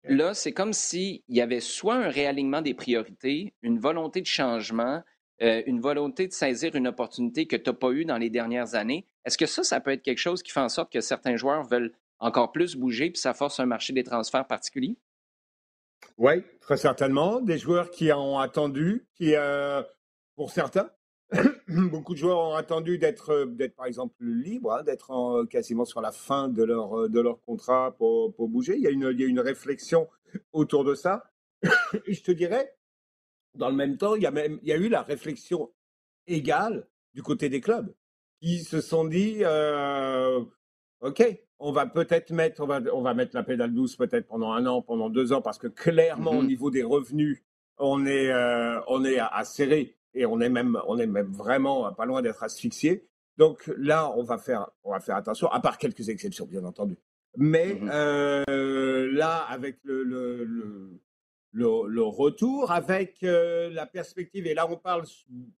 Là, 0.03 0.33
c'est 0.33 0.53
comme 0.53 0.73
s'il 0.73 1.21
y 1.27 1.41
avait 1.41 1.59
soit 1.59 1.95
un 1.95 2.09
réalignement 2.09 2.61
des 2.61 2.73
priorités, 2.73 3.53
une 3.61 3.79
volonté 3.79 4.21
de 4.21 4.25
changement, 4.25 5.03
euh, 5.41 5.61
une 5.65 5.79
volonté 5.81 6.27
de 6.27 6.33
saisir 6.33 6.75
une 6.75 6.87
opportunité 6.87 7.47
que 7.47 7.55
tu 7.55 7.69
n'as 7.69 7.75
pas 7.75 7.91
eue 7.91 8.05
dans 8.05 8.17
les 8.17 8.29
dernières 8.29 8.75
années. 8.75 9.05
Est-ce 9.25 9.37
que 9.37 9.45
ça, 9.45 9.63
ça 9.63 9.79
peut 9.79 9.91
être 9.91 10.01
quelque 10.01 10.19
chose 10.19 10.43
qui 10.43 10.51
fait 10.51 10.59
en 10.59 10.69
sorte 10.69 10.91
que 10.91 11.01
certains 11.01 11.35
joueurs 11.35 11.63
veulent 11.63 11.93
encore 12.19 12.51
plus 12.51 12.75
bouger, 12.75 13.09
puis 13.09 13.19
ça 13.19 13.33
force 13.33 13.59
un 13.59 13.65
marché 13.65 13.93
des 13.93 14.03
transferts 14.03 14.47
particulier? 14.47 14.97
Oui, 16.17 16.43
très 16.61 16.77
certainement. 16.77 17.39
Des 17.39 17.57
joueurs 17.57 17.89
qui 17.91 18.11
ont 18.11 18.39
attendu, 18.39 19.07
qui, 19.15 19.35
euh, 19.35 19.81
pour 20.35 20.51
certains, 20.51 20.89
beaucoup 21.67 22.13
de 22.13 22.19
joueurs 22.19 22.39
ont 22.39 22.55
attendu 22.55 22.97
d'être, 22.97 23.29
euh, 23.29 23.45
d'être 23.45 23.75
par 23.75 23.85
exemple 23.85 24.15
libres, 24.23 24.73
hein, 24.73 24.83
d'être 24.83 25.11
euh, 25.11 25.45
quasiment 25.45 25.85
sur 25.85 26.01
la 26.01 26.11
fin 26.11 26.47
de 26.47 26.63
leur, 26.63 27.01
euh, 27.01 27.09
de 27.09 27.19
leur 27.19 27.39
contrat 27.41 27.95
pour, 27.97 28.33
pour 28.33 28.49
bouger. 28.49 28.75
Il 28.75 28.81
y, 28.81 28.87
a 28.87 28.89
une, 28.89 29.09
il 29.11 29.19
y 29.19 29.23
a 29.23 29.27
une 29.27 29.39
réflexion 29.39 30.07
autour 30.53 30.83
de 30.83 30.95
ça. 30.95 31.31
Et 32.05 32.13
je 32.13 32.23
te 32.23 32.31
dirais, 32.31 32.75
dans 33.55 33.69
le 33.69 33.75
même 33.75 33.97
temps, 33.97 34.15
il 34.15 34.23
y 34.23 34.25
a, 34.25 34.31
même, 34.31 34.59
il 34.63 34.69
y 34.69 34.73
a 34.73 34.77
eu 34.77 34.89
la 34.89 35.01
réflexion 35.01 35.71
égale 36.27 36.87
du 37.13 37.21
côté 37.21 37.49
des 37.49 37.61
clubs 37.61 37.93
qui 38.41 38.59
se 38.59 38.79
sont 38.79 39.05
dit, 39.05 39.43
OK, 41.01 41.23
on 41.59 41.71
va 41.73 41.85
peut-être 41.87 42.31
mettre, 42.31 42.61
on 42.63 42.67
va, 42.67 42.79
on 42.93 43.01
va 43.01 43.13
mettre 43.13 43.35
la 43.35 43.43
pédale 43.43 43.73
douce 43.73 43.97
peut-être 43.97 44.27
pendant 44.27 44.53
un 44.53 44.65
an, 44.65 44.81
pendant 44.81 45.09
deux 45.09 45.33
ans, 45.33 45.41
parce 45.41 45.57
que 45.57 45.67
clairement, 45.67 46.31
au 46.31 46.41
mm-hmm. 46.41 46.47
niveau 46.47 46.71
des 46.71 46.83
revenus, 46.83 47.43
on 47.77 48.05
est, 48.05 48.31
on 48.87 49.03
est 49.03 49.19
à 49.19 49.43
serrer 49.43 49.98
et 50.13 50.25
on 50.25 50.39
est 50.39 50.49
même, 50.49 50.79
on 50.87 50.97
est 50.97 51.07
même 51.07 51.31
vraiment 51.31 51.91
pas 51.93 52.05
loin 52.05 52.21
d'être 52.21 52.43
asphyxié. 52.43 53.07
Donc 53.37 53.71
là, 53.77 54.11
on 54.17 54.23
va 54.23 54.37
faire, 54.37 54.69
on 54.83 54.91
va 54.91 54.99
faire 54.99 55.15
attention, 55.15 55.47
à 55.49 55.59
part 55.59 55.77
quelques 55.77 56.09
exceptions, 56.09 56.45
bien 56.45 56.65
entendu. 56.65 56.97
Mais 57.37 57.75
mmh 57.75 57.89
euh, 57.93 59.11
là, 59.13 59.37
avec 59.47 59.77
le, 59.83 60.03
le, 60.03 60.43
le, 61.53 61.87
le, 61.87 62.03
retour, 62.03 62.71
avec 62.71 63.23
euh, 63.23 63.69
la 63.69 63.85
perspective, 63.85 64.47
et 64.47 64.53
là, 64.53 64.69
on 64.69 64.77
parle 64.77 65.05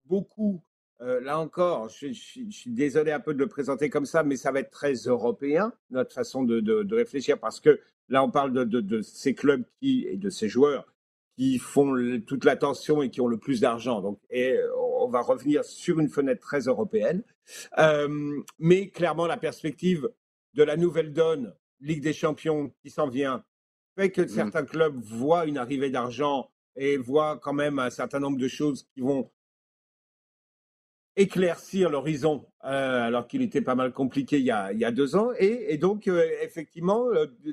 beaucoup. 0.05 0.61
Euh, 1.01 1.21
là 1.21 1.39
encore, 1.39 1.87
je, 1.87 2.11
suis 2.11 2.71
désolé 2.71 3.13
un 3.13 3.21
peu 3.21 3.33
de 3.33 3.39
le 3.39 3.47
présenter 3.47 3.89
comme 3.89 4.05
ça, 4.05 4.23
mais 4.23 4.35
ça 4.35 4.51
va 4.51 4.59
être 4.59 4.71
très 4.71 4.93
européen 4.93 5.71
notre 5.91 6.13
façon 6.13 6.43
de, 6.43 6.59
de, 6.59 6.83
de 6.83 6.95
réfléchir 6.95 7.39
parce 7.39 7.61
que 7.61 7.79
là, 8.09 8.21
on 8.21 8.29
parle 8.29 8.51
de, 8.51 8.65
de, 8.65 9.01
ces 9.01 9.33
clubs 9.33 9.63
qui 9.79 10.05
et 10.05 10.17
de 10.17 10.29
ces 10.29 10.49
joueurs 10.49 10.85
qui 11.39 11.57
font 11.57 11.95
toute 12.27 12.43
l'attention 12.43 13.01
et 13.01 13.09
qui 13.09 13.21
ont 13.21 13.27
le 13.27 13.37
plus 13.37 13.61
d'argent. 13.61 14.01
Donc, 14.01 14.19
et 14.29 14.57
euh, 14.57 14.67
on 14.99 15.07
va 15.07 15.21
revenir 15.21 15.63
sur 15.63 15.97
une 16.01 16.09
fenêtre 16.09 16.41
très 16.41 16.63
européenne. 16.63 17.23
Euh, 17.77 18.41
mais 18.57 18.89
clairement, 18.89 19.25
la 19.25 19.37
perspective 19.37 20.09
de 20.55 20.63
la 20.63 20.75
nouvelle 20.75 21.13
donne, 21.13 21.55
Ligue 21.79 22.03
des 22.03 22.11
Champions 22.11 22.73
qui 22.81 22.89
s'en 22.89 23.07
vient, 23.07 23.45
fait 23.95 24.11
que 24.11 24.21
mmh. 24.21 24.27
certains 24.27 24.65
clubs 24.65 24.99
voient 25.01 25.45
une 25.45 25.57
arrivée 25.57 25.89
d'argent 25.89 26.51
et 26.75 26.97
voient 26.97 27.39
quand 27.41 27.53
même 27.53 27.79
un 27.79 27.89
certain 27.89 28.19
nombre 28.19 28.37
de 28.37 28.49
choses 28.49 28.85
qui 28.93 28.99
vont 28.99 29.31
éclaircir 31.15 31.89
l'horizon, 31.89 32.45
euh, 32.65 33.03
alors 33.03 33.27
qu'il 33.29 33.41
était 33.41 33.61
pas 33.61 33.75
mal 33.75 33.93
compliqué 33.93 34.39
il 34.39 34.45
y 34.45 34.51
a, 34.51 34.73
il 34.73 34.79
y 34.79 34.85
a 34.85 34.91
deux 34.91 35.15
ans. 35.15 35.29
Et, 35.39 35.73
et 35.73 35.77
donc, 35.77 36.09
effectivement, 36.41 37.05
ce, 37.13 37.47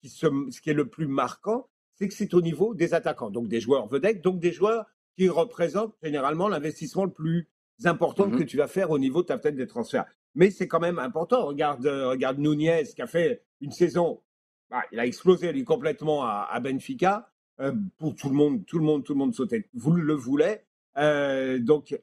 qui 0.00 0.08
ce 0.08 0.60
qui 0.62 0.70
est 0.70 0.74
le 0.74 0.88
plus 0.88 1.06
marquant, 1.06 1.68
c'est 2.00 2.08
que 2.08 2.14
c'est 2.14 2.32
au 2.32 2.40
niveau 2.40 2.74
des 2.74 2.94
attaquants, 2.94 3.30
donc 3.30 3.48
des 3.48 3.60
joueurs 3.60 3.86
vedettes, 3.86 4.22
donc 4.22 4.40
des 4.40 4.52
joueurs 4.52 4.86
qui 5.18 5.28
représentent 5.28 5.94
généralement 6.02 6.48
l'investissement 6.48 7.04
le 7.04 7.10
plus 7.10 7.46
important 7.84 8.28
mmh 8.28 8.38
que 8.38 8.42
tu 8.42 8.56
vas 8.56 8.68
faire 8.68 8.90
au 8.90 8.98
niveau 8.98 9.20
de 9.20 9.26
ta 9.26 9.38
tête 9.38 9.54
des 9.54 9.66
transferts. 9.66 10.06
Mais 10.34 10.50
c'est 10.50 10.66
quand 10.66 10.80
même 10.80 10.98
important. 10.98 11.44
Regarde, 11.44 11.84
euh, 11.84 12.08
regarde 12.08 12.38
Nunez 12.38 12.84
qui 12.94 13.02
a 13.02 13.06
fait 13.06 13.42
une 13.60 13.70
saison, 13.70 14.22
bah, 14.70 14.82
il 14.92 14.98
a 14.98 15.04
explosé 15.04 15.52
lui, 15.52 15.64
complètement 15.64 16.24
à, 16.24 16.58
Benfica. 16.60 17.30
Euh, 17.60 17.72
pour 17.98 18.14
tout 18.14 18.30
le 18.30 18.34
monde, 18.34 18.64
tout 18.64 18.78
le 18.78 18.84
monde, 18.84 19.04
tout 19.04 19.12
le 19.12 19.18
monde 19.18 19.34
sautait. 19.34 19.68
Vous 19.74 19.92
le 19.92 20.14
voulez. 20.14 20.60
Euh, 20.96 21.58
donc, 21.58 21.98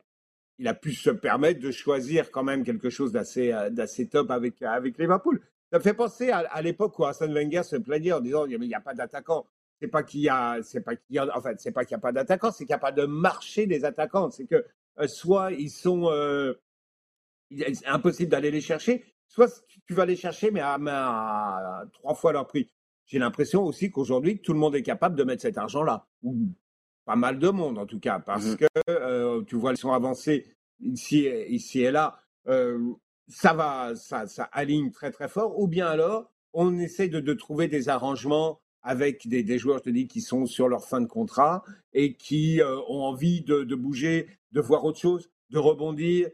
il 0.60 0.68
a 0.68 0.76
pu 0.76 0.94
se 0.94 1.10
permettre 1.10 1.60
de 1.60 1.72
choisir 1.72 2.30
quand 2.30 2.44
même 2.44 2.64
quelque 2.64 2.92
chose 2.92 3.12
d'assez, 3.12 3.52
d'assez 3.72 4.08
top 4.08 4.30
avec, 4.30 4.62
avec 4.62 5.00
Liverpool. 5.00 5.42
Ça 5.72 5.80
me 5.80 5.84
fait 5.84 5.96
penser 5.96 6.30
à, 6.30 6.62
l'époque 6.62 6.98
où 7.00 7.06
Arsène 7.06 7.34
Wenger 7.34 7.64
se 7.64 7.76
plaignait 7.78 8.14
en 8.14 8.20
disant 8.20 8.46
il 8.46 8.60
n'y 8.60 8.76
a 8.76 8.80
pas 8.80 8.94
d'attaquant 8.94 9.48
c'est 9.80 9.88
pas 9.88 10.04
qu'il 10.04 10.22
y 10.22 10.30
a, 10.30 10.60
c'est 10.64 10.82
pas 10.82 10.96
qu'il 10.96 11.16
y 11.16 11.20
a, 11.20 11.38
en 11.38 11.42
fait, 11.42 11.60
c'est 11.60 11.72
pas 11.72 11.86
qu'il 11.86 11.96
n'y 11.96 12.00
a 12.00 12.02
pas 12.02 12.12
d'attaquants, 12.12 12.52
c'est 12.52 12.66
qu'il 12.66 12.74
n'y 12.74 12.78
a 12.78 12.80
pas 12.80 12.92
de 12.92 13.06
marché 13.06 13.68
des 13.68 13.86
attaquants. 13.86 14.32
C'est 14.32 14.46
que 14.46 14.66
euh, 15.00 15.08
soit 15.08 15.52
ils 15.52 15.70
sont, 15.70 16.10
euh, 16.10 16.54
c'est 17.52 17.86
impossible 17.86 18.32
d'aller 18.32 18.52
les 18.52 18.62
chercher, 18.62 19.06
soit 19.28 19.64
tu 19.86 19.94
vas 19.94 20.06
les 20.06 20.16
chercher 20.16 20.52
mais 20.52 20.62
à, 20.62 21.86
trois 21.94 22.16
fois 22.16 22.34
leur 22.34 22.48
prix. 22.48 22.70
J'ai 23.06 23.20
l'impression 23.20 23.64
aussi 23.64 23.92
qu'aujourd'hui 23.92 24.42
tout 24.42 24.54
le 24.54 24.60
monde 24.60 24.76
est 24.76 24.84
capable 24.84 25.16
de 25.16 25.24
mettre 25.24 25.44
cet 25.44 25.58
argent-là, 25.58 26.08
ou 26.24 26.50
pas 27.06 27.16
mal 27.16 27.40
de 27.40 27.50
monde 27.50 27.78
en 27.78 27.86
tout 27.86 28.00
cas, 28.00 28.20
parce 28.20 28.46
mmh 28.46 28.58
que 28.58 28.66
euh, 28.90 29.44
tu 29.44 29.56
vois 29.56 29.72
ils 29.72 29.78
sont 29.78 29.94
avancés 29.94 30.56
ici, 30.82 31.28
ici 31.48 31.82
et 31.82 31.92
là. 31.92 32.20
ça 33.30 33.54
va, 33.54 33.96
ça, 33.96 34.28
ça 34.28 34.46
aligne 34.46 34.92
très 34.92 35.12
très 35.12 35.30
fort. 35.30 35.60
Ou 35.60 35.68
bien 35.68 35.88
alors 35.88 36.32
on 36.54 36.80
essaie 36.80 37.08
de, 37.08 37.20
de 37.20 37.34
trouver 37.34 37.68
des 37.68 37.88
arrangements 37.88 38.60
avec 38.88 39.28
des, 39.28 39.58
joueurs, 39.58 39.80
je 39.80 39.84
te 39.84 39.90
dis, 39.90 40.08
qui 40.08 40.22
sont 40.22 40.46
sur 40.46 40.70
leur 40.70 40.86
fin 40.86 41.02
de 41.02 41.08
contrat 41.08 41.62
et 41.94 42.14
qui 42.14 42.62
euh, 42.62 42.78
ont 42.88 43.02
envie 43.02 43.42
de, 43.42 43.76
bouger, 43.76 44.30
de 44.54 44.62
voir 44.62 44.86
autre 44.86 44.98
chose, 44.98 45.30
de 45.50 45.60
rebondir. 45.60 46.30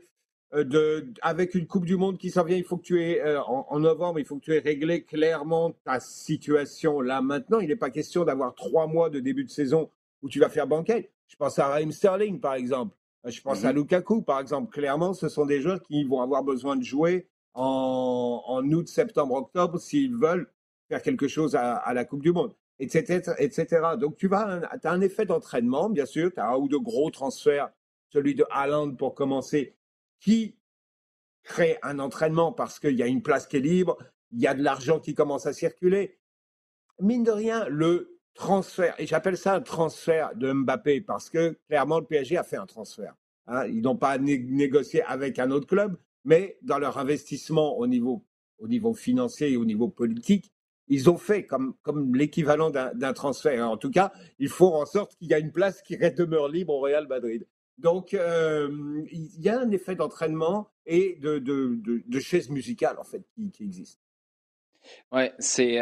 Euh, 0.54 0.64
de, 0.64 1.12
avec 1.24 1.56
une 1.56 1.66
Coupe 1.66 1.86
du 1.86 1.98
Monde 1.98 2.20
qui 2.20 2.30
s'en 2.30 2.44
vient, 2.44 2.56
il 2.56 2.64
faut 2.64 2.78
que 2.78 2.84
tu 2.84 3.02
aies, 3.02 3.22
euh, 3.22 3.42
en, 3.42 3.80
novembre, 3.80 4.20
il 4.20 4.26
faut 4.26 4.36
que 4.36 4.46
tu 4.46 4.54
aies 4.54 4.60
réglé 4.60 5.02
clairement 5.02 5.72
ta 5.84 6.00
situation 6.00 7.02
là 7.02 7.24
maintenant. 7.24 7.60
Il 7.60 7.70
n'est 7.70 7.76
pas 7.76 7.90
question 7.90 8.24
d'avoir 8.24 8.54
trois 8.54 8.86
mois 8.86 9.10
de 9.10 9.20
début 9.20 9.46
de 9.46 9.50
saison 9.50 9.90
où 10.22 10.30
tu 10.30 10.40
vas 10.40 10.50
faire 10.50 10.68
banquette. 10.68 11.10
Je 11.28 11.36
pense 11.36 11.58
à 11.58 11.70
Raheem 11.70 11.92
Sterling, 11.92 12.40
par 12.40 12.54
exemple. 12.54 12.96
Je 13.26 13.42
pense 13.42 13.66
à 13.66 13.72
mm-hmm. 13.72 13.78
Lukaku, 13.78 14.22
par 14.22 14.40
exemple. 14.40 14.72
Clairement, 14.72 15.14
ce 15.14 15.28
sont 15.28 15.48
des 15.48 15.60
joueurs 15.60 15.82
qui 15.82 16.04
vont 16.04 16.22
avoir 16.22 16.44
besoin 16.44 16.76
de 16.76 16.84
jouer 16.84 17.26
en, 17.56 18.44
en 18.46 18.64
août, 18.72 18.88
septembre, 18.88 19.34
octobre 19.34 19.80
s'ils 19.80 20.16
veulent 20.16 20.48
faire 20.90 21.02
quelque 21.02 21.28
chose 21.28 21.56
à, 21.56 21.94
la 21.94 22.06
Coupe 22.06 22.22
du 22.22 22.32
Monde, 22.32 22.56
etc. 22.80 23.34
etc. 23.38 23.82
Donc 24.00 24.18
tu 24.18 24.30
as 24.34 24.70
un 24.84 25.02
effet 25.02 25.26
d'entraînement, 25.26 25.90
bien 25.90 26.06
sûr, 26.06 26.32
tu 26.34 26.40
as 26.40 26.50
un 26.50 26.58
ou 26.58 26.68
deux 26.68 26.80
gros 26.80 27.10
transferts, 27.10 27.72
celui 28.10 28.36
de 28.36 28.46
Haaland 28.52 28.96
pour 28.96 29.16
commencer, 29.16 29.76
qui 30.20 30.58
crée 31.44 31.78
un 31.82 32.00
entraînement 32.00 32.52
parce 32.54 32.80
qu'il 32.80 32.96
y 32.98 33.04
a 33.04 33.08
une 33.08 33.22
place 33.22 33.48
qui 33.48 33.58
est 33.58 33.62
libre, 33.62 33.98
il 34.32 34.40
y 34.40 34.48
a 34.48 34.54
de 34.54 34.64
l'argent 34.64 35.00
qui 35.00 35.14
commence 35.14 35.46
à 35.46 35.54
circuler. 35.54 36.18
Mine 37.00 37.24
de 37.24 37.32
rien, 37.32 37.68
le 37.70 38.20
transfert, 38.34 38.96
et 38.98 39.06
j'appelle 39.06 39.38
ça 39.38 39.56
un 39.56 39.62
transfert 39.62 40.36
de 40.36 40.52
Mbappé 40.52 41.02
parce 41.02 41.30
que 41.30 41.58
clairement 41.68 42.00
le 42.00 42.06
PSG 42.06 42.38
a 42.38 42.44
fait 42.44 42.58
un 42.58 42.66
transfert. 42.66 43.16
Hein. 43.48 43.68
ils 43.68 43.82
n'ont 43.82 43.98
pas 43.98 44.18
négocié 44.18 45.04
avec 45.04 45.38
un 45.38 45.52
autre 45.52 45.68
club, 45.68 45.98
mais 46.24 46.58
dans 46.62 46.80
leur 46.80 46.98
investissement 46.98 47.78
au 47.78 47.88
niveau, 47.88 48.26
au 48.58 48.68
niveau 48.68 48.94
financier 48.94 49.52
et 49.52 49.58
au 49.58 49.66
niveau 49.66 49.90
politique, 49.90 50.53
ils 50.88 51.10
ont 51.10 51.18
fait 51.18 51.46
comme, 51.46 51.76
comme 51.82 52.16
l'équivalent 52.16 52.70
d'un 52.70 53.14
transfert. 53.14 53.70
En 53.70 53.78
tout 53.78 53.92
cas, 53.92 54.12
il 54.40 54.50
faut 54.50 54.74
en 54.74 54.86
sorte 54.86 55.16
qu'il 55.16 55.30
y 55.30 55.34
a 55.34 55.40
une 55.40 55.52
place 55.52 55.82
qui 55.82 55.98
demeure 55.98 56.50
libre 56.50 56.74
au 56.74 56.82
Real 56.82 57.08
Madrid. 57.08 57.48
Donc, 57.78 58.14
il 58.14 59.42
y 59.42 59.50
a 59.50 59.60
un 59.60 59.72
effet 59.72 59.96
d'entraînement 59.96 60.70
et 60.86 61.18
de, 61.22 61.40
de, 61.40 61.80
de, 62.06 62.20
chaise 62.20 62.50
musicale, 62.50 62.98
en 63.00 63.04
fait, 63.04 63.24
qui, 63.34 63.50
qui 63.52 63.64
existe. 63.64 64.00
Oui, 65.14 65.30
c'est 65.40 65.80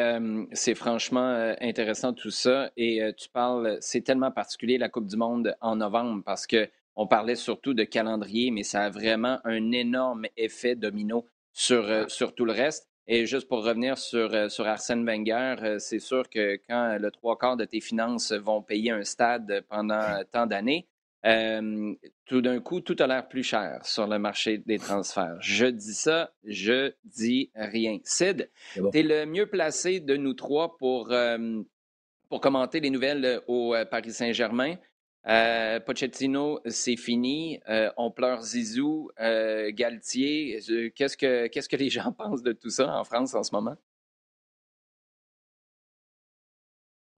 c'est 0.54 0.76
franchement 0.76 1.56
intéressant 1.60 2.14
tout 2.14 2.30
ça. 2.30 2.72
Et 2.78 3.02
tu 3.18 3.30
parles, 3.30 3.78
c'est 3.82 4.02
tellement 4.02 4.32
particulier 4.32 4.78
la 4.78 4.90
Coupe 4.90 5.08
du 5.08 5.18
Monde 5.18 5.56
en 5.60 5.76
novembre 5.78 6.22
parce 6.24 6.46
que 6.46 6.70
on 6.96 7.08
parlait 7.08 7.36
surtout 7.36 7.74
de 7.74 7.84
calendrier, 7.84 8.52
mais 8.52 8.64
ça 8.64 8.84
a 8.84 8.90
vraiment 8.90 9.40
un 9.44 9.72
énorme 9.72 10.26
effet 10.38 10.76
domino 10.76 11.26
sur, 11.54 12.10
sur 12.10 12.36
tout 12.36 12.46
le 12.46 12.52
reste. 12.52 12.91
Et 13.08 13.26
juste 13.26 13.48
pour 13.48 13.64
revenir 13.64 13.98
sur, 13.98 14.52
sur 14.52 14.68
Arsène 14.68 15.06
Wenger, 15.06 15.78
c'est 15.80 16.00
sûr 16.00 16.30
que 16.30 16.60
quand 16.70 16.98
le 17.00 17.12
trois 17.12 17.38
quarts 17.38 17.58
de 17.58 17.66
tes 17.66 17.82
finances 17.82 18.32
vont 18.32 18.62
payer 18.62 18.92
un 18.92 19.04
stade 19.04 19.66
pendant 19.70 20.24
tant 20.32 20.46
d'années, 20.46 20.88
tout 21.24 22.42
d'un 22.42 22.60
coup, 22.60 22.82
tout 22.82 22.96
a 23.00 23.08
l'air 23.08 23.28
plus 23.28 23.44
cher 23.44 23.86
sur 23.86 24.08
le 24.08 24.18
marché 24.18 24.60
des 24.60 24.80
transferts. 24.80 25.38
Je 25.42 25.66
dis 25.66 25.94
ça, 25.94 26.32
je 26.44 26.94
dis 27.04 27.52
rien. 27.56 28.00
Sid, 28.04 28.50
tu 28.74 28.82
es 28.94 29.04
le 29.04 29.26
mieux 29.26 29.48
placé 29.48 30.00
de 30.00 30.16
nous 30.16 30.34
trois 30.34 30.78
pour, 30.78 31.12
pour 32.32 32.40
commenter 32.40 32.80
les 32.80 32.90
nouvelles 32.90 33.42
au 33.48 33.76
euh, 33.76 33.84
Paris 33.84 34.14
Saint-Germain. 34.14 34.76
Euh, 35.28 35.80
Pochettino, 35.80 36.60
c'est 36.66 36.98
fini. 36.98 37.60
Euh, 37.70 37.92
on 37.98 38.12
pleure 38.12 38.42
Zizou, 38.42 39.10
Galtier. 39.18 40.60
Qu'est-ce 40.96 41.18
que, 41.18 41.48
qu'est-ce 41.48 41.70
que 41.70 41.76
les 41.76 41.90
gens 41.90 42.12
pensent 42.18 42.44
de 42.44 42.54
tout 42.54 42.70
ça 42.70 42.98
en 42.98 43.04
France 43.04 43.34
en 43.36 43.44
ce 43.44 43.54
moment? 43.54 43.78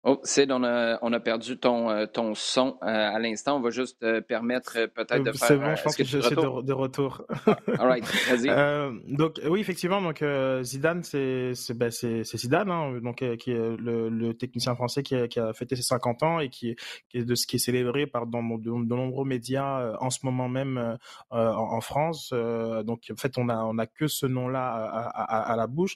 Oh, 0.05 0.19
Sid, 0.25 0.51
on 0.51 0.65
a, 0.65 0.99
on 1.01 1.13
a 1.13 1.19
perdu 1.21 1.57
ton, 1.57 1.89
euh, 1.89 2.05
ton 2.05 2.35
son 2.35 2.77
euh, 2.83 2.87
à 2.87 3.17
l'instant. 3.19 3.55
On 3.55 3.61
va 3.61 3.69
juste 3.69 4.03
euh, 4.03 4.19
permettre 4.19 4.73
peut-être 4.87 5.23
de 5.23 5.31
faire. 5.31 5.47
C'est 5.47 5.57
bon, 5.57 5.75
je 5.75 5.81
pense 5.81 5.95
que, 5.95 6.03
je 6.03 6.19
suis 6.19 6.35
de, 6.35 6.61
de, 6.61 6.73
retour? 6.73 7.25
All 7.45 7.87
right, 7.87 8.03
vas-y. 8.29 9.15
donc 9.15 9.39
oui, 9.45 9.61
effectivement, 9.61 10.01
donc 10.01 10.21
Zidane, 10.61 11.03
c'est 11.03 11.53
ben, 11.73 11.89
Zidane, 11.89 12.69
hein, 12.69 12.99
donc 13.01 13.23
qui 13.37 13.51
est 13.51 13.77
le, 13.77 14.09
le, 14.09 14.33
technicien 14.33 14.75
français 14.75 15.03
qui 15.03 15.15
a, 15.15 15.29
qui 15.29 15.39
a, 15.39 15.53
fêté 15.53 15.77
ses 15.77 15.83
50 15.83 16.23
ans 16.23 16.39
et 16.41 16.49
qui, 16.49 16.75
qui 17.07 17.19
est 17.19 17.23
de 17.23 17.35
ce 17.35 17.47
qui 17.47 17.55
est 17.55 17.59
célébré 17.59 18.05
par 18.05 18.27
dans 18.27 18.43
de, 18.43 18.65
de 18.65 18.95
nombreux 18.95 19.25
médias 19.25 19.95
en 20.01 20.09
ce 20.09 20.19
moment 20.23 20.49
même 20.49 20.97
en, 21.29 21.39
en, 21.39 21.79
France. 21.79 22.33
donc 22.33 23.03
en 23.09 23.15
fait, 23.15 23.37
on 23.37 23.47
a 23.47 23.55
on 23.55 23.77
a 23.77 23.85
que 23.85 24.07
ce 24.07 24.25
nom-là 24.25 24.67
à, 24.67 24.99
à, 25.07 25.51
à, 25.53 25.55
la 25.55 25.67
bouche 25.67 25.95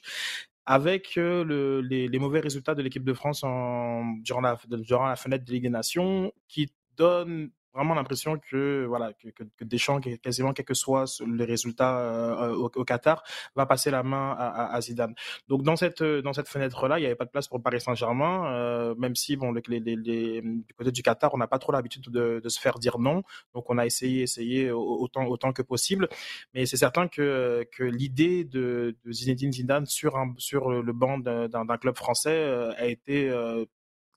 avec 0.70 1.16
euh, 1.16 1.44
le, 1.44 1.80
les, 1.80 2.08
les, 2.08 2.18
mauvais 2.18 2.40
résultats 2.40 2.74
de 2.74 2.82
l'équipe 2.82 3.02
de 3.02 3.14
France 3.14 3.42
en, 3.42 4.04
durant, 4.18 4.42
la, 4.42 4.58
durant 4.68 5.06
la 5.06 5.16
fenêtre 5.16 5.46
de 5.46 5.50
Ligue 5.50 5.62
des 5.62 5.70
Nations, 5.70 6.30
qui 6.46 6.70
donne 6.98 7.50
vraiment 7.74 7.94
l'impression 7.94 8.38
que 8.38 8.84
voilà 8.86 9.12
que, 9.12 9.28
que, 9.28 9.44
que, 9.56 9.64
Deschamps, 9.64 10.00
quasiment 10.22 10.52
quel 10.52 10.64
que 10.64 10.74
soit 10.74 11.04
le 11.24 11.44
résultat 11.44 11.98
euh, 11.98 12.54
au, 12.54 12.70
au, 12.74 12.84
Qatar, 12.84 13.22
va 13.54 13.66
passer 13.66 13.90
la 13.90 14.02
main 14.02 14.34
à, 14.38 14.74
à, 14.74 14.80
Zidane. 14.80 15.14
Donc 15.48 15.62
dans 15.62 15.76
cette 15.76 16.02
dans 16.02 16.32
cette 16.32 16.48
fenêtre 16.48 16.88
là, 16.88 16.98
il 16.98 17.02
n'y 17.02 17.06
avait 17.06 17.14
pas 17.14 17.24
de 17.24 17.30
place 17.30 17.48
pour 17.48 17.62
Paris 17.62 17.80
Saint-Germain, 17.80 18.52
euh, 18.52 18.94
même 18.96 19.14
si 19.14 19.36
bon 19.36 19.52
les, 19.52 19.62
les, 19.68 19.96
les, 19.96 20.42
du 20.42 20.74
côté 20.76 20.90
du 20.90 21.02
Qatar, 21.02 21.34
on 21.34 21.38
n'a 21.38 21.46
pas 21.46 21.58
trop 21.58 21.72
l'habitude 21.72 22.08
de, 22.10 22.40
de, 22.42 22.48
se 22.48 22.60
faire 22.60 22.78
dire 22.78 22.98
non. 22.98 23.22
Donc 23.54 23.70
on 23.70 23.78
a 23.78 23.86
essayé 23.86 24.22
essayé 24.22 24.70
autant 24.70 25.26
autant 25.26 25.52
que 25.52 25.62
possible, 25.62 26.08
mais 26.54 26.66
c'est 26.66 26.76
certain 26.76 27.08
que 27.08 27.66
que 27.72 27.84
l'idée 27.84 28.44
de, 28.44 28.96
de 29.04 29.12
Zinedine 29.12 29.52
Zidane 29.52 29.86
sur 29.86 30.16
un 30.16 30.34
sur 30.38 30.70
le 30.70 30.92
banc 30.92 31.18
d'un 31.18 31.76
club 31.78 31.96
français 31.96 32.30
euh, 32.30 32.72
a 32.76 32.86
été 32.86 33.28
euh, 33.28 33.64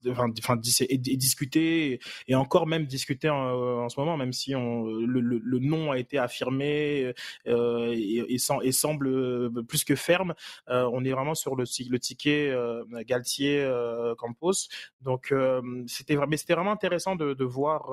enfin, 0.10 0.30
et, 0.90 0.98
discuter 0.98 2.00
et 2.28 2.36
encore 2.36 2.68
même 2.68 2.86
discuter 2.86 3.30
en, 3.30 3.90
ce 3.90 4.00
moment, 4.00 4.18
même 4.18 4.34
si 4.34 4.52
le, 4.52 5.60
nom 5.60 5.92
a 5.92 6.00
été 6.00 6.18
affirmé 6.18 7.14
euh, 7.48 7.94
et, 7.94 8.38
semble 8.38 9.08
euh, 9.08 9.50
plus 9.68 9.84
que 9.84 9.96
ferme. 9.96 10.34
Euh, 10.70 10.90
on 10.92 11.04
est 11.04 11.12
vraiment 11.12 11.36
sur 11.36 11.56
le, 11.56 11.66
ticket 11.66 12.50
euh, 12.50 12.84
Galtier 13.06 13.62
euh, 13.62 14.16
Campos. 14.16 14.68
Donc 15.02 15.34
c'était 15.88 16.18
mais 16.28 16.38
c'était 16.38 16.54
vraiment 16.54 16.72
intéressant 16.72 17.16
de, 17.16 17.44
voir 17.44 17.88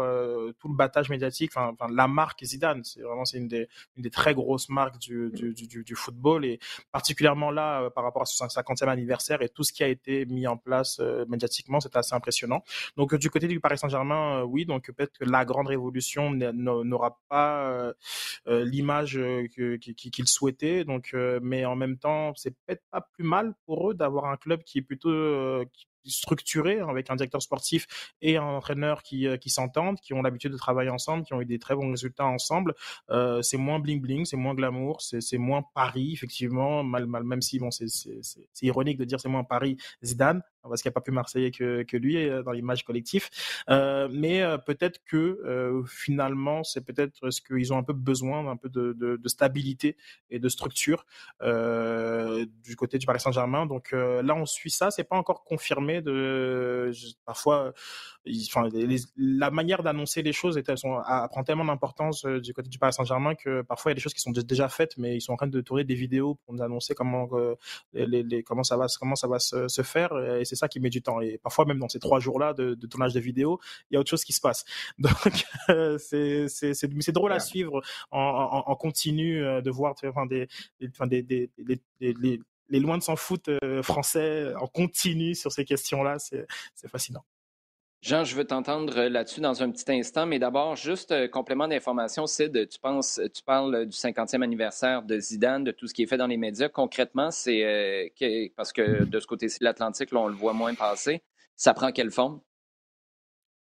tout 0.58 0.68
le 0.68 0.76
battage 0.76 1.08
médiatique. 1.08 1.52
Enfin, 1.54 1.74
la 1.90 2.06
marque 2.06 2.44
Zidane, 2.44 2.84
c'est 2.84 3.00
vraiment 3.00 3.24
c'est 3.24 3.38
une 3.38 3.48
des, 3.48 4.10
très 4.10 4.34
grosses 4.34 4.68
marques 4.68 4.98
du, 4.98 5.94
football 5.94 6.44
et 6.44 6.58
particulièrement 6.92 7.50
là 7.50 7.90
par 7.90 8.04
rapport 8.04 8.22
à 8.22 8.26
son 8.26 8.46
50e 8.46 8.88
anniversaire 8.88 9.42
et 9.42 9.48
tout 9.48 9.64
ce 9.64 9.72
qui 9.72 9.82
a 9.82 9.88
été 9.88 10.26
mis 10.26 10.46
en 10.46 10.56
place 10.56 11.00
médiatiquement, 11.28 11.80
assez 11.98 12.14
impressionnant. 12.14 12.62
Donc 12.96 13.14
du 13.14 13.30
côté 13.30 13.48
du 13.48 13.60
Paris 13.60 13.78
Saint-Germain, 13.78 14.40
euh, 14.40 14.44
oui, 14.44 14.64
donc 14.64 14.90
peut-être 14.90 15.18
que 15.18 15.24
la 15.24 15.44
grande 15.44 15.68
révolution 15.68 16.30
n'aura 16.30 17.18
pas 17.28 17.70
euh, 17.70 17.92
euh, 18.46 18.64
l'image 18.64 19.20
qu'il 19.54 20.28
souhaitait. 20.28 20.84
Donc, 20.84 21.14
mais 21.42 21.64
en 21.64 21.76
même 21.76 21.98
temps, 21.98 22.32
c'est 22.36 22.50
peut-être 22.50 22.82
pas 22.90 23.00
plus 23.00 23.24
mal 23.24 23.54
pour 23.66 23.90
eux 23.90 23.94
d'avoir 23.94 24.26
un 24.26 24.36
club 24.36 24.62
qui 24.62 24.78
est 24.78 24.82
plutôt 24.82 25.64
structuré 26.04 26.80
avec 26.80 27.10
un 27.10 27.16
directeur 27.16 27.42
sportif 27.42 27.86
et 28.22 28.36
un 28.36 28.42
entraîneur 28.42 29.02
qui, 29.02 29.26
euh, 29.26 29.36
qui 29.36 29.50
s'entendent, 29.50 29.98
qui 30.00 30.14
ont 30.14 30.22
l'habitude 30.22 30.52
de 30.52 30.56
travailler 30.56 30.90
ensemble, 30.90 31.24
qui 31.24 31.34
ont 31.34 31.40
eu 31.40 31.46
des 31.46 31.58
très 31.58 31.74
bons 31.74 31.90
résultats 31.90 32.26
ensemble. 32.26 32.74
Euh, 33.10 33.42
c'est 33.42 33.56
moins 33.56 33.78
bling 33.78 34.00
bling, 34.00 34.24
c'est 34.24 34.36
moins 34.36 34.54
glamour, 34.54 35.00
c'est 35.00 35.38
moins 35.38 35.62
Paris 35.74 36.12
effectivement, 36.12 36.82
mal, 36.82 37.06
mal, 37.06 37.24
même 37.24 37.42
si 37.42 37.58
bon 37.58 37.70
c'est 37.70 37.86
ironique 38.62 38.98
de 38.98 39.04
dire 39.04 39.20
c'est 39.20 39.28
moins 39.28 39.44
Paris 39.44 39.76
Zidane 40.02 40.42
parce 40.68 40.82
qu'il 40.82 40.90
n'y 40.90 40.92
a 40.92 40.96
pas 40.96 41.00
plus 41.00 41.12
Marseillais 41.12 41.50
que, 41.50 41.82
que 41.84 41.96
lui 41.96 42.16
euh, 42.16 42.42
dans 42.42 42.52
l'image 42.52 42.84
collective. 42.84 43.28
Mais 43.68 44.42
peut-être 44.66 45.00
que 45.04 45.84
finalement 45.88 46.64
c'est 46.64 46.84
peut-être 46.84 47.30
ce 47.30 47.40
qu'ils 47.40 47.72
ont 47.72 47.78
un 47.78 47.82
peu 47.82 47.92
besoin 47.92 48.44
d'un 48.44 48.56
peu 48.56 48.68
de, 48.68 48.92
de, 48.92 49.16
de, 49.16 49.28
stabilité 49.28 49.96
et 50.30 50.38
de 50.38 50.48
structure 50.48 51.06
du 51.40 52.76
côté 52.76 52.98
du 52.98 53.06
Paris 53.06 53.20
Saint-Germain. 53.20 53.66
Donc 53.66 53.92
là 53.92 54.34
on 54.34 54.46
suit 54.46 54.70
ça, 54.70 54.90
c'est 54.90 55.04
pas 55.04 55.16
encore 55.16 55.44
confirmé 55.44 55.87
de 56.00 56.90
parfois 57.24 57.72
enfin, 58.48 58.68
la 59.16 59.50
manière 59.50 59.82
d'annoncer 59.82 60.22
les 60.22 60.32
choses 60.32 60.58
est, 60.58 60.68
elles 60.68 60.78
sont, 60.78 61.00
prend 61.30 61.44
tellement 61.44 61.64
d'importance 61.64 62.24
euh, 62.24 62.40
du 62.40 62.52
côté 62.52 62.68
du 62.68 62.78
Paris 62.78 62.92
Saint-Germain 62.92 63.34
que 63.34 63.62
parfois 63.62 63.90
il 63.90 63.92
y 63.92 63.94
a 63.94 63.96
des 63.96 64.00
choses 64.00 64.14
qui 64.14 64.20
sont 64.20 64.30
déjà 64.30 64.68
faites, 64.68 64.96
mais 64.96 65.16
ils 65.16 65.20
sont 65.20 65.32
en 65.32 65.36
train 65.36 65.46
de 65.46 65.60
tourner 65.60 65.84
des 65.84 65.94
vidéos 65.94 66.36
pour 66.44 66.54
nous 66.54 66.62
annoncer 66.62 66.94
comment, 66.94 67.28
euh, 67.32 67.54
les, 67.92 68.22
les, 68.22 68.42
comment 68.42 68.62
ça 68.62 68.76
va, 68.76 68.86
comment 68.98 69.16
ça 69.16 69.28
va 69.28 69.38
se, 69.38 69.68
se 69.68 69.82
faire. 69.82 70.16
Et 70.38 70.44
c'est 70.44 70.56
ça 70.56 70.68
qui 70.68 70.80
met 70.80 70.90
du 70.90 71.02
temps. 71.02 71.20
Et 71.20 71.38
parfois 71.38 71.64
même 71.64 71.78
dans 71.78 71.88
ces 71.88 71.98
trois 71.98 72.20
jours-là 72.20 72.52
de, 72.54 72.74
de, 72.74 72.86
tournage 72.86 73.14
de 73.14 73.20
vidéos, 73.20 73.58
il 73.90 73.94
y 73.94 73.96
a 73.96 74.00
autre 74.00 74.10
chose 74.10 74.24
qui 74.24 74.32
se 74.32 74.40
passe. 74.40 74.64
Donc 74.98 75.44
euh, 75.70 75.98
c'est 75.98 76.48
c'est 76.48 77.12
drôle 77.12 77.32
à 77.32 77.40
suivre 77.40 77.82
en, 78.10 78.20
en, 78.20 78.70
en 78.70 78.76
continu 78.76 79.40
de 79.40 79.70
voir 79.70 79.94
enfin, 80.04 80.26
des, 80.26 80.48
enfin, 80.88 81.06
des, 81.06 81.22
des, 81.22 81.50
des, 81.58 81.80
des 82.00 82.40
les 82.68 82.80
loin 82.80 82.98
de 82.98 83.02
s'en 83.02 83.16
foutre 83.16 83.50
français 83.82 84.54
en 84.60 84.66
continu 84.66 85.34
sur 85.34 85.52
ces 85.52 85.64
questions-là, 85.64 86.18
c'est 86.18 86.46
fascinant. 86.88 87.24
Jean, 88.00 88.22
je 88.22 88.36
veux 88.36 88.44
t'entendre 88.44 89.08
là-dessus 89.08 89.40
dans 89.40 89.60
un 89.60 89.70
petit 89.72 89.90
instant, 89.90 90.24
mais 90.24 90.38
d'abord, 90.38 90.76
juste 90.76 91.10
euh, 91.10 91.26
complément 91.26 91.66
d'information, 91.66 92.28
Sid, 92.28 92.68
tu 92.68 92.78
penses, 92.78 93.20
tu 93.34 93.42
parles 93.42 93.86
du 93.86 93.96
50e 93.96 94.40
anniversaire 94.40 95.02
de 95.02 95.18
Zidane, 95.18 95.64
de 95.64 95.72
tout 95.72 95.88
ce 95.88 95.94
qui 95.94 96.04
est 96.04 96.06
fait 96.06 96.16
dans 96.16 96.28
les 96.28 96.36
médias. 96.36 96.68
Concrètement, 96.68 97.32
c'est 97.32 97.64
euh, 97.64 98.48
parce 98.56 98.72
que 98.72 99.02
de 99.04 99.18
ce 99.18 99.26
côté-ci 99.26 99.58
de 99.58 99.64
l'Atlantique, 99.64 100.10
on 100.12 100.28
le 100.28 100.34
voit 100.34 100.52
moins 100.52 100.74
passer. 100.76 101.22
Ça 101.56 101.74
prend 101.74 101.90
quelle 101.90 102.12
forme? 102.12 102.40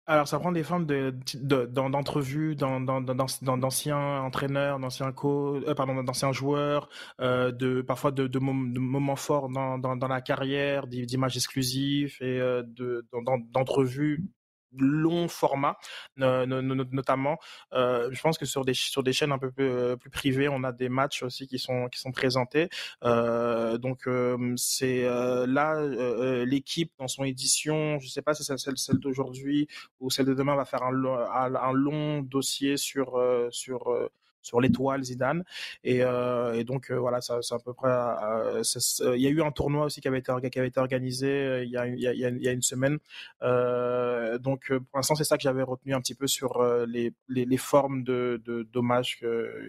Alors, 0.07 0.29
ça 0.29 0.39
prend 0.39 0.53
des 0.53 0.63
formes 0.63 0.85
d'entrevues 0.85 2.57
de, 2.57 3.01
de, 3.01 3.57
d'anciens 3.57 4.21
entraîneurs, 4.21 4.79
d'anciens 4.79 5.13
co, 5.13 5.57
euh, 5.57 5.75
pardon, 5.75 6.03
d'anciens 6.03 6.31
joueurs, 6.31 6.91
euh, 7.23 7.53
de 7.53 7.81
parfois 7.81 8.11
de, 8.11 8.27
de, 8.27 8.39
moments 8.39 9.17
forts 9.17 9.49
dans, 9.49 10.09
la 10.09 10.21
carrière, 10.21 10.87
d'images 10.87 11.37
exclusives 11.37 12.19
et 12.21 12.39
euh, 12.39 12.63
de 12.67 13.07
d'entrevues 13.53 14.29
long 14.79 15.29
format, 15.29 15.77
notamment. 16.16 17.39
Euh, 17.72 18.09
je 18.12 18.20
pense 18.20 18.39
que 18.39 18.47
sur 18.47 18.64
des 18.64 18.75
sur 18.75 19.03
des 19.03 19.12
chaînes 19.12 19.33
un 19.33 19.39
peu 19.39 19.51
plus, 19.51 19.68
euh, 19.68 19.97
plus, 19.97 20.11
privées, 20.11 20.49
on 20.49 20.64
a 20.64 20.72
des 20.72 20.89
matchs 20.89 21.22
aussi 21.22 21.47
qui 21.47 21.59
sont 21.59 21.89
qui 21.89 22.01
sont 22.01 22.12
présentés. 22.12 22.68
Euh, 23.05 23.79
donc 23.79 24.09
c'est 24.57 25.05
là 25.05 25.81
l'équipe 26.45 26.93
dans 26.99 27.09
son 27.09 27.25
édition, 27.25 27.99
je 27.99 28.09
sais 28.09 28.22
pas 28.22 28.35
si 28.35 28.45
c'est 28.45 28.59
celle, 28.59 28.99
d'aujourd'hui 28.99 29.68
ou 30.01 30.11
celle 30.11 30.27
de 30.27 30.35
demain 30.35 30.57
va 30.57 30.64
faire 30.64 30.83
un, 30.83 31.05
un, 31.05 31.55
un 31.55 31.72
long 31.72 32.22
dossier 32.22 32.77
sur 32.77 33.20
sur 33.51 34.11
sur 34.45 34.61
l'étoile 34.61 35.03
Zidane. 35.03 35.45
Et, 35.83 36.03
euh, 36.03 36.63
donc 36.63 36.91
euh, 36.91 36.99
voilà, 36.99 37.21
c'est 37.21 37.33
à 37.33 37.59
peu 37.59 37.73
près. 37.73 37.91
Euh, 37.91 38.63
il 39.17 39.21
y 39.21 39.27
a 39.27 39.31
eu 39.31 39.43
un 39.43 39.51
tournoi 39.51 39.87
aussi 39.87 40.01
qui 40.01 40.09
avait 40.09 40.19
été, 40.19 40.33
qui 40.51 40.59
avait 40.59 40.69
été 40.69 40.81
organisé 40.81 41.63
il 41.65 41.71
y 41.71 41.77
a, 41.77 41.87
il 41.87 41.99
y 42.01 42.49
une 42.49 42.63
semaine. 42.63 42.99
donc 43.41 44.69
pour 44.69 44.99
l'instant, 44.99 45.15
c'est 45.15 45.25
ça 45.25 45.37
que 45.37 45.43
j'avais 45.43 45.63
retenu 45.63 45.95
un 45.95 46.01
petit 46.01 46.15
peu 46.15 46.27
sur 46.27 46.63
les, 46.87 47.13
les, 47.29 47.57
formes 47.57 48.05
de, 48.05 48.41
dommages 48.73 49.19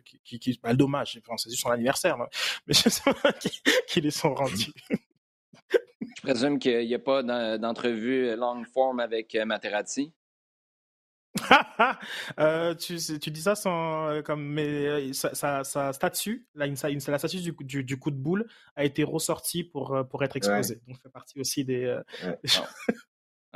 qui, 0.04 0.20
qui, 0.24 0.40
qui 0.40 0.60
bah, 0.62 0.72
le 0.72 0.78
dommage, 0.78 1.20
c'est 1.38 1.50
juste 1.50 1.62
son 1.62 1.72
anniversaire, 1.72 2.20
hein. 2.20 2.28
mais 2.68 2.74
je 2.74 2.90
sais 2.90 3.14
pas 3.22 3.32
qui, 3.34 3.62
qui 3.88 4.02
les 4.02 4.12
sont 4.12 4.34
rendus. 4.34 4.74
Je 5.70 6.22
présume 6.22 6.60
qu'il 6.60 6.86
n'y 6.86 6.96
a 6.96 7.00
pas 7.00 7.24
d'entrevue 7.58 8.36
long 8.36 8.64
form 8.66 9.00
avec 9.00 9.36
Materazzi? 9.36 10.14
euh, 12.40 12.74
tu, 12.76 12.98
tu, 13.20 13.32
dis 13.32 13.42
ça 13.42 13.56
sans 13.56 14.10
euh, 14.10 14.22
comme 14.22 14.44
mais 14.46 15.14
sa, 15.14 15.64
sa, 15.64 15.94
statue, 15.94 16.48
la, 16.56 16.68
la 16.68 17.18
statue 17.18 17.42
du, 17.42 17.56
du, 17.62 17.84
du, 17.84 17.98
coup 17.98 18.12
de 18.12 18.18
boule 18.18 18.46
a 18.76 18.84
été 18.84 19.04
ressortie 19.04 19.64
pour 19.64 19.98
pour 20.10 20.24
être 20.24 20.36
exposée. 20.36 20.82
Donc 20.88 20.98
ça 20.98 21.04
fait 21.04 21.10
partie 21.10 21.40
aussi 21.40 21.66
des. 21.66 21.98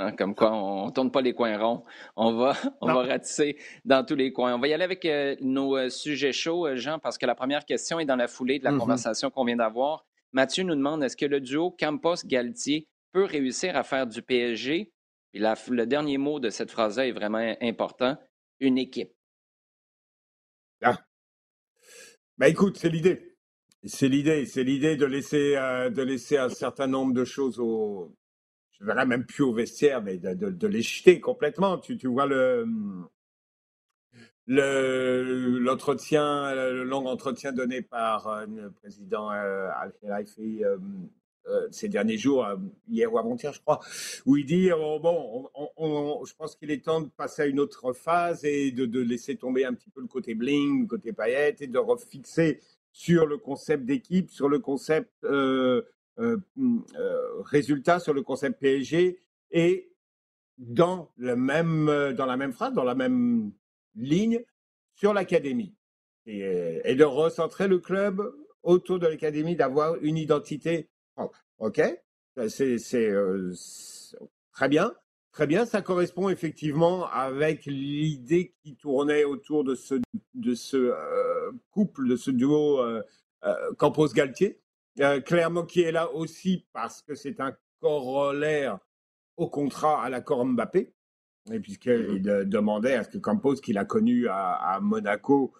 Hein, 0.01 0.13
comme 0.13 0.33
quoi, 0.33 0.53
on 0.53 0.85
ne 0.85 0.91
tourne 0.91 1.11
pas 1.11 1.19
les 1.19 1.33
coins 1.33 1.57
ronds. 1.57 1.83
On 2.15 2.31
va, 2.31 2.53
on 2.79 2.87
va 2.87 3.01
ratisser 3.01 3.57
dans 3.83 4.05
tous 4.05 4.15
les 4.15 4.31
coins. 4.31 4.55
On 4.55 4.57
va 4.57 4.69
y 4.69 4.73
aller 4.73 4.85
avec 4.85 5.05
nos 5.41 5.89
sujets 5.89 6.31
chauds, 6.31 6.73
Jean, 6.77 6.99
parce 6.99 7.17
que 7.17 7.25
la 7.25 7.35
première 7.35 7.65
question 7.65 7.99
est 7.99 8.05
dans 8.05 8.15
la 8.15 8.29
foulée 8.29 8.59
de 8.59 8.63
la 8.63 8.71
mm-hmm. 8.71 8.77
conversation 8.77 9.29
qu'on 9.29 9.43
vient 9.43 9.57
d'avoir. 9.57 10.05
Mathieu 10.31 10.63
nous 10.63 10.75
demande 10.75 11.03
est-ce 11.03 11.17
que 11.17 11.25
le 11.25 11.41
duo 11.41 11.71
Campos-Galtier 11.71 12.87
peut 13.11 13.25
réussir 13.25 13.75
à 13.75 13.83
faire 13.83 14.07
du 14.07 14.21
PSG 14.21 14.91
puis 15.31 15.41
le 15.41 15.85
dernier 15.85 16.17
mot 16.17 16.39
de 16.39 16.49
cette 16.49 16.71
phrase-là 16.71 17.07
est 17.07 17.11
vraiment 17.11 17.55
important. 17.61 18.17
Une 18.59 18.77
équipe. 18.77 19.13
Ben 22.39 22.47
écoute, 22.47 22.77
c'est 22.77 22.89
l'idée. 22.89 23.35
C'est 23.83 24.07
l'idée. 24.07 24.45
C'est 24.45 24.63
l'idée 24.63 24.95
de 24.95 25.05
laisser, 25.05 25.57
euh, 25.57 25.89
de 25.89 26.01
laisser 26.01 26.37
un 26.37 26.47
certain 26.47 26.87
nombre 26.87 27.13
de 27.13 27.25
choses 27.25 27.59
au. 27.59 28.15
Je 28.79 28.85
verrais 28.85 29.05
même 29.05 29.25
plus 29.25 29.43
au 29.43 29.53
vestiaire, 29.53 30.01
mais 30.01 30.17
de, 30.17 30.67
les 30.67 30.81
jeter 30.81 31.19
complètement. 31.19 31.77
Tu, 31.79 32.07
vois 32.07 32.27
le. 32.27 32.65
L'entretien, 34.47 36.55
le, 36.55 36.85
long 36.85 37.05
entretien 37.07 37.51
donné 37.51 37.81
par 37.81 38.27
euh, 38.27 38.45
le 38.47 38.71
président 38.71 39.29
euh, 39.31 39.69
Al-Khelaïfi 39.75 40.63
euh, 40.63 40.77
ces 41.71 41.89
derniers 41.89 42.17
jours, 42.17 42.45
euh, 42.45 42.55
hier 42.87 43.11
ou 43.11 43.17
avant-hier, 43.17 43.53
je 43.53 43.61
crois, 43.61 43.79
où 44.25 44.37
il 44.37 44.45
dit 44.45 44.69
oh, 44.71 44.99
bon, 44.99 45.49
je 46.25 46.33
pense 46.35 46.55
qu'il 46.55 46.71
est 46.71 46.83
temps 46.83 47.01
de 47.01 47.09
passer 47.09 47.43
à 47.43 47.45
une 47.45 47.59
autre 47.59 47.93
phase 47.93 48.45
et 48.45 48.71
de, 48.71 48.99
laisser 48.99 49.35
tomber 49.35 49.65
un 49.65 49.73
petit 49.73 49.89
peu 49.89 50.01
le 50.01 50.07
côté 50.07 50.35
bling, 50.35 50.81
le 50.81 50.87
côté 50.87 51.13
paillette 51.13 51.61
et 51.61 51.67
de 51.67 51.77
refixer 51.77 52.59
sur 52.91 53.25
le 53.25 53.37
concept 53.37 53.85
d'équipe, 53.85 54.29
sur 54.29 54.49
le 54.49 54.59
concept 54.59 55.11
euh, 55.23 55.81
résultat, 57.45 57.99
sur 57.99 58.13
le 58.13 58.21
concept 58.21 58.59
PSG 58.59 59.19
et 59.51 59.91
dans, 60.57 61.09
le 61.15 61.35
même, 61.35 62.13
dans 62.15 62.25
la 62.25 62.35
même 62.35 62.51
phrase, 62.51 62.73
dans 62.73 62.83
la 62.83 62.95
même 62.95 63.51
ligne, 63.95 64.43
sur 64.95 65.13
l'académie. 65.13 65.73
et 66.25 66.95
de 66.95 67.03
recentrer 67.05 67.67
le 67.67 67.79
club 67.79 68.21
autour 68.63 68.99
de 68.99 69.07
l'académie, 69.07 69.55
d'avoir 69.55 69.95
une 70.01 70.17
identité 70.17 70.89
OK, 71.59 71.81
c'est 72.47 73.11
euh, 73.11 73.53
très 74.53 74.69
bien. 74.69 74.93
Très 75.31 75.45
bien, 75.45 75.65
ça 75.65 75.81
correspond 75.81 76.29
effectivement 76.29 77.07
avec 77.07 77.65
l'idée 77.65 78.55
qui 78.63 78.75
tournait 78.75 79.23
autour 79.23 79.63
de 79.63 79.75
ce, 79.75 79.95
de 80.33 80.55
ce 80.55 80.77
euh, 80.77 81.51
couple, 81.69 82.07
de 82.07 82.15
ce 82.15 82.31
duo 82.31 82.81
euh, 82.81 83.01
Campos-Galtier. 83.77 84.59
clairement, 85.25 85.65
qui 85.65 85.81
est 85.81 85.91
là 85.91 86.11
aussi 86.11 86.65
parce 86.73 87.01
que 87.01 87.13
c'est 87.13 87.39
un 87.39 87.55
corollaire 87.79 88.79
au 89.37 89.47
contrat 89.47 90.03
à 90.03 90.09
l'accord 90.09 90.45
Mbappé, 90.45 90.91
et 91.51 91.59
puisqu'il 91.59 92.21
mmh 92.21 92.45
demandait 92.45 92.95
à 92.95 93.03
ce 93.03 93.09
que 93.09 93.17
Campos, 93.17 93.55
qu'il 93.55 93.77
a 93.77 93.85
connu 93.85 94.27
à, 94.27 94.53
à 94.53 94.79
Monaco, 94.81 95.53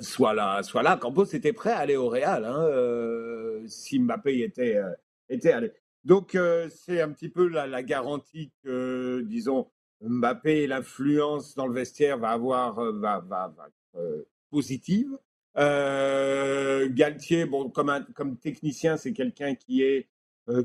soit 0.00 0.34
là, 0.34 0.62
soit 0.62 0.82
là. 0.82 0.96
Campos 0.96 1.24
était 1.24 1.52
prêt 1.52 1.70
à 1.72 1.78
aller 1.78 1.96
au 1.96 2.08
Real 2.08 2.44
hein, 2.44 2.64
euh, 2.64 3.62
si 3.66 3.98
Mbappé 3.98 4.42
était, 4.42 4.76
euh, 4.76 4.92
était 5.28 5.52
allé. 5.52 5.72
Donc 6.04 6.34
euh, 6.34 6.68
c'est 6.68 7.00
un 7.00 7.10
petit 7.10 7.28
peu 7.28 7.48
la, 7.48 7.82
garantie 7.82 8.52
que, 8.62 9.22
disons, 9.26 9.70
Mbappé 10.02 10.62
et 10.62 10.66
l'influence 10.66 11.54
dans 11.54 11.66
le 11.66 11.74
vestiaire 11.74 12.18
va 12.18 12.30
avoir 12.30 12.74
va, 12.92 13.20
va, 13.20 13.54
être 13.94 14.26
positive. 14.50 15.16
Galtier, 15.56 17.46
bon, 17.46 17.70
comme, 17.70 18.04
comme 18.14 18.36
technicien, 18.36 18.96
c'est 18.96 19.12
quelqu'un 19.12 19.54
qui 19.54 19.82
est 19.82 20.08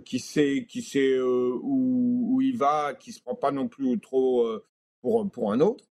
qui 0.04 0.20
sait 0.20 0.66
qui 0.68 0.82
sait 0.82 1.20
où, 1.22 2.34
où, 2.34 2.42
il 2.42 2.58
va, 2.58 2.94
qui 2.96 3.14
se 3.14 3.22
prend 3.22 3.36
pas 3.36 3.52
non 3.52 3.70
plus 3.70 3.98
trop 4.00 4.46
pour 5.02 5.30
pour 5.32 5.54
un 5.54 5.62
autre. 5.62 5.89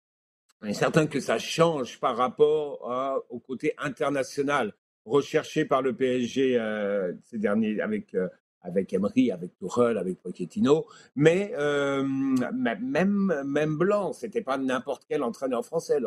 Il 0.63 0.69
est 0.69 0.73
certain 0.73 1.05
que 1.07 1.19
ça 1.19 1.37
change 1.37 1.99
par 1.99 2.17
rapport 2.17 3.25
au 3.29 3.39
côté 3.39 3.73
international 3.77 4.73
recherché 5.07 5.65
par 5.65 5.81
le 5.81 5.93
PSG 5.93 6.59
euh, 6.59 7.13
ces 7.23 7.37
derniers 7.37 7.79
avec 7.81 8.13
euh, 8.13 8.27
avec 8.61 8.91
Emery, 8.91 9.31
avec 9.31 9.57
Tuchel, 9.57 9.97
avec 9.97 10.21
Pochettino, 10.21 10.85
mais 11.15 11.53
euh, 11.57 12.03
même 12.03 13.43
même 13.45 13.77
Blanc, 13.77 14.11
c'était 14.11 14.41
pas 14.41 14.57
n'importe 14.57 15.05
quel 15.07 15.23
entraîneur 15.23 15.65
français. 15.65 15.99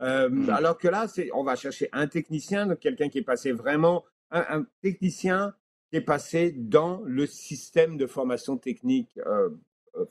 Mmh. 0.00 0.50
Alors 0.50 0.76
que 0.76 0.88
là, 0.88 1.08
c'est 1.08 1.30
on 1.32 1.44
va 1.44 1.56
chercher 1.56 1.88
un 1.92 2.06
technicien, 2.06 2.74
quelqu'un 2.76 3.08
qui 3.08 3.18
est 3.18 3.22
passé 3.22 3.52
vraiment 3.52 4.04
un, 4.30 4.66
technicien 4.82 5.54
qui 5.90 5.96
est 5.96 6.02
passé 6.02 6.52
dans 6.52 7.00
le 7.06 7.26
système 7.26 7.96
de 7.96 8.06
formation 8.06 8.58
technique 8.58 9.18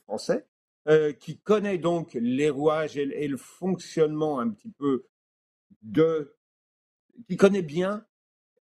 français 0.06 0.46
euh, 0.88 1.12
qui 1.12 1.38
connaît 1.38 1.78
donc 1.78 2.14
les 2.14 2.50
rouages 2.50 2.98
et, 2.98 3.28
le 3.28 3.38
fonctionnement 3.38 4.40
un 4.40 4.50
petit 4.50 4.70
peu 4.70 5.06
de, 5.82 6.36
qui 7.28 7.38
connaît 7.38 7.62
bien, 7.62 8.06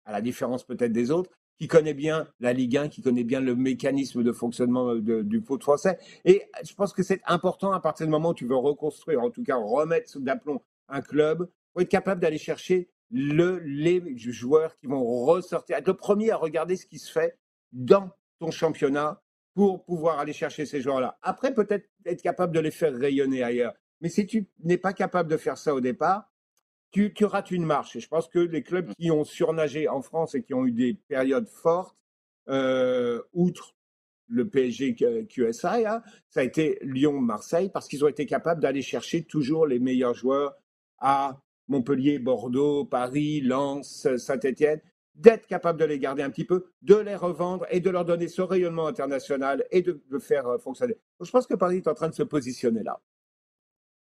à 0.05 0.11
la 0.11 0.21
différence 0.21 0.65
peut-être 0.65 0.91
des 0.91 1.11
autres, 1.11 1.29
qui 1.57 1.67
connaît 1.67 1.93
bien 1.93 2.27
la 2.39 2.53
Ligue 2.53 2.77
1, 2.77 2.89
qui 2.89 3.01
connaît 3.01 3.23
bien 3.23 3.41
le 3.41 3.55
mécanisme 3.55 4.23
de 4.23 4.31
fonctionnement 4.31 4.95
du 4.95 5.41
foot 5.41 5.61
français. 5.61 5.99
Et 6.25 6.43
je 6.63 6.73
pense 6.73 6.93
que 6.93 7.03
c'est 7.03 7.21
important 7.25 7.71
à 7.71 7.79
partir 7.79 8.05
du 8.05 8.11
moment 8.11 8.29
où 8.29 8.33
tu 8.33 8.47
veux 8.47 8.57
reconstruire, 8.57 9.21
en 9.21 9.29
tout 9.29 9.43
cas 9.43 9.55
remettre 9.55 10.09
sous 10.09 10.19
d'aplomb 10.19 10.61
un 10.89 11.01
club, 11.01 11.49
pour 11.73 11.81
être 11.81 11.89
capable 11.89 12.21
d'aller 12.21 12.37
chercher 12.37 12.89
le, 13.11 13.59
les 13.59 14.17
joueurs 14.17 14.75
qui 14.75 14.87
vont 14.87 15.03
ressortir, 15.03 15.77
être 15.77 15.87
le 15.87 15.95
premier 15.95 16.31
à 16.31 16.37
regarder 16.37 16.75
ce 16.75 16.85
qui 16.85 16.99
se 16.99 17.11
fait 17.11 17.37
dans 17.71 18.09
ton 18.39 18.51
championnat 18.51 19.21
pour 19.55 19.85
pouvoir 19.85 20.19
aller 20.19 20.33
chercher 20.33 20.65
ces 20.65 20.81
joueurs-là. 20.81 21.17
Après, 21.21 21.53
peut-être 21.53 21.89
être 22.05 22.21
capable 22.21 22.53
de 22.53 22.59
les 22.59 22.71
faire 22.71 22.93
rayonner 22.93 23.41
ailleurs. 23.41 23.73
Mais 24.01 24.09
si 24.09 24.27
tu 24.27 24.47
n'es 24.63 24.77
pas 24.77 24.93
capable 24.93 25.31
de 25.31 25.37
faire 25.37 25.57
ça 25.57 25.73
au 25.73 25.79
départ, 25.79 26.29
tu, 26.91 27.13
tu, 27.13 27.25
rates 27.25 27.51
une 27.51 27.65
marche. 27.65 27.95
Et 27.95 28.01
je 28.01 28.07
pense 28.07 28.27
que 28.27 28.39
les 28.39 28.61
clubs 28.61 28.93
qui 28.99 29.09
ont 29.11 29.23
surnagé 29.23 29.87
en 29.87 30.01
France 30.01 30.35
et 30.35 30.43
qui 30.43 30.53
ont 30.53 30.65
eu 30.65 30.73
des 30.73 30.93
périodes 30.93 31.47
fortes, 31.47 31.97
euh, 32.49 33.21
outre 33.33 33.75
le 34.27 34.47
PSG 34.47 34.95
QSI, 34.95 35.85
hein, 35.85 36.01
ça 36.29 36.41
a 36.41 36.43
été 36.43 36.77
Lyon-Marseille, 36.81 37.69
parce 37.73 37.87
qu'ils 37.87 38.03
ont 38.03 38.07
été 38.07 38.25
capables 38.25 38.61
d'aller 38.61 38.81
chercher 38.81 39.23
toujours 39.23 39.67
les 39.67 39.79
meilleurs 39.79 40.15
joueurs 40.15 40.55
à 40.99 41.39
Montpellier, 41.67 42.19
Bordeaux, 42.19 42.85
Paris, 42.85 43.41
Lens, 43.41 44.07
Saint-Étienne 44.17 44.81
d'être 45.15 45.47
capable 45.47 45.79
de 45.79 45.85
les 45.85 45.99
garder 45.99 46.23
un 46.23 46.29
petit 46.29 46.45
peu, 46.45 46.65
de 46.81 46.95
les 46.95 47.15
revendre 47.15 47.65
et 47.69 47.79
de 47.79 47.89
leur 47.89 48.05
donner 48.05 48.27
ce 48.27 48.41
rayonnement 48.41 48.87
international 48.87 49.65
et 49.71 49.81
de 49.81 50.01
le 50.09 50.19
faire 50.19 50.47
euh, 50.47 50.57
fonctionner. 50.57 50.95
je 51.21 51.31
pense 51.31 51.47
que 51.47 51.55
Paris 51.55 51.77
est 51.77 51.87
en 51.87 51.93
train 51.93 52.09
de 52.09 52.13
se 52.13 52.23
positionner 52.23 52.83
là. 52.83 52.99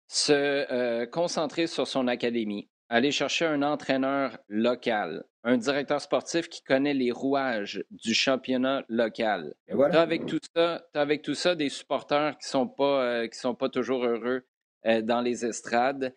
Se 0.07 0.33
euh, 0.33 1.07
concentrer 1.07 1.67
sur 1.67 1.87
son 1.87 2.09
académie, 2.09 2.71
aller 2.89 3.11
chercher 3.11 3.47
un 3.47 3.63
entraîneur 3.63 4.39
local, 4.49 5.25
un 5.45 5.57
directeur 5.57 6.01
sportif 6.01 6.49
qui 6.49 6.63
connaît 6.63 6.95
les 6.95 7.13
rouages 7.13 7.85
du 7.91 8.15
championnat 8.15 8.85
local. 8.89 9.55
Voilà. 9.71 10.01
avec 10.01 10.27
tout 10.27 10.41
ça, 10.55 10.87
as 10.95 11.01
avec 11.01 11.23
tout 11.23 11.35
ça 11.35 11.55
des 11.55 11.69
supporters 11.69 12.37
qui 12.39 12.49
sont 12.49 12.69
pas 12.69 13.03
euh, 13.03 13.29
qui 13.29 13.39
sont 13.39 13.55
pas 13.55 13.69
toujours 13.69 14.05
heureux 14.05 14.47
dans 14.85 15.21
les 15.21 15.45
estrades 15.45 16.15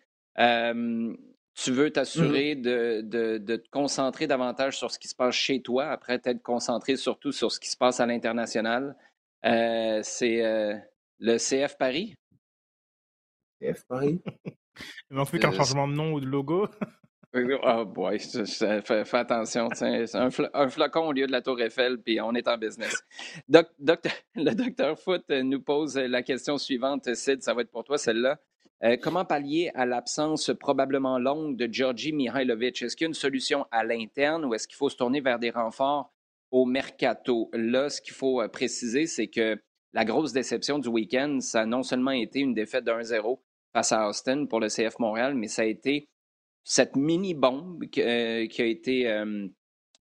tu 1.54 1.72
veux 1.72 1.88
mmh 1.88 1.92
t'assurer 1.92 2.54
de, 2.54 3.02
de, 3.02 3.56
te 3.56 3.68
concentrer 3.70 4.26
davantage 4.26 4.78
sur 4.78 4.90
ce 4.90 4.98
qui 4.98 5.08
se 5.08 5.14
passe 5.14 5.34
chez 5.34 5.60
toi, 5.60 5.86
après 5.86 6.18
t'être 6.18 6.42
concentré 6.42 6.96
surtout 6.96 7.32
sur 7.32 7.52
ce 7.52 7.60
qui 7.60 7.70
se 7.70 7.76
passe 7.76 8.00
à 8.00 8.06
l'international. 8.06 8.96
Euh, 9.44 10.00
c'est 10.02 10.44
euh, 10.44 10.76
le 11.18 11.36
CF 11.36 11.76
Paris? 11.76 12.14
CF 13.60 13.84
Paris. 13.86 14.20
Il 15.10 15.16
manque 15.16 15.28
plus 15.28 15.38
qu'un 15.38 15.52
changement 15.52 15.86
de 15.86 15.92
nom 15.92 16.12
ou 16.12 16.20
de 16.20 16.26
logo. 16.26 16.68
Ah, 17.62 17.84
boy, 17.84 18.18
fais, 18.18 19.06
attention. 19.12 19.68
C'est 19.72 20.14
un, 20.14 20.28
un, 20.52 20.68
flacon 20.68 21.06
au 21.06 21.12
lieu 21.12 21.26
de 21.26 21.32
la 21.32 21.40
Tour 21.40 21.60
Eiffel, 21.62 21.98
puis 21.98 22.20
on 22.20 22.34
est 22.34 22.46
en 22.46 22.58
business. 22.58 23.04
le 23.48 24.54
docteur 24.54 24.98
Foot 24.98 25.24
nous 25.30 25.60
pose 25.62 25.96
la 25.96 26.22
question 26.22 26.58
suivante. 26.58 27.14
Sid, 27.14 27.42
ça 27.42 27.54
va 27.54 27.62
être 27.62 27.70
pour 27.70 27.84
toi, 27.84 27.96
celle-là. 27.96 28.38
Euh, 28.84 28.96
comment 29.00 29.24
pallier 29.24 29.70
à 29.74 29.86
l'absence 29.86 30.50
probablement 30.58 31.18
longue 31.18 31.56
de 31.56 31.72
Georgi 31.72 32.12
Mihailovic? 32.12 32.82
Est-ce 32.82 32.96
qu'il 32.96 33.04
y 33.04 33.06
a 33.06 33.08
une 33.08 33.14
solution 33.14 33.64
à 33.70 33.84
l'interne 33.84 34.44
ou 34.44 34.54
est-ce 34.54 34.66
qu'il 34.66 34.76
faut 34.76 34.88
se 34.88 34.96
tourner 34.96 35.20
vers 35.20 35.38
des 35.38 35.50
renforts 35.50 36.12
au 36.50 36.64
mercato? 36.64 37.48
Là, 37.52 37.90
ce 37.90 38.00
qu'il 38.00 38.14
faut 38.14 38.42
euh, 38.42 38.48
préciser, 38.48 39.06
c'est 39.06 39.28
que 39.28 39.62
la 39.92 40.04
grosse 40.04 40.32
déception 40.32 40.80
du 40.80 40.88
week-end, 40.88 41.38
ça 41.40 41.60
a 41.60 41.66
non 41.66 41.84
seulement 41.84 42.10
été 42.10 42.40
une 42.40 42.54
défaite 42.54 42.84
de 42.84 42.90
1-0 42.90 43.38
face 43.72 43.92
à 43.92 44.08
Austin 44.08 44.46
pour 44.46 44.58
le 44.58 44.66
CF 44.66 44.98
Montréal, 44.98 45.34
mais 45.36 45.46
ça 45.46 45.62
a 45.62 45.66
été 45.66 46.08
cette 46.64 46.96
mini-bombe 46.96 47.84
qui, 47.86 48.02
euh, 48.02 48.46
a 48.58 48.64
été, 48.64 49.24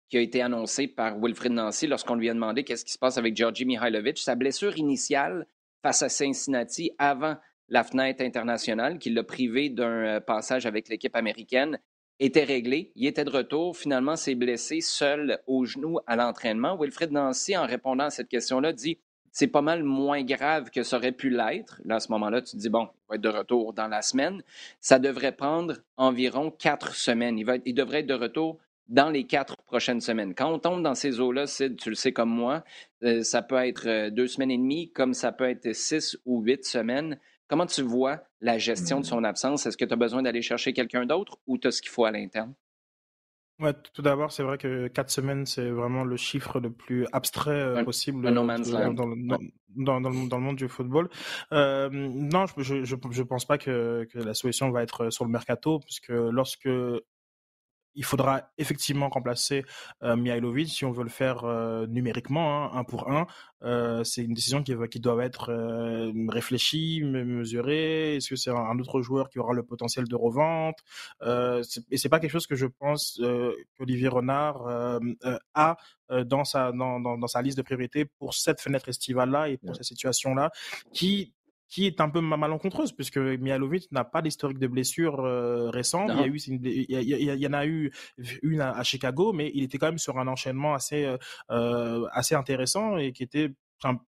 qui 0.09 0.17
a 0.17 0.21
été 0.21 0.41
annoncée 0.41 0.87
par 0.87 1.19
Wilfrid 1.19 1.51
Nancy 1.51 1.87
lorsqu'on 1.87 2.15
lui 2.15 2.29
a 2.29 2.33
demandé 2.33 2.63
qu'est-ce 2.63 2.85
qui 2.85 2.93
se 2.93 2.99
passe 2.99 3.17
avec 3.17 3.35
Georgi 3.35 3.65
Mihailovic. 3.65 4.17
Sa 4.17 4.35
blessure 4.35 4.77
initiale 4.77 5.45
face 5.81 6.03
à 6.03 6.09
Cincinnati 6.09 6.91
avant 6.97 7.35
la 7.71 7.83
fenêtre 7.83 8.21
internationale 8.21 8.99
qui 8.99 9.09
l'a 9.09 9.23
privé 9.23 9.69
d'un 9.69 10.19
passage 10.19 10.65
avec 10.65 10.89
l'équipe 10.89 11.15
américaine 11.15 11.79
était 12.19 12.43
réglé. 12.43 12.91
Il 12.95 13.07
était 13.07 13.23
de 13.23 13.29
retour. 13.29 13.77
Finalement, 13.77 14.17
s'est 14.17 14.35
blessé 14.35 14.81
seul 14.81 15.39
au 15.47 15.65
genou 15.65 15.97
à 16.05 16.17
l'entraînement. 16.17 16.77
Wilfred 16.77 17.11
Nancy, 17.11 17.57
en 17.57 17.65
répondant 17.65 18.03
à 18.03 18.09
cette 18.09 18.27
question-là, 18.27 18.73
dit 18.73 18.99
c'est 19.31 19.47
pas 19.47 19.61
mal 19.61 19.83
moins 19.83 20.23
grave 20.23 20.69
que 20.69 20.83
ça 20.83 20.97
aurait 20.97 21.13
pu 21.13 21.29
l'être. 21.29 21.81
Là, 21.85 21.95
à 21.95 21.99
ce 22.01 22.11
moment-là, 22.11 22.41
tu 22.41 22.51
te 22.51 22.57
dis, 22.57 22.69
bon, 22.69 22.89
il 22.91 23.09
va 23.09 23.15
être 23.15 23.21
de 23.21 23.29
retour 23.29 23.73
dans 23.73 23.87
la 23.87 24.01
semaine. 24.01 24.43
Ça 24.81 24.99
devrait 24.99 25.31
prendre 25.31 25.77
environ 25.95 26.51
quatre 26.51 26.93
semaines. 26.95 27.39
Il, 27.39 27.45
va 27.45 27.55
il 27.65 27.73
devrait 27.73 28.01
être 28.01 28.07
de 28.07 28.13
retour 28.13 28.59
dans 28.89 29.09
les 29.09 29.25
quatre 29.25 29.55
prochaines 29.63 30.01
semaines. 30.01 30.35
Quand 30.35 30.51
on 30.51 30.59
tombe 30.59 30.83
dans 30.83 30.95
ces 30.95 31.21
eaux-là, 31.21 31.47
Sid, 31.47 31.77
tu 31.77 31.89
le 31.89 31.95
sais 31.95 32.11
comme 32.11 32.29
moi, 32.29 32.65
euh, 33.03 33.23
ça 33.23 33.41
peut 33.41 33.55
être 33.65 33.87
euh, 33.87 34.09
deux 34.09 34.27
semaines 34.27 34.51
et 34.51 34.57
demie, 34.57 34.91
comme 34.91 35.13
ça 35.13 35.31
peut 35.31 35.49
être 35.49 35.73
six 35.73 36.17
ou 36.25 36.41
huit 36.41 36.65
semaines. 36.65 37.17
Comment 37.51 37.65
tu 37.65 37.81
vois 37.81 38.23
la 38.39 38.57
gestion 38.57 39.01
de 39.01 39.01
mmh. 39.01 39.09
son 39.09 39.25
absence? 39.25 39.65
Est-ce 39.65 39.75
que 39.75 39.83
tu 39.83 39.91
as 39.91 39.97
besoin 39.97 40.21
d'aller 40.21 40.41
chercher 40.41 40.71
quelqu'un 40.71 41.05
d'autre 41.05 41.37
ou 41.47 41.57
tu 41.57 41.67
as 41.67 41.71
ce 41.71 41.81
qu'il 41.81 41.91
faut 41.91 42.05
à 42.05 42.11
l'interne? 42.11 42.53
Ouais, 43.59 43.73
tout 43.93 44.01
d'abord, 44.01 44.31
c'est 44.31 44.41
vrai 44.41 44.57
que 44.57 44.87
quatre 44.87 45.09
semaines, 45.09 45.45
c'est 45.45 45.69
vraiment 45.69 46.05
le 46.05 46.15
chiffre 46.15 46.61
le 46.61 46.71
plus 46.71 47.05
abstrait 47.11 47.51
euh, 47.51 47.83
possible 47.83 48.23
dans, 48.23 48.45
dans, 48.45 48.45
le, 48.45 50.37
monde 50.39 50.55
du 50.55 50.69
football. 50.69 51.09
Euh, 51.51 51.89
non, 51.91 52.45
je, 52.57 52.85
je, 52.85 53.23
pense 53.23 53.43
pas 53.43 53.57
que, 53.57 54.07
que, 54.13 54.19
la 54.19 54.33
solution 54.33 54.71
va 54.71 54.81
être 54.81 55.09
sur 55.09 55.25
le 55.25 55.31
mercato, 55.31 55.79
puisque 55.79 56.07
lorsque 56.07 56.69
il 57.95 58.05
faudra 58.05 58.51
effectivement 58.57 59.09
remplacer 59.09 59.65
euh, 60.03 60.15
Mihailovic 60.15 60.69
si 60.69 60.85
on 60.85 60.91
veut 60.91 61.03
le 61.03 61.09
faire 61.09 61.43
euh, 61.43 61.85
numériquement, 61.87 62.65
hein, 62.65 62.71
un 62.73 62.83
pour 62.83 63.09
un. 63.11 63.27
Euh, 63.63 64.03
c'est 64.03 64.23
une 64.23 64.33
décision 64.33 64.63
qui, 64.63 64.73
qui 64.89 64.99
doit 64.99 65.23
être 65.23 65.51
euh, 65.51 66.11
réfléchie, 66.29 67.01
mesurée. 67.03 68.15
Est-ce 68.15 68.29
que 68.29 68.35
c'est 68.35 68.49
un 68.49 68.79
autre 68.79 69.01
joueur 69.01 69.29
qui 69.29 69.39
aura 69.39 69.53
le 69.53 69.63
potentiel 69.63 70.07
de 70.07 70.15
revente? 70.15 70.79
Et 71.91 71.97
c'est 71.97 72.09
pas 72.09 72.19
quelque 72.19 72.31
chose 72.31 72.47
que 72.47 72.55
je 72.55 72.65
pense 72.65 73.21
qu'Olivier 73.77 74.07
Renard 74.07 74.67
a 75.53 75.77
dans 76.25 76.43
sa 76.43 76.71
dans, 76.71 76.99
dans, 76.99 77.17
dans, 77.17 77.27
sa 77.27 77.41
liste 77.41 77.57
de 77.57 77.61
priorités 77.61 78.05
pour 78.05 78.33
cette 78.33 78.59
fenêtre 78.59 78.89
estivale 78.89 79.29
là 79.29 79.49
et 79.49 79.57
pour 79.57 79.75
cette 79.75 79.85
situation 79.85 80.33
là, 80.33 80.51
qui 80.91 81.33
qui 81.71 81.87
est 81.87 82.01
un 82.01 82.09
peu 82.09 82.19
malencontreuse 82.19 82.91
puisque 82.91 83.17
Mihalovic 83.17 83.89
n'a 83.93 84.03
pas 84.03 84.21
d'historique 84.21 84.59
de 84.59 84.67
blessure 84.67 85.21
euh, 85.21 85.69
récente. 85.69 86.11
Il 86.13 86.19
y, 86.19 86.23
a 86.23 86.27
eu, 86.27 86.37
il, 86.37 87.41
y, 87.41 87.47
en 87.47 87.53
a 87.53 87.65
eu 87.65 87.91
une 88.43 88.59
à, 88.59 88.83
Chicago, 88.83 89.31
mais 89.31 89.49
il 89.55 89.63
était 89.63 89.77
quand 89.77 89.87
même 89.87 89.97
sur 89.97 90.19
un 90.19 90.27
enchaînement 90.27 90.73
assez, 90.73 91.05
euh, 91.05 91.17
euh 91.49 92.05
assez 92.11 92.35
intéressant 92.35 92.97
et 92.97 93.13
qui 93.13 93.23
était, 93.23 93.53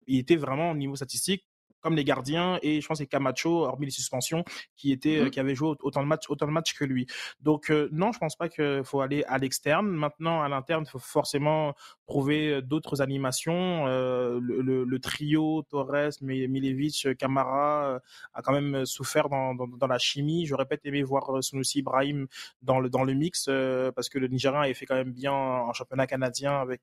il 0.08 0.20
était 0.20 0.36
vraiment 0.36 0.72
au 0.72 0.76
niveau 0.76 0.98
statistique 0.98 1.48
comme 1.84 1.96
les 1.96 2.04
gardiens 2.04 2.58
et 2.62 2.82
je 2.82 2.88
pense 2.88 3.00
que 3.00 3.04
Camacho, 3.04 3.66
hormis 3.66 3.86
les 3.86 3.92
suspensions, 3.92 4.44
qui 4.76 4.92
était, 4.92 5.22
mmh. 5.22 5.30
qui 5.32 5.40
avait 5.40 5.54
joué 5.54 5.76
autant 5.82 6.02
de 6.02 6.08
matchs, 6.08 6.30
autant 6.30 6.48
de 6.48 6.52
matchs 6.52 6.74
que 6.74 6.86
lui. 6.86 7.06
Donc 7.42 7.70
euh, 7.70 7.90
non, 7.92 8.12
je 8.12 8.20
pense 8.20 8.36
pas 8.36 8.50
qu'il 8.50 8.82
faut 8.84 9.02
aller 9.02 9.24
à 9.28 9.38
l'externe. 9.38 9.88
Maintenant, 9.88 10.42
à 10.42 10.50
l'interne, 10.50 10.86
il 10.88 10.90
faut 10.90 11.00
forcément 11.00 11.74
trouver 12.08 12.62
d'autres 12.62 13.02
animations. 13.02 13.86
Euh, 13.88 14.40
le, 14.42 14.84
le, 14.84 15.00
trio 15.00 15.64
Torres, 15.70 16.12
Milevic, 16.22 17.18
Camara 17.18 17.96
euh, 17.96 18.00
a 18.34 18.42
quand 18.42 18.54
même 18.54 18.86
souffert 18.86 19.28
dans, 19.28 19.54
dans, 19.54 19.68
dans 19.68 19.88
la 19.88 19.98
chimie. 19.98 20.46
J'aurais 20.46 20.66
peut-être 20.66 20.86
aimé 20.86 21.04
voir 21.04 21.44
Sunusi 21.44 21.80
Ibrahim 21.80 22.28
dans 22.62 22.80
le 22.80 22.90
dans 22.90 23.04
le 23.04 23.14
mix 23.14 23.50
parce 23.96 24.08
que 24.10 24.20
le 24.20 24.28
Nigérian 24.28 24.62
avait 24.62 24.74
fait 24.74 24.86
quand 24.86 24.96
même 24.96 25.12
bien 25.12 25.34
en 25.34 25.74
championnat 25.74 26.08
canadien 26.08 26.62
avec 26.62 26.82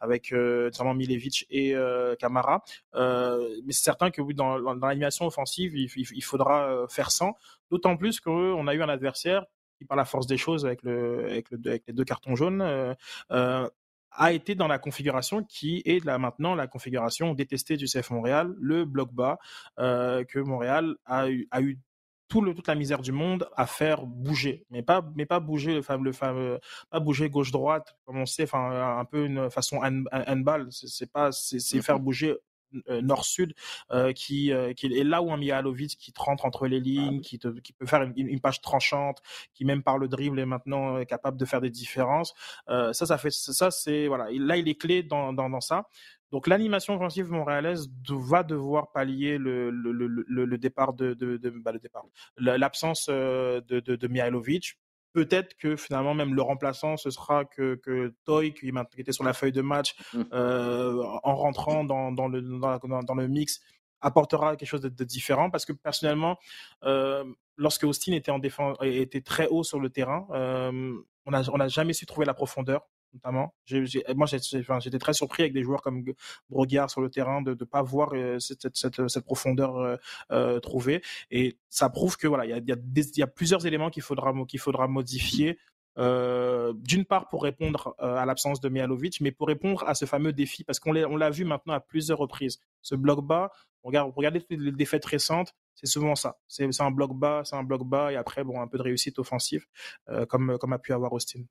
avec 0.00 0.32
notamment 0.32 0.94
Milevic 0.94 1.46
et 1.50 1.74
Camara. 2.18 2.62
mais 2.94 3.72
c'est 3.72 3.84
certain 3.84 4.10
que 4.10 4.20
dans, 4.34 4.58
l'animation 4.58 5.26
offensive, 5.26 5.76
il, 5.76 6.22
faudra 6.22 6.68
euh, 6.68 6.88
faire 6.88 7.10
sans. 7.10 7.36
D'autant 7.70 7.96
plus 7.96 8.20
qu'on 8.20 8.66
a 8.66 8.74
eu 8.74 8.82
un 8.82 8.88
adversaire 8.88 9.44
qui, 9.78 9.84
par 9.84 9.96
la 9.96 10.04
force 10.04 10.26
des 10.26 10.36
choses, 10.36 10.64
avec, 10.66 10.82
le, 10.82 11.26
avec, 11.26 11.50
les 11.86 11.92
deux 11.92 12.04
cartons 12.04 12.36
jaunes, 12.36 12.62
euh, 12.62 12.94
euh, 13.32 13.68
a 14.12 14.32
été 14.32 14.54
dans 14.54 14.68
la 14.68 14.78
configuration 14.78 15.44
qui 15.44 15.82
est 15.84 16.02
là 16.02 16.18
maintenant 16.18 16.54
la 16.54 16.66
configuration 16.66 17.34
détestée 17.34 17.76
du 17.76 17.84
CF 17.84 18.10
Montréal, 18.10 18.54
le 18.58 18.86
bloc 18.86 19.12
bas, 19.12 19.38
que 19.76 20.38
Montréal 20.38 20.96
a 21.04 21.28
eu, 21.28 21.46
a 21.50 21.60
eu 21.60 21.78
tout 22.28 22.40
le, 22.40 22.54
toute 22.54 22.66
la 22.66 22.74
misère 22.74 23.02
du 23.02 23.12
monde 23.12 23.48
à 23.56 23.66
faire 23.66 24.04
bouger, 24.04 24.66
mais 24.70 24.82
pas, 24.82 25.04
mais 25.14 25.26
pas 25.26 25.40
bouger 25.40 25.74
le 25.74 25.82
fameux, 25.82 26.12
fameux 26.12 26.58
pas 26.90 27.00
bouger 27.00 27.30
gauche 27.30 27.52
droite 27.52 27.96
comme 28.04 28.18
on 28.18 28.26
sait, 28.26 28.44
enfin 28.44 28.98
un 28.98 29.04
peu 29.04 29.24
une 29.24 29.50
façon 29.50 29.80
handball. 30.12 30.68
C'est 30.70 31.10
pas, 31.10 31.30
c'est 31.32 31.82
faire 31.82 32.00
bouger 32.00 32.36
nord-sud 32.88 33.54
euh, 33.92 34.12
qui, 34.12 34.52
euh, 34.52 34.72
qui 34.72 34.86
est 34.86 35.04
là 35.04 35.22
où 35.22 35.32
un 35.32 35.36
Mihalovic 35.36 35.96
qui 35.98 36.12
te 36.12 36.20
rentre 36.20 36.44
entre 36.44 36.66
les 36.66 36.80
lignes, 36.80 37.20
qui, 37.20 37.38
te, 37.38 37.48
qui 37.60 37.72
peut 37.72 37.86
faire 37.86 38.02
une, 38.02 38.12
une, 38.16 38.40
page 38.40 38.60
tranchante, 38.60 39.22
qui 39.54 39.64
même 39.64 39.82
par 39.82 39.98
le 39.98 40.08
dribble 40.08 40.38
est 40.40 40.46
maintenant 40.46 41.04
capable 41.04 41.36
de 41.36 41.44
faire 41.44 41.60
des 41.60 41.70
différences. 41.70 42.34
ça, 42.68 42.92
ça 42.92 43.18
fait 43.18 43.30
ça, 43.30 43.70
c'est 43.70 44.06
voilà. 44.06 44.28
Là, 44.30 44.56
il 44.56 44.68
est 44.68 44.80
clé 44.80 45.02
dans, 45.02 45.32
dans, 45.32 45.50
dans 45.50 45.60
ça. 45.60 45.88
Donc 46.32 46.48
l'animation 46.48 46.96
offensive 46.96 47.30
montréalaise 47.30 47.88
va 48.08 48.42
devoir 48.42 48.90
pallier 48.90 49.38
le, 49.38 49.70
le, 49.70 49.92
le, 49.92 50.24
le 50.26 50.58
départ 50.58 50.92
de, 50.92 51.14
de, 51.14 51.36
de 51.36 51.50
bah, 51.50 51.72
le 51.72 51.78
départ, 51.78 52.04
l'absence 52.36 53.06
de, 53.08 53.60
de, 53.80 53.96
de 53.96 54.08
Mihailovic 54.08 54.76
peut-être 55.16 55.56
que 55.56 55.76
finalement 55.76 56.12
même 56.12 56.34
le 56.34 56.42
remplaçant 56.42 56.98
ce 56.98 57.08
sera 57.08 57.46
que, 57.46 57.76
que 57.76 58.12
Toy 58.26 58.52
qui, 58.52 58.70
était 58.98 59.12
sur 59.12 59.24
la 59.24 59.32
feuille 59.32 59.50
de 59.50 59.62
match 59.62 59.94
mmh. 60.12 60.22
euh, 60.34 61.02
en 61.22 61.36
rentrant 61.36 61.84
dans, 61.84 62.12
dans, 62.12 62.28
le, 62.28 62.42
dans, 62.42 63.02
dans, 63.02 63.14
le 63.14 63.26
mix 63.26 63.62
apportera 64.02 64.56
quelque 64.56 64.68
chose 64.68 64.82
de, 64.82 65.04
différent 65.04 65.48
parce 65.48 65.64
que 65.64 65.72
personnellement 65.72 66.36
euh, 66.84 67.24
lorsque 67.56 67.84
Austin 67.84 68.12
était 68.12 68.30
en 68.30 68.38
défense 68.38 68.76
était 68.82 69.22
très 69.22 69.46
haut 69.46 69.64
sur 69.64 69.80
le 69.80 69.88
terrain 69.88 70.26
euh, 70.32 70.92
on 71.24 71.30
n'a 71.30 71.42
on 71.50 71.60
a 71.60 71.68
jamais 71.68 71.94
su 71.94 72.04
trouver 72.04 72.26
la 72.26 72.34
profondeur 72.34 72.86
notamment. 73.16 73.54
moi, 74.14 74.26
j'étais 74.26 74.98
très 74.98 75.12
surpris 75.12 75.42
avec 75.42 75.52
des 75.52 75.62
joueurs 75.62 75.82
comme 75.82 76.04
Brogard 76.50 76.90
sur 76.90 77.00
le 77.00 77.10
terrain 77.10 77.42
de 77.42 77.50
ne 77.50 77.64
pas 77.64 77.82
voir 77.82 78.10
euh, 78.14 78.38
cette, 78.38 79.20
profondeur 79.20 79.76
euh, 79.78 79.96
euh, 80.32 80.60
trouvée. 80.60 81.02
Et 81.30 81.58
ça 81.68 81.88
prouve 81.88 82.16
que 82.16 82.26
voilà, 82.26 82.46
il 82.46 82.64
y 83.16 83.22
a, 83.22 83.26
plusieurs 83.26 83.66
éléments 83.66 83.90
qu'il 83.90 84.02
faudra, 84.02 84.32
modifier. 84.88 85.58
D'une 85.96 87.04
part 87.06 87.28
pour 87.28 87.42
répondre 87.42 87.94
à 87.98 88.26
l'absence 88.26 88.60
de 88.60 88.68
Mihalovic, 88.68 89.20
mais 89.22 89.32
pour 89.32 89.48
répondre 89.48 89.82
à 89.86 89.94
ce 89.94 90.04
fameux 90.04 90.32
défi, 90.32 90.62
parce 90.62 90.78
qu'on 90.78 90.92
l'a 90.92 91.30
vu 91.30 91.44
maintenant 91.44 91.72
à 91.72 91.80
plusieurs 91.80 92.18
reprises. 92.18 92.60
Ce 92.82 92.94
bloc 92.94 93.24
bas, 93.24 93.50
regarde, 93.82 94.12
regardez 94.14 94.44
les 94.50 94.72
défaites 94.72 95.06
récentes, 95.06 95.54
c'est 95.74 95.86
souvent 95.86 96.14
ça. 96.14 96.38
C'est 96.48 96.68
un 96.80 96.90
bloc 96.90 97.14
bas, 97.14 97.42
c'est 97.44 97.56
un 97.56 97.62
bloc 97.62 97.82
bas, 97.84 98.12
et 98.12 98.16
après, 98.16 98.44
bon, 98.44 98.60
un 98.60 98.66
peu 98.66 98.76
de 98.76 98.82
réussite 98.82 99.18
offensive, 99.18 99.64
comme 100.28 100.50
a 100.50 100.78
pu 100.78 100.92
avoir 100.92 101.14
Austin 101.14 101.44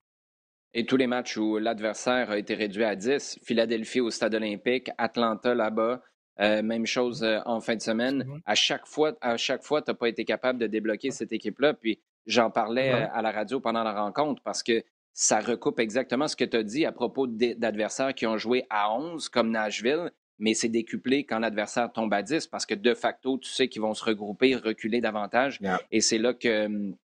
et 0.76 0.86
tous 0.86 0.98
les 0.98 1.08
matchs 1.08 1.38
où 1.38 1.58
l'adversaire 1.58 2.30
a 2.30 2.38
été 2.38 2.54
réduit 2.54 2.84
à 2.84 2.98
10, 2.98 3.40
Philadelphie 3.42 4.02
au 4.02 4.12
stade 4.12 4.36
olympique, 4.36 4.92
Atlanta 4.98 5.56
là-bas, 5.56 6.02
euh, 6.42 6.62
même 6.62 6.86
chose 6.86 7.24
euh, 7.24 7.40
en 7.46 7.62
fin 7.62 7.78
de 7.78 7.82
semaine. 7.82 8.28
À 8.46 8.56
chaque 8.56 8.86
fois, 8.86 9.14
à 9.22 9.38
chaque 9.38 9.64
fois, 9.64 9.82
tu 9.82 9.90
n'as 9.90 9.96
pas 9.96 10.10
été 10.10 10.26
capable 10.26 10.60
de 10.60 10.68
débloquer 10.68 11.12
cette 11.12 11.32
équipe-là. 11.32 11.74
Puis 11.76 12.02
j'en 12.26 12.52
parlais 12.52 12.92
euh, 12.92 13.08
à 13.14 13.22
la 13.22 13.32
radio 13.32 13.62
pendant 13.62 13.84
la 13.84 13.94
rencontre 13.94 14.42
parce 14.44 14.64
que 14.64 14.84
ça 15.14 15.40
recoupe 15.40 15.80
exactement 15.80 16.28
ce 16.28 16.36
que 16.36 16.44
tu 16.44 16.58
as 16.58 16.64
dit 16.64 16.86
à 16.86 16.92
propos 16.92 17.26
d'adversaires 17.26 18.14
qui 18.14 18.28
ont 18.28 18.38
joué 18.38 18.66
à 18.70 18.94
11 18.94 19.30
comme 19.30 19.52
Nashville, 19.52 20.12
mais 20.40 20.54
c'est 20.56 20.68
décuplé 20.68 21.24
quand 21.24 21.40
l'adversaire 21.40 21.90
tombe 21.94 22.14
à 22.14 22.22
10 22.22 22.48
parce 22.48 22.66
que 22.66 22.76
de 22.76 22.94
facto, 22.94 23.38
tu 23.38 23.50
sais 23.50 23.70
qu'ils 23.70 23.82
vont 23.82 23.94
se 23.94 24.04
regrouper, 24.04 24.58
reculer 24.58 25.00
davantage. 25.00 25.62
Et 25.90 26.02
c'est 26.02 26.18
là 26.18 26.34
que 26.34 26.66
hum, 26.66 26.98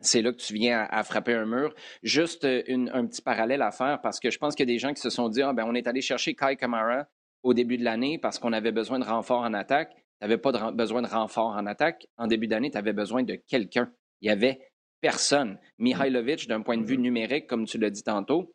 c'est 0.00 0.22
là 0.22 0.32
que 0.32 0.38
tu 0.38 0.54
viens 0.54 0.86
à, 0.90 1.02
frapper 1.02 1.34
un 1.34 1.46
mur. 1.46 1.74
Juste 2.02 2.44
euh, 2.44 2.62
un 2.92 3.06
petit 3.06 3.22
parallèle 3.22 3.62
à 3.62 3.70
faire 3.70 4.00
parce 4.02 4.20
que 4.20 4.30
je 4.30 4.38
pense 4.38 4.54
qu'il 4.54 4.68
y 4.68 4.70
a 4.70 4.74
des 4.74 4.78
gens 4.78 4.92
qui 4.92 5.00
se 5.00 5.10
sont 5.10 5.28
dit 5.28 5.42
ah, 5.42 5.52
ben, 5.52 5.64
on 5.66 5.74
est 5.74 5.86
allé 5.86 6.00
chercher 6.00 6.34
Kai 6.34 6.56
Kamara 6.56 7.06
au 7.42 7.54
début 7.54 7.78
de 7.78 7.84
l'année 7.84 8.18
parce 8.18 8.38
qu'on 8.38 8.52
avait 8.52 8.72
besoin 8.72 8.98
de 8.98 9.04
renfort 9.04 9.40
en 9.40 9.54
attaque. 9.54 9.94
Tu 9.94 10.02
n'avais 10.22 10.38
pas 10.38 10.72
besoin 10.72 11.02
de 11.02 11.08
renfort 11.08 11.48
en 11.48 11.66
attaque. 11.66 12.06
En 12.16 12.26
début 12.26 12.46
d'année, 12.46 12.70
tu 12.70 12.78
avais 12.78 12.92
besoin 12.92 13.22
de 13.22 13.34
quelqu'un. 13.34 13.92
Il 14.20 14.28
y 14.28 14.30
avait 14.30 14.60
personne. 15.00 15.58
Mihailovic, 15.78 16.48
d'un 16.48 16.62
point 16.62 16.78
de 16.78 16.84
vue 16.84 16.98
numérique, 16.98 17.46
comme 17.46 17.66
tu 17.66 17.78
l'as 17.78 17.90
dit 17.90 18.02
tantôt, 18.02 18.54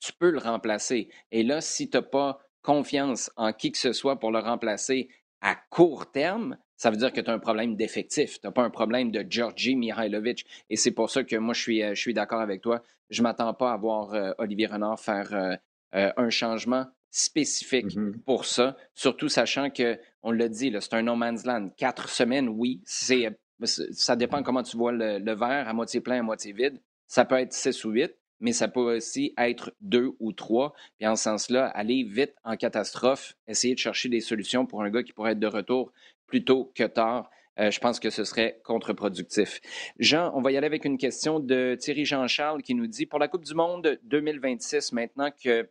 tu 0.00 0.12
peux 0.12 0.30
le 0.30 0.38
remplacer. 0.38 1.08
Et 1.30 1.42
là, 1.42 1.60
si 1.60 1.88
tu 1.88 1.96
n'as 1.96 2.02
pas 2.02 2.38
confiance 2.62 3.30
en 3.36 3.52
qui 3.52 3.72
que 3.72 3.78
ce 3.78 3.92
soit 3.92 4.18
pour 4.18 4.30
le 4.30 4.40
remplacer 4.40 5.08
à 5.40 5.56
court 5.70 6.10
terme, 6.10 6.58
ça 6.80 6.90
veut 6.90 6.96
dire 6.96 7.12
que 7.12 7.20
tu 7.20 7.30
as 7.30 7.34
un 7.34 7.38
problème 7.38 7.76
d'effectif. 7.76 8.40
Tu 8.40 8.46
n'as 8.46 8.52
pas 8.52 8.62
un 8.62 8.70
problème 8.70 9.10
de 9.10 9.22
Georgi 9.28 9.76
Mihailovic. 9.76 10.46
Et 10.70 10.76
c'est 10.76 10.92
pour 10.92 11.10
ça 11.10 11.24
que 11.24 11.36
moi, 11.36 11.52
je 11.52 11.60
suis, 11.60 11.82
euh, 11.82 11.94
je 11.94 12.00
suis 12.00 12.14
d'accord 12.14 12.40
avec 12.40 12.62
toi. 12.62 12.82
Je 13.10 13.20
ne 13.20 13.24
m'attends 13.24 13.52
pas 13.52 13.74
à 13.74 13.76
voir 13.76 14.14
euh, 14.14 14.32
Olivier 14.38 14.66
Renard 14.66 14.98
faire 14.98 15.58
euh, 15.94 16.10
un 16.16 16.30
changement 16.30 16.86
spécifique 17.10 17.88
mm-hmm. 17.88 18.20
pour 18.20 18.46
ça, 18.46 18.78
surtout 18.94 19.28
sachant 19.28 19.68
que, 19.68 19.98
on 20.22 20.30
l'a 20.30 20.48
dit, 20.48 20.74
c'est 20.80 20.94
un 20.94 21.02
no 21.02 21.16
man's 21.16 21.44
land. 21.44 21.68
Quatre 21.76 22.08
semaines, 22.08 22.48
oui, 22.48 22.80
c'est, 22.86 23.28
ça 23.62 24.16
dépend 24.16 24.42
comment 24.42 24.62
tu 24.62 24.78
vois 24.78 24.92
le, 24.92 25.18
le 25.18 25.34
verre, 25.34 25.68
à 25.68 25.74
moitié 25.74 26.00
plein, 26.00 26.20
à 26.20 26.22
moitié 26.22 26.54
vide. 26.54 26.80
Ça 27.06 27.26
peut 27.26 27.36
être 27.36 27.52
six 27.52 27.84
ou 27.84 27.90
huit, 27.90 28.14
mais 28.40 28.52
ça 28.52 28.68
peut 28.68 28.96
aussi 28.96 29.34
être 29.36 29.74
deux 29.82 30.12
ou 30.18 30.32
trois. 30.32 30.72
Puis 30.96 31.06
en 31.06 31.14
ce 31.14 31.24
sens-là, 31.24 31.66
aller 31.66 32.04
vite 32.04 32.34
en 32.42 32.56
catastrophe, 32.56 33.34
essayer 33.46 33.74
de 33.74 33.78
chercher 33.78 34.08
des 34.08 34.20
solutions 34.20 34.64
pour 34.64 34.82
un 34.82 34.88
gars 34.88 35.02
qui 35.02 35.12
pourrait 35.12 35.32
être 35.32 35.38
de 35.38 35.46
retour 35.46 35.92
plus 36.30 36.44
tôt 36.44 36.72
que 36.74 36.84
tard. 36.84 37.28
je 37.58 37.78
pense 37.78 38.00
que 38.00 38.08
ce 38.08 38.24
serait 38.24 38.60
contre-productif. 38.64 39.60
Jean, 39.98 40.32
on 40.34 40.40
va 40.40 40.52
y 40.52 40.56
aller 40.56 40.66
avec 40.66 40.86
une 40.86 40.96
question 40.96 41.40
de 41.40 41.76
Thierry 41.78 42.06
Jean-Charles 42.06 42.62
qui 42.62 42.74
nous 42.74 42.86
dit, 42.86 43.04
pour 43.04 43.18
la 43.18 43.28
Coupe 43.28 43.44
du 43.44 43.54
Monde 43.54 43.98
2026, 44.04 44.92
maintenant 44.92 45.30
que 45.44 45.68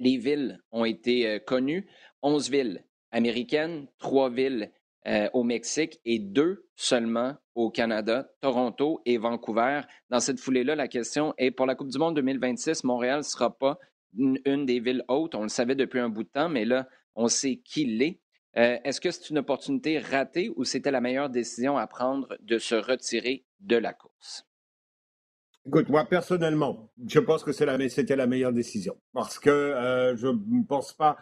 les 0.00 0.16
villes 0.16 0.60
ont 0.72 0.84
été 0.84 1.40
connues, 1.46 1.86
11 2.22 2.50
villes 2.50 2.84
américaines, 3.12 3.86
3 3.98 4.30
villes 4.30 4.72
au 5.32 5.44
Mexique 5.44 6.00
et 6.04 6.18
2 6.18 6.66
seulement 6.76 7.36
au 7.54 7.70
Canada, 7.70 8.28
Toronto 8.40 9.00
et 9.06 9.18
Vancouver. 9.18 9.82
Dans 10.10 10.20
cette 10.20 10.40
foulée-là, 10.40 10.74
la 10.74 10.88
question 10.88 11.34
est 11.38 11.50
pour 11.50 11.66
la 11.66 11.74
Coupe 11.74 11.90
du 11.90 11.98
Monde 11.98 12.16
2026, 12.16 12.84
Montréal 12.84 13.18
ne 13.18 13.22
sera 13.22 13.56
pas 13.56 13.78
une, 14.16 14.66
des 14.66 14.80
villes 14.80 15.04
hautes. 15.08 15.34
On 15.34 15.42
le 15.42 15.48
savait 15.48 15.74
depuis 15.74 16.00
un 16.00 16.08
bout 16.08 16.24
de 16.24 16.28
temps, 16.28 16.48
mais 16.48 16.64
là, 16.64 16.88
on 17.14 17.28
sait 17.28 17.56
qui 17.56 17.84
l'est. 17.84 18.20
Euh, 18.56 18.78
est-ce 18.84 19.00
que 19.00 19.10
c'est 19.10 19.30
une 19.30 19.38
opportunité 19.38 19.98
ratée 19.98 20.52
ou 20.56 20.64
c'était 20.64 20.92
la 20.92 21.00
meilleure 21.00 21.28
décision 21.28 21.76
à 21.76 21.86
prendre 21.86 22.36
de 22.40 22.58
se 22.58 22.74
retirer 22.74 23.44
de 23.60 23.76
la 23.76 23.92
course? 23.92 24.46
Écoute, 25.66 25.88
moi 25.88 26.04
personnellement, 26.04 26.92
je 27.08 27.18
pense 27.18 27.42
que 27.42 27.50
c'était 27.50 28.16
la, 28.16 28.26
meilleure 28.26 28.52
décision 28.52 28.96
parce 29.12 29.38
que 29.38 29.50
euh, 29.50 30.16
je 30.16 30.28
ne 30.28 30.64
pense 30.64 30.92
pas. 30.92 31.16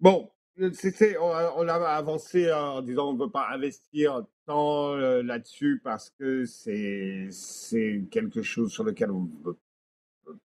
Bon, 0.00 0.30
on, 0.58 1.68
a 1.68 1.74
avancé 1.94 2.52
en 2.52 2.82
disant 2.82 3.10
on 3.10 3.12
ne 3.12 3.20
veut 3.20 3.30
pas 3.30 3.48
investir 3.52 4.24
tant 4.46 4.94
euh, 4.94 5.22
là-dessus 5.22 5.80
parce 5.84 6.10
que 6.10 6.44
c'est 6.44 8.08
quelque 8.10 8.42
chose 8.42 8.72
sur 8.72 8.82
lequel 8.82 9.12
on 9.12 9.20
ne 9.20 9.44
veut 9.44 9.58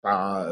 pas 0.02 0.50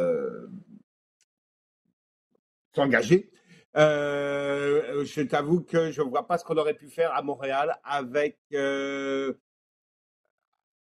s'engager. 2.73 3.31
Euh, 3.77 5.05
je 5.05 5.21
t'avoue 5.21 5.61
que 5.61 5.91
je 5.91 6.01
ne 6.01 6.09
vois 6.09 6.27
pas 6.27 6.37
ce 6.37 6.43
qu'on 6.43 6.57
aurait 6.57 6.73
pu 6.73 6.89
faire 6.89 7.13
à 7.13 7.21
Montréal 7.21 7.79
avec, 7.83 8.37
euh, 8.53 9.33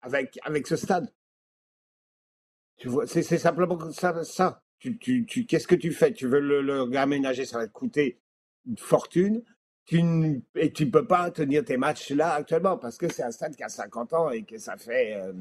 avec, 0.03 0.39
avec 0.45 0.67
ce 0.67 0.77
stade. 0.77 1.13
Tu 2.79 2.89
vois, 2.89 3.07
c'est, 3.07 3.23
simplement 3.23 3.79
ça. 3.93 4.63
Tu, 4.79 4.99
tu, 4.99 5.27
tu, 5.27 5.45
qu'est-ce 5.45 5.67
que 5.67 5.75
tu 5.75 5.93
fais? 5.93 6.13
Tu 6.15 6.27
veux 6.27 6.41
le, 6.41 6.63
le 6.63 7.45
ça 7.45 7.59
va 7.59 7.67
te 7.67 7.73
coûter 7.73 8.19
une 8.67 8.79
fortune. 8.79 9.43
Tu, 9.85 9.99
et 10.55 10.73
tu 10.73 10.87
ne 10.87 10.91
peux 10.91 11.07
pas 11.07 11.31
tenir 11.31 11.65
tes 11.65 11.77
matchs 11.77 12.11
là 12.13 12.35
actuellement 12.35 12.79
parce 12.79 12.97
que 12.97 13.13
c'est 13.13 13.23
un 13.23 13.33
stade 13.33 13.57
qui 13.57 13.63
a 13.63 13.69
50 13.69 14.13
ans 14.15 14.31
et 14.31 14.45
que 14.45 14.57
ça 14.57 14.77
fait. 14.79 15.15
Euh, 15.15 15.33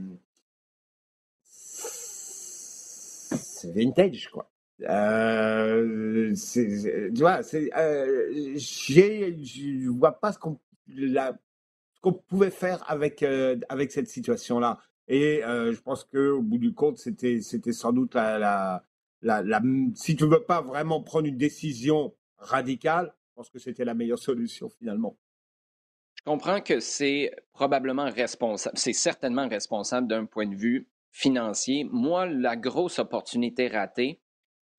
c'est 3.59 3.71
vintage, 3.73 4.29
quoi. 4.29 4.49
Euh, 4.87 6.33
tu 6.33 7.19
vois, 7.19 7.41
euh, 7.53 8.55
je 8.55 9.89
vois 9.89 10.19
pas 10.19 10.31
ce 10.31 10.39
qu'on 10.39 10.59
qu'on 12.01 12.13
pouvait 12.13 12.51
faire 12.51 12.83
avec, 12.89 13.23
euh, 13.23 13.57
avec 13.67 13.91
cette 13.91 14.07
situation-là. 14.07 14.79
Et 15.07 15.43
euh, 15.43 15.73
je 15.73 15.81
pense 15.81 16.03
qu'au 16.03 16.41
bout 16.41 16.57
du 16.57 16.73
compte, 16.73 16.97
c'était, 16.97 17.41
sans 17.41 17.91
doute 17.91 18.13
la, 18.13 18.39
la, 19.21 19.41
la, 19.41 19.61
Si 19.95 20.15
tu 20.15 20.25
veux 20.25 20.43
pas 20.43 20.61
vraiment 20.61 21.01
prendre 21.01 21.27
une 21.27 21.37
décision 21.37 22.15
radicale, 22.37 23.13
je 23.29 23.33
pense 23.35 23.49
que 23.49 23.59
c'était 23.59 23.85
la 23.85 23.93
meilleure 23.93 24.19
solution 24.29 24.69
finalement. 24.69 25.17
Je 26.15 26.23
comprends 26.23 26.61
que 26.61 26.79
c'est 26.79 27.31
probablement 27.53 28.09
responsable, 28.09 28.77
c'est 28.77 28.93
certainement 28.93 29.47
responsable 29.47 30.07
d'un 30.07 30.25
point 30.25 30.47
de 30.47 30.55
vue 30.55 30.87
financier. 31.11 31.85
Moi, 31.85 32.25
la 32.27 32.55
grosse 32.55 32.99
opportunité 32.99 33.67
ratée, 33.67 34.21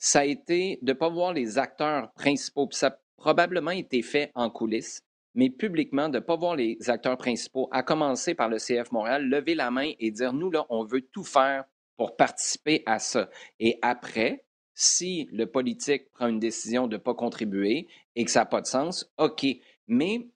ça 0.01 0.21
a 0.21 0.25
été 0.25 0.79
de 0.83 0.93
ne 0.93 0.99
pas 0.99 1.11
voir 1.11 1.33
les 1.33 1.59
acteurs 1.59 2.11
principaux. 2.15 2.67
Puis 2.67 2.79
ça 2.79 2.89
a 2.89 2.99
probablement 3.17 3.71
été 3.71 4.03
fait 4.03 4.33
en 4.35 4.51
coulisses, 4.51 5.03
mais 5.35 5.51
publiquement, 5.51 6.09
de 6.09 6.19
ne 6.19 6.25
pas 6.25 6.37
voir 6.37 6.57
les 6.57 6.79
acteurs 6.89 7.19
principaux, 7.19 7.69
à 7.71 7.83
commencer 7.83 8.35
par 8.35 8.49
le 8.49 8.57
CF 8.57 8.91
Montréal, 8.91 9.29
lever 9.29 9.55
la 9.55 9.71
main 9.71 9.93
et 9.99 10.11
dire, 10.11 10.33
nous, 10.33 10.51
là, 10.51 10.67
on 10.71 10.85
veut 10.85 11.03
tout 11.03 11.23
faire 11.23 11.65
pour 11.97 12.17
participer 12.17 12.83
à 12.87 12.99
ça. 12.99 13.29
Et 13.61 13.79
après, 13.83 14.45
si 14.73 15.29
le 15.33 15.45
politique 15.45 16.11
prend 16.13 16.29
une 16.29 16.41
décision 16.41 16.87
de 16.87 16.97
ne 16.97 17.01
pas 17.01 17.15
contribuer 17.15 17.87
et 18.17 18.25
que 18.25 18.31
ça 18.31 18.41
n'a 18.41 18.47
pas 18.47 18.63
de 18.63 18.67
sens, 18.67 19.13
OK. 19.19 19.45
Mais 19.87 20.27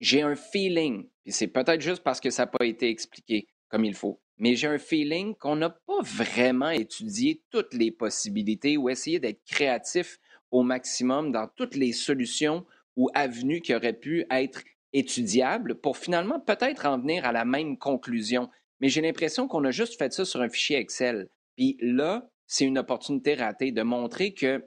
j'ai 0.00 0.22
un 0.22 0.34
feeling, 0.34 1.10
et 1.26 1.30
c'est 1.30 1.48
peut-être 1.48 1.82
juste 1.82 2.02
parce 2.02 2.20
que 2.20 2.30
ça 2.30 2.44
n'a 2.44 2.46
pas 2.46 2.64
été 2.64 2.88
expliqué 2.88 3.48
comme 3.68 3.84
il 3.84 3.94
faut, 3.94 4.18
mais 4.38 4.56
j'ai 4.56 4.68
un 4.68 4.78
feeling 4.78 5.34
qu'on 5.34 5.56
n'a 5.56 5.70
pas 5.70 6.00
vraiment 6.02 6.70
étudié 6.70 7.42
toutes 7.50 7.74
les 7.74 7.90
possibilités 7.90 8.76
ou 8.76 8.88
essayé 8.88 9.18
d'être 9.18 9.44
créatif 9.44 10.18
au 10.50 10.62
maximum 10.62 11.32
dans 11.32 11.48
toutes 11.48 11.74
les 11.74 11.92
solutions 11.92 12.64
ou 12.96 13.10
avenues 13.14 13.60
qui 13.60 13.74
auraient 13.74 13.92
pu 13.92 14.24
être 14.30 14.62
étudiables 14.92 15.74
pour 15.80 15.96
finalement 15.96 16.40
peut-être 16.40 16.86
en 16.86 16.98
venir 16.98 17.24
à 17.24 17.32
la 17.32 17.44
même 17.44 17.76
conclusion. 17.76 18.48
Mais 18.80 18.88
j'ai 18.88 19.00
l'impression 19.00 19.48
qu'on 19.48 19.64
a 19.64 19.70
juste 19.70 19.98
fait 19.98 20.12
ça 20.12 20.24
sur 20.24 20.40
un 20.40 20.48
fichier 20.48 20.78
Excel. 20.78 21.28
Puis 21.56 21.76
là, 21.80 22.28
c'est 22.46 22.64
une 22.64 22.78
opportunité 22.78 23.34
ratée 23.34 23.72
de 23.72 23.82
montrer 23.82 24.32
que 24.32 24.64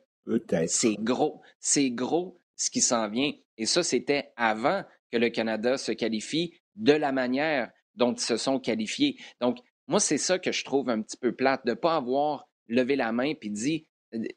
c'est 0.68 0.96
gros, 1.00 1.42
c'est 1.60 1.90
gros 1.90 2.40
ce 2.56 2.70
qui 2.70 2.82
s'en 2.82 3.10
vient. 3.10 3.32
Et 3.58 3.66
ça, 3.66 3.84
c'était 3.84 4.32
avant 4.36 4.84
que 5.12 5.18
le 5.18 5.30
Canada 5.30 5.78
se 5.78 5.92
qualifie 5.92 6.54
de 6.76 6.94
la 6.94 7.12
manière 7.12 7.72
dont 8.02 8.14
ils 8.14 8.20
se 8.20 8.36
sont 8.36 8.60
qualifiés. 8.60 9.16
Donc, 9.42 9.60
moi, 9.88 10.00
c'est 10.00 10.18
ça 10.18 10.40
que 10.40 10.52
je 10.52 10.66
trouve 10.66 10.90
un 10.90 11.02
petit 11.04 11.18
peu 11.18 11.34
plate, 11.34 11.64
de 11.66 11.72
ne 11.72 11.76
pas 11.76 11.96
avoir 11.96 12.48
levé 12.68 12.96
la 12.96 13.12
main 13.12 13.34
puis 13.36 13.52
dit 13.52 13.86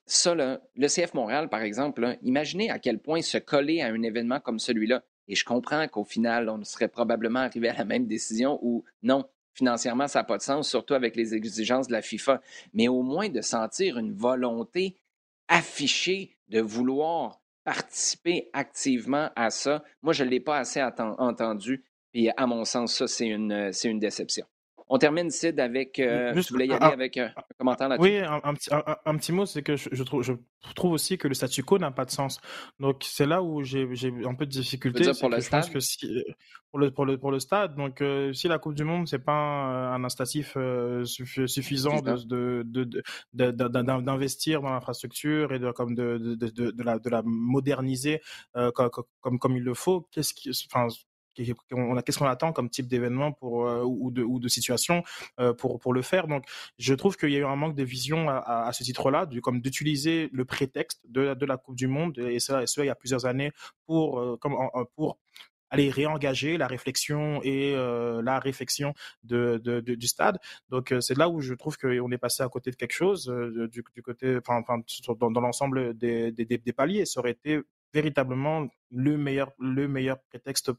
ça, 0.05 0.35
le 0.35 0.87
CF 0.87 1.15
Montréal, 1.15 1.49
par 1.49 1.63
exemple, 1.63 2.19
imaginez 2.23 2.71
à 2.71 2.79
quel 2.79 3.01
point 3.01 3.23
se 3.23 3.39
coller 3.39 3.81
à 3.81 3.87
un 3.87 4.03
événement 4.03 4.39
comme 4.39 4.59
celui-là. 4.59 5.03
Et 5.29 5.35
je 5.35 5.47
comprends 5.47 5.89
qu'au 5.89 6.05
final, 6.05 6.51
on 6.51 6.63
serait 6.63 6.89
probablement 6.89 7.41
arrivé 7.41 7.71
à 7.71 7.75
la 7.75 7.85
même 7.87 8.07
décision 8.07 8.59
ou 8.63 8.85
non, 9.03 9.25
financièrement, 9.55 10.09
ça 10.09 10.21
n'a 10.21 10.25
pas 10.25 10.37
de 10.37 10.43
sens, 10.43 10.69
surtout 10.69 10.95
avec 10.95 11.17
les 11.17 11.35
exigences 11.35 11.89
de 11.89 11.93
la 11.93 12.03
FIFA. 12.03 12.43
Mais 12.75 12.89
au 12.89 13.03
moins 13.03 13.31
de 13.31 13.41
sentir 13.41 13.97
une 13.99 14.13
volonté 14.13 14.97
affichée 15.49 16.37
de 16.49 16.61
vouloir 16.61 17.41
participer 17.65 18.51
activement 18.53 19.31
à 19.37 19.49
ça. 19.49 19.83
Moi, 20.03 20.13
je 20.13 20.23
ne 20.23 20.29
l'ai 20.29 20.41
pas 20.41 20.59
assez 20.59 20.83
entendu 20.83 21.83
puis, 22.15 22.31
à 22.37 22.47
mon 22.47 22.65
sens, 22.65 22.95
ça, 22.95 23.09
c'est 23.09 23.27
une, 23.27 23.51
euh, 23.51 23.71
c'est 23.73 23.89
une 23.89 23.99
déception. 23.99 24.47
On 24.89 24.99
termine, 24.99 25.31
Sid, 25.31 25.59
avec. 25.59 25.99
Euh, 25.99 26.33
Juste, 26.33 26.53
voulais 26.53 26.69
y 26.69 26.73
aller 26.73 26.85
avec 26.85 27.17
euh, 27.17 27.27
un, 27.37 27.43
commentaire 27.59 27.89
là-dessus. 27.89 28.09
Oui, 28.09 28.19
un, 28.19 28.55
petit, 28.55 28.71
un, 28.73 29.17
petit, 29.17 29.33
mot, 29.33 29.47
c'est 29.47 29.63
que 29.63 29.75
je, 29.75 30.03
trouve, 30.05 30.23
je 30.23 30.33
trouve 30.77 30.93
aussi 30.93 31.19
que 31.19 31.27
le 31.27 31.35
statu 31.35 31.65
quo 31.65 31.79
n'a 31.79 31.91
pas 31.91 32.05
de 32.05 32.13
sens. 32.13 32.41
Donc, 32.79 33.03
c'est 33.03 33.27
là 33.27 33.43
où 33.43 33.65
j'ai 33.65 33.89
un 34.25 34.35
peu 34.37 34.47
de 34.47 34.51
difficulté. 34.51 35.11
Pour 35.19 35.29
le 35.29 35.73
que 35.73 35.81
si, 35.81 36.23
pour, 36.71 36.79
le, 36.79 36.93
pour, 36.93 37.05
le, 37.05 37.19
pour 37.19 37.33
le 37.33 37.41
stade. 37.41 37.75
Donc, 37.75 38.01
si 38.33 38.47
la 38.47 38.61
Coupe 38.61 38.75
du 38.75 38.85
Monde, 38.85 39.09
c'est 39.09 39.19
pas 39.19 39.33
un, 39.33 40.05
instatif 40.05 40.57
suffisant 41.05 42.01
d'investir 43.33 44.63
dans 44.63 44.71
l'infrastructure 44.71 45.53
et 45.53 45.59
de, 45.59 45.73
comme 45.73 45.97
de, 45.97 46.37
de, 46.37 46.49
de, 46.71 46.83
la, 46.85 47.01
de 47.01 47.11
la 47.11 47.23
moderniser 47.25 48.21
comme, 48.53 48.91
comme, 49.21 49.39
comme, 49.41 49.57
il 49.57 49.65
le 49.65 49.75
faut, 49.75 50.07
qu'est-ce 50.13 50.33
qui. 50.33 50.51
Enfin, 50.71 50.87
qu'est-ce 51.35 52.19
qu'on 52.19 52.27
attend 52.27 52.53
comme 52.53 52.71
type 52.71 52.87
d'événement 52.87 53.37
euh, 53.43 53.83
ou 53.83 54.11
de 54.11 54.49
situation 54.49 55.03
euh, 55.41 55.53
pour 55.53 55.93
le 55.93 56.03
faire 56.03 56.27
donc 56.29 56.45
je 56.79 56.95
trouve 56.95 57.17
qu'il 57.17 57.31
y 57.31 57.37
a 57.37 57.41
eu 57.41 57.45
un 57.45 57.57
manque 57.57 57.75
de 57.75 57.85
vision 57.85 58.29
à, 58.29 58.71
ce 58.73 58.85
titre-là 58.85 59.29
comme 59.43 59.61
d'utiliser 59.61 60.29
le 60.33 60.45
prétexte 60.45 61.01
de, 61.09 61.45
la 61.45 61.57
Coupe 61.57 61.77
du 61.77 61.87
Monde 61.87 62.19
et 62.19 62.41
ça, 62.41 62.63
il 62.65 62.85
y 62.85 62.89
a 62.89 62.95
plusieurs 62.95 63.27
années 63.27 63.53
pour 63.87 64.19
euh, 64.19 64.39
aller 65.71 65.91
réengager 65.91 66.57
la 66.57 66.67
réflexion 66.67 67.41
et 67.43 67.75
la 67.75 68.39
réflexion 68.39 68.95
du 69.25 70.07
stade. 70.07 70.39
Donc 70.69 70.95
c'est 71.01 71.19
là 71.19 71.29
où 71.29 71.41
je 71.41 71.55
trouve 71.55 71.77
qu'on 71.77 72.11
est 72.13 72.19
passé 72.19 72.45
à 72.45 72.49
côté 72.49 72.71
de 72.71 72.77
quelque 72.77 72.93
chose 72.93 73.27
du, 73.73 73.83
côté, 74.03 74.39
dans, 74.41 75.41
l'ensemble 75.41 75.95
des, 75.95 76.31
des, 76.31 76.45
des, 76.45 76.73
paliers. 76.73 77.07
Ça 77.07 77.21
aurait 77.21 77.33
été 77.33 77.61
véritablement 77.95 78.67
le 78.91 79.17
meilleur, 79.17 79.53
le 79.59 79.89
meilleur 79.89 80.19
prétexte 80.29 80.73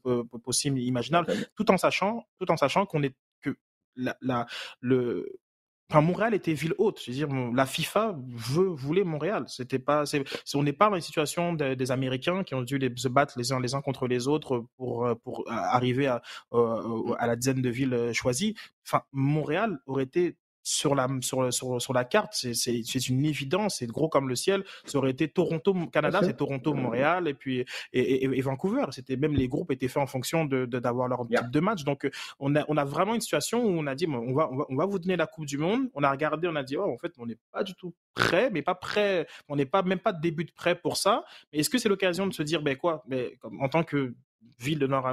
possible, 0.44 0.78
imaginable, 0.78 1.32
tout 1.56 1.70
en 1.70 1.78
sachant, 1.78 2.26
tout 2.38 2.50
en 2.50 2.56
sachant 2.56 2.86
qu'on 2.86 3.02
est 3.02 3.14
que 3.40 3.56
la, 3.96 4.16
la, 4.20 4.46
le, 4.80 5.40
Enfin, 5.88 6.00
Montréal 6.00 6.34
était 6.34 6.52
ville 6.52 6.74
haute. 6.78 7.00
Je 7.00 7.12
veux 7.12 7.16
dire, 7.16 7.28
la 7.54 7.64
FIFA 7.64 8.16
veut, 8.26 8.66
voulait 8.66 9.04
Montréal. 9.04 9.44
C'était 9.46 9.78
pas, 9.78 10.04
c'est, 10.04 10.24
on 10.54 10.64
n'est 10.64 10.72
pas 10.72 10.88
dans 10.90 10.96
une 10.96 11.00
situation 11.00 11.52
des, 11.52 11.90
Américains 11.92 12.42
qui 12.42 12.56
ont 12.56 12.62
dû 12.62 12.76
les, 12.78 12.92
se 12.96 13.06
battre 13.06 13.38
les 13.38 13.52
uns 13.52 13.60
les 13.60 13.74
uns 13.76 13.82
contre 13.82 14.08
les 14.08 14.26
autres 14.26 14.64
pour, 14.76 15.08
pour 15.22 15.44
arriver 15.48 16.08
à, 16.08 16.22
à 16.50 17.26
la 17.28 17.36
dizaine 17.36 17.62
de 17.62 17.70
villes 17.70 18.10
choisies. 18.12 18.56
Enfin, 18.84 19.02
Montréal 19.12 19.78
aurait 19.86 20.02
été 20.02 20.36
sur 20.66 20.96
la, 20.96 21.06
sur, 21.20 21.52
sur, 21.52 21.80
sur 21.80 21.92
la 21.92 22.04
carte, 22.04 22.32
c'est 22.34 23.08
une 23.08 23.24
évidence, 23.24 23.76
c'est 23.78 23.86
gros 23.86 24.08
comme 24.08 24.28
le 24.28 24.34
ciel. 24.34 24.64
Ça 24.84 24.98
aurait 24.98 25.12
été 25.12 25.28
Toronto, 25.28 25.72
Canada, 25.92 26.20
c'est 26.24 26.36
Toronto, 26.36 26.74
Montréal 26.74 27.28
et 27.28 27.34
puis 27.34 27.64
et, 27.92 28.24
et, 28.24 28.40
Vancouver. 28.40 28.86
C'était 28.90 29.16
même 29.16 29.34
les 29.34 29.46
groupes 29.46 29.70
étaient 29.70 29.86
faits 29.86 30.02
en 30.02 30.08
fonction 30.08 30.44
de 30.44 30.66
d'avoir 30.66 31.06
leur 31.06 31.24
type 31.28 31.50
de 31.52 31.60
match. 31.60 31.84
Donc 31.84 32.10
on 32.40 32.56
a 32.56 32.64
on 32.66 32.76
a 32.76 32.84
vraiment 32.84 33.14
une 33.14 33.20
situation 33.20 33.64
où 33.64 33.68
on 33.68 33.86
a 33.86 33.94
dit 33.94 34.08
on 34.08 34.34
va, 34.34 34.48
on 34.50 34.56
va 34.56 34.66
on 34.68 34.74
va 34.74 34.86
vous 34.86 34.98
donner 34.98 35.16
la 35.16 35.28
Coupe 35.28 35.46
du 35.46 35.56
Monde. 35.56 35.88
On 35.94 36.02
a 36.02 36.10
regardé, 36.10 36.48
on 36.48 36.56
a 36.56 36.64
dit 36.64 36.76
oh 36.76 36.92
en 36.92 36.98
fait 36.98 37.12
on 37.18 37.26
n'est 37.26 37.38
pas 37.52 37.62
du 37.62 37.74
tout 37.74 37.94
prêt, 38.14 38.50
mais 38.50 38.62
pas 38.62 38.74
prêt. 38.74 39.28
On 39.48 39.54
n'est 39.54 39.66
pas 39.66 39.82
même 39.82 40.00
pas 40.00 40.12
de 40.12 40.20
début 40.20 40.44
de 40.44 40.52
prêt 40.52 40.74
pour 40.74 40.96
ça. 40.96 41.24
Mais 41.52 41.60
est-ce 41.60 41.70
que 41.70 41.78
c'est 41.78 41.88
l'occasion 41.88 42.26
de 42.26 42.34
se 42.34 42.42
dire 42.42 42.62
ben 42.62 42.76
quoi, 42.76 43.04
mais 43.06 43.36
comme, 43.40 43.62
en 43.62 43.68
tant 43.68 43.84
que 43.84 44.16
ville 44.58 44.78
de 44.78 44.86
nord 44.86 45.06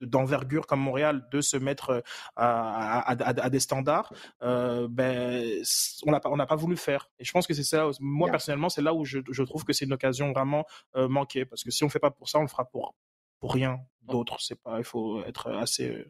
d'envergure 0.00 0.66
comme 0.66 0.80
Montréal 0.80 1.26
de 1.30 1.40
se 1.40 1.56
mettre 1.56 2.02
à, 2.36 3.10
à, 3.10 3.50
des 3.50 3.60
standards, 3.60 4.12
ben 4.40 5.62
on 6.06 6.10
n'a 6.10 6.20
pas 6.20 6.30
on 6.30 6.36
n'a 6.36 6.46
pas 6.46 6.56
voulu 6.56 6.76
faire. 6.76 7.10
Et 7.18 7.24
je 7.24 7.32
pense 7.32 7.46
que 7.46 7.54
c'est 7.54 7.64
ça. 7.64 7.88
Moi 8.00 8.30
personnellement, 8.30 8.68
c'est 8.68 8.82
là 8.82 8.94
où 8.94 9.04
je, 9.04 9.20
je, 9.30 9.42
trouve 9.42 9.64
que 9.64 9.72
c'est 9.72 9.84
une 9.84 9.92
occasion 9.92 10.32
vraiment 10.32 10.66
manquée 10.94 11.44
parce 11.44 11.64
que 11.64 11.70
si 11.70 11.84
on 11.84 11.88
fait 11.88 11.98
pas 11.98 12.10
pour 12.10 12.28
ça, 12.28 12.38
on 12.38 12.42
le 12.42 12.48
fera 12.48 12.64
pour 12.64 12.94
pour 13.40 13.54
rien 13.54 13.80
d'autre. 14.02 14.40
C'est 14.40 14.60
pas, 14.60 14.78
il 14.78 14.84
faut 14.84 15.22
être 15.24 15.50
assez 15.52 16.06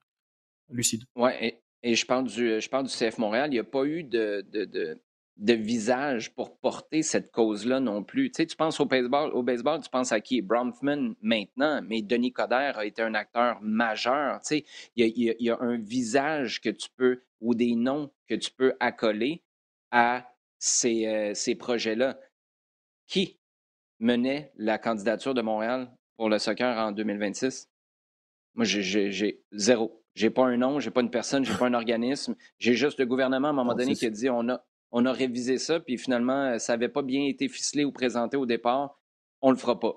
lucide. 0.70 1.04
Ouais, 1.14 1.60
et, 1.82 1.94
je 1.94 2.06
parle 2.06 2.26
du, 2.26 2.60
je 2.60 2.68
parle 2.68 2.86
du 2.86 2.92
CF 2.92 3.18
Montréal. 3.18 3.50
Il 3.50 3.54
n'y 3.54 3.58
a 3.58 3.64
pas 3.64 3.84
eu 3.84 4.02
de, 4.02 4.44
de, 4.50 4.64
de, 4.64 5.00
visage 5.38 6.34
pour 6.34 6.58
porter 6.58 7.02
cette 7.02 7.30
cause-là 7.30 7.80
non 7.80 8.02
plus. 8.02 8.30
Tu 8.30 8.36
sais, 8.38 8.46
tu 8.46 8.56
penses 8.56 8.80
au 8.80 8.86
baseball, 8.86 9.30
au 9.32 9.42
baseball, 9.42 9.80
tu 9.80 9.90
penses 9.90 10.12
à 10.12 10.20
qui? 10.20 10.42
Bronfman 10.42 11.14
maintenant, 11.22 11.80
mais 11.82 12.02
Denis 12.02 12.32
Coderre 12.32 12.78
a 12.78 12.84
été 12.84 13.02
un 13.02 13.14
acteur 13.14 13.58
majeur. 13.62 14.40
Tu 14.40 14.46
sais, 14.46 14.64
il 14.96 15.06
y, 15.06 15.30
a, 15.30 15.34
il 15.38 15.46
y 15.46 15.50
a 15.50 15.58
un 15.60 15.76
visage 15.76 16.60
que 16.60 16.70
tu 16.70 16.88
peux, 16.96 17.22
ou 17.40 17.54
des 17.54 17.74
noms 17.74 18.10
que 18.28 18.34
tu 18.34 18.50
peux 18.50 18.74
accoler 18.80 19.42
à 19.90 20.28
ces, 20.58 21.06
euh, 21.06 21.34
ces 21.34 21.54
projets-là. 21.54 22.18
Qui 23.06 23.38
menait 24.00 24.52
la 24.56 24.76
candidature 24.76 25.32
de 25.32 25.40
Montréal 25.40 25.90
pour 26.18 26.28
le 26.28 26.38
soccer 26.38 26.76
en 26.76 26.92
2026? 26.92 27.70
Moi, 28.54 28.64
j'ai 28.64 29.40
zéro. 29.52 30.04
J'ai 30.14 30.30
pas 30.30 30.44
un 30.44 30.56
nom, 30.56 30.80
j'ai 30.80 30.90
pas 30.90 31.00
une 31.00 31.10
personne, 31.10 31.44
j'ai 31.44 31.54
pas 31.54 31.66
un 31.66 31.74
organisme. 31.74 32.34
J'ai 32.58 32.74
juste 32.74 32.98
le 32.98 33.06
gouvernement 33.06 33.48
à 33.48 33.50
un 33.52 33.54
moment 33.54 33.74
donné 33.74 33.94
qui 33.94 34.04
a 34.04 34.10
dit 34.10 34.28
on 34.28 34.48
a, 34.48 34.64
on 34.90 35.04
a 35.06 35.12
révisé 35.12 35.58
ça, 35.58 35.80
puis 35.80 35.98
finalement, 35.98 36.58
ça 36.58 36.72
n'avait 36.74 36.88
pas 36.88 37.02
bien 37.02 37.24
été 37.24 37.48
ficelé 37.48 37.84
ou 37.84 37.92
présenté 37.92 38.36
au 38.36 38.46
départ. 38.46 38.98
On 39.42 39.50
le 39.50 39.56
fera 39.56 39.78
pas. 39.78 39.94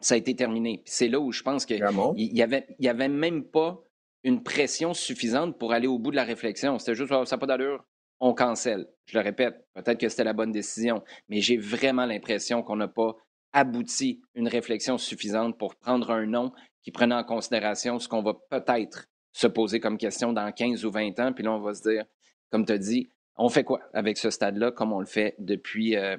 Ça 0.00 0.14
a 0.14 0.18
été 0.18 0.34
terminé. 0.34 0.82
c'est 0.86 1.08
là 1.08 1.18
où 1.18 1.32
je 1.32 1.42
pense 1.42 1.66
qu'il 1.66 1.84
n'y 2.14 2.42
avait, 2.42 2.66
y 2.78 2.88
avait 2.88 3.08
même 3.08 3.44
pas 3.44 3.82
une 4.22 4.42
pression 4.42 4.94
suffisante 4.94 5.58
pour 5.58 5.72
aller 5.72 5.86
au 5.86 5.98
bout 5.98 6.10
de 6.10 6.16
la 6.16 6.24
réflexion. 6.24 6.78
C'était 6.78 6.94
juste, 6.94 7.10
ça 7.10 7.36
n'a 7.36 7.38
pas 7.38 7.46
d'allure, 7.46 7.84
on 8.20 8.34
cancelle. 8.34 8.88
Je 9.06 9.18
le 9.18 9.24
répète, 9.24 9.66
peut-être 9.74 9.98
que 9.98 10.08
c'était 10.08 10.24
la 10.24 10.32
bonne 10.32 10.52
décision, 10.52 11.02
mais 11.28 11.40
j'ai 11.40 11.56
vraiment 11.56 12.06
l'impression 12.06 12.62
qu'on 12.62 12.76
n'a 12.76 12.88
pas 12.88 13.16
abouti 13.52 14.20
une 14.34 14.48
réflexion 14.48 14.98
suffisante 14.98 15.58
pour 15.58 15.76
prendre 15.76 16.10
un 16.10 16.26
nom 16.26 16.52
qui 16.82 16.90
prenait 16.90 17.14
en 17.14 17.24
considération 17.24 17.98
ce 17.98 18.08
qu'on 18.08 18.22
va 18.22 18.34
peut-être 18.50 19.06
se 19.32 19.46
poser 19.46 19.80
comme 19.80 19.98
question 19.98 20.32
dans 20.32 20.50
15 20.52 20.84
ou 20.84 20.90
20 20.90 21.18
ans. 21.20 21.32
Puis 21.32 21.44
là, 21.44 21.52
on 21.52 21.60
va 21.60 21.74
se 21.74 21.82
dire, 21.82 22.04
comme 22.50 22.66
tu 22.66 22.72
as 22.72 22.78
dit, 22.78 23.08
on 23.38 23.48
fait 23.48 23.64
quoi 23.64 23.80
avec 23.92 24.18
ce 24.18 24.30
stade-là 24.30 24.72
comme 24.72 24.92
on 24.92 25.00
le 25.00 25.06
fait 25.06 25.34
depuis 25.38 25.96
euh, 25.96 26.16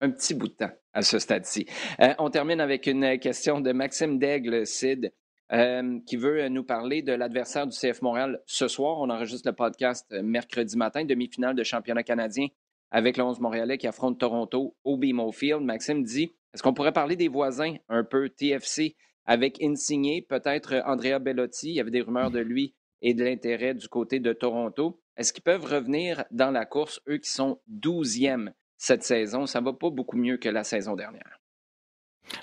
un 0.00 0.10
petit 0.10 0.34
bout 0.34 0.48
de 0.48 0.52
temps 0.54 0.70
à 0.92 1.02
ce 1.02 1.18
stade-ci? 1.18 1.66
Euh, 2.00 2.14
on 2.18 2.30
termine 2.30 2.60
avec 2.60 2.86
une 2.86 3.18
question 3.18 3.60
de 3.60 3.72
Maxime 3.72 4.18
Daigle, 4.18 4.66
Sid, 4.66 5.12
euh, 5.52 5.98
qui 6.06 6.16
veut 6.16 6.48
nous 6.48 6.64
parler 6.64 7.02
de 7.02 7.12
l'adversaire 7.12 7.66
du 7.66 7.76
CF 7.76 8.02
Montréal 8.02 8.40
ce 8.46 8.68
soir. 8.68 8.98
On 8.98 9.08
enregistre 9.08 9.48
le 9.48 9.54
podcast 9.54 10.06
mercredi 10.22 10.76
matin, 10.76 11.04
demi-finale 11.04 11.56
de 11.56 11.64
championnat 11.64 12.02
canadien 12.02 12.48
avec 12.90 13.16
le 13.16 13.24
11 13.24 13.40
Montréalais 13.40 13.78
qui 13.78 13.86
affronte 13.86 14.18
Toronto 14.18 14.76
au 14.84 14.96
BMO 14.96 15.32
Field. 15.32 15.62
Maxime 15.62 16.04
dit 16.04 16.32
est-ce 16.54 16.62
qu'on 16.62 16.74
pourrait 16.74 16.92
parler 16.92 17.16
des 17.16 17.28
voisins 17.28 17.74
un 17.88 18.04
peu 18.04 18.28
TFC 18.28 18.96
avec 19.26 19.62
Insigné, 19.62 20.22
peut-être 20.22 20.82
Andrea 20.86 21.18
Bellotti? 21.18 21.68
Il 21.70 21.74
y 21.74 21.80
avait 21.80 21.90
des 21.90 22.00
rumeurs 22.00 22.30
de 22.30 22.40
lui 22.40 22.74
et 23.02 23.14
de 23.14 23.24
l'intérêt 23.24 23.74
du 23.74 23.88
côté 23.88 24.18
de 24.20 24.32
Toronto. 24.32 25.00
Est-ce 25.18 25.32
qu'ils 25.32 25.42
peuvent 25.42 25.64
revenir 25.64 26.24
dans 26.30 26.52
la 26.52 26.64
course, 26.64 27.00
eux 27.08 27.18
qui 27.18 27.28
sont 27.28 27.60
12e 27.68 28.52
cette 28.76 29.02
saison? 29.02 29.46
Ça 29.46 29.60
ne 29.60 29.64
va 29.64 29.72
pas 29.72 29.90
beaucoup 29.90 30.16
mieux 30.16 30.36
que 30.36 30.48
la 30.48 30.62
saison 30.62 30.94
dernière. 30.94 31.37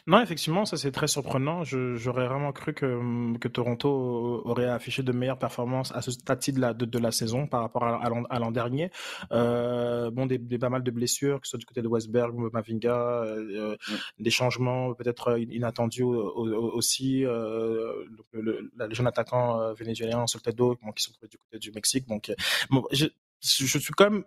Non, 0.07 0.21
effectivement, 0.21 0.65
ça 0.65 0.77
c'est 0.77 0.91
très 0.91 1.07
surprenant. 1.07 1.63
J'aurais 1.63 2.27
vraiment 2.27 2.51
cru 2.51 2.73
que, 2.73 3.38
que 3.38 3.47
Toronto 3.47 4.41
aurait 4.45 4.69
affiché 4.69 5.03
de 5.03 5.11
meilleures 5.11 5.39
performances 5.39 5.91
à 5.93 6.01
ce 6.01 6.11
stade 6.11 6.39
de 6.47 6.59
la, 6.59 6.73
de, 6.73 6.99
la 6.99 7.11
saison 7.11 7.47
par 7.47 7.61
rapport 7.61 7.83
à, 7.83 8.03
à 8.03 8.39
l'an 8.39 8.51
dernier. 8.51 8.91
Euh, 9.31 10.11
bon, 10.11 10.25
des, 10.25 10.38
des, 10.38 10.57
pas 10.57 10.69
mal 10.69 10.83
de 10.83 10.91
blessures, 10.91 11.41
que 11.41 11.47
ce 11.47 11.51
soit 11.51 11.59
du 11.59 11.65
côté 11.65 11.81
de 11.81 11.88
Westberg, 11.88 12.33
Mavinga, 12.53 13.23
euh, 13.25 13.75
des 14.19 14.29
changements 14.29 14.93
peut-être 14.93 15.38
inattendus 15.39 16.03
aussi. 16.03 17.25
Euh, 17.25 18.05
le, 18.31 18.69
le, 18.75 18.93
jeune 18.93 19.07
attaquant 19.07 19.59
euh, 19.59 19.73
vénézuélien 19.73 20.27
Soltedo, 20.27 20.77
qui 20.95 21.03
sont 21.03 21.11
du 21.29 21.38
côté 21.38 21.59
du 21.59 21.71
Mexique. 21.71 22.07
Donc, 22.07 22.29
euh, 22.29 22.36
bon, 22.69 22.83
je, 22.91 23.05
je 23.41 23.77
suis 23.77 23.93
quand 23.93 24.09
même 24.09 24.23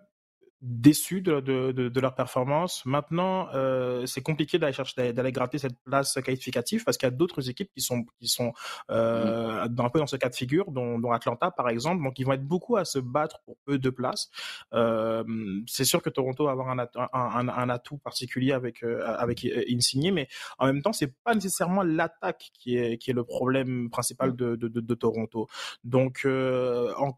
déçus 0.61 1.21
de, 1.21 1.39
de, 1.39 1.71
de, 1.71 1.99
leur 2.01 2.15
performance. 2.15 2.85
Maintenant, 2.85 3.47
euh, 3.53 4.05
c'est 4.05 4.21
compliqué 4.21 4.59
d'aller 4.59 4.73
chercher 4.73 5.13
d'aller 5.13 5.31
gratter 5.31 5.57
cette 5.57 5.77
place 5.85 6.15
qualificative 6.15 6.83
parce 6.83 6.97
qu'il 6.97 7.07
y 7.07 7.11
a 7.11 7.15
d'autres 7.15 7.49
équipes 7.49 7.71
qui 7.73 7.81
sont 7.81 8.05
qui 8.19 8.27
sont 8.27 8.51
euh, 8.91 9.65
mmh. 9.67 9.79
un 9.79 9.89
peu 9.89 9.99
dans 9.99 10.07
ce 10.07 10.17
cas 10.17 10.29
de 10.29 10.35
figure, 10.35 10.71
dont, 10.71 10.99
dont, 10.99 11.11
Atlanta 11.11 11.51
par 11.51 11.69
exemple. 11.69 12.03
Donc 12.03 12.19
ils 12.19 12.25
vont 12.25 12.33
être 12.33 12.45
beaucoup 12.45 12.75
à 12.75 12.83
se 12.83 12.99
battre 12.99 13.39
pour 13.45 13.55
peu 13.65 13.77
de 13.77 13.89
places. 13.89 14.29
Euh, 14.73 15.23
c'est 15.65 15.85
sûr 15.85 16.01
que 16.01 16.09
Toronto 16.09 16.45
va 16.45 16.51
avoir 16.51 16.69
un, 16.69 16.79
un, 16.79 17.47
un, 17.47 17.69
atout 17.69 17.97
particulier 17.97 18.51
avec 18.51 18.83
euh, 18.83 19.01
avec 19.05 19.45
Insigné, 19.69 20.11
mais 20.11 20.27
en 20.57 20.65
même 20.65 20.81
temps 20.81 20.93
c'est 20.93 21.13
pas 21.23 21.35
nécessairement 21.35 21.83
l'attaque 21.83 22.51
qui 22.53 22.75
est 22.75 22.97
qui 22.97 23.11
est 23.11 23.13
le 23.13 23.23
problème 23.23 23.89
principal 23.89 24.35
de 24.35 24.55
de, 24.57 24.67
de, 24.67 24.81
de 24.81 24.93
Toronto. 24.95 25.47
Donc 25.85 26.21
euh, 26.25 26.93
en 26.97 27.13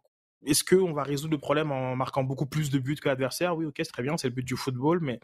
est-ce 0.45 0.63
qu'on 0.63 0.93
va 0.93 1.03
résoudre 1.03 1.31
le 1.31 1.37
problème 1.37 1.71
en 1.71 1.95
marquant 1.95 2.23
beaucoup 2.23 2.45
plus 2.45 2.69
de 2.69 2.79
buts 2.79 2.95
que 2.95 3.07
l'adversaire? 3.07 3.55
Oui, 3.55 3.65
ok, 3.65 3.75
c'est 3.77 3.91
très 3.91 4.03
bien, 4.03 4.17
c'est 4.17 4.27
le 4.27 4.33
but 4.33 4.45
du 4.45 4.55
football, 4.55 4.99
mais 5.01 5.19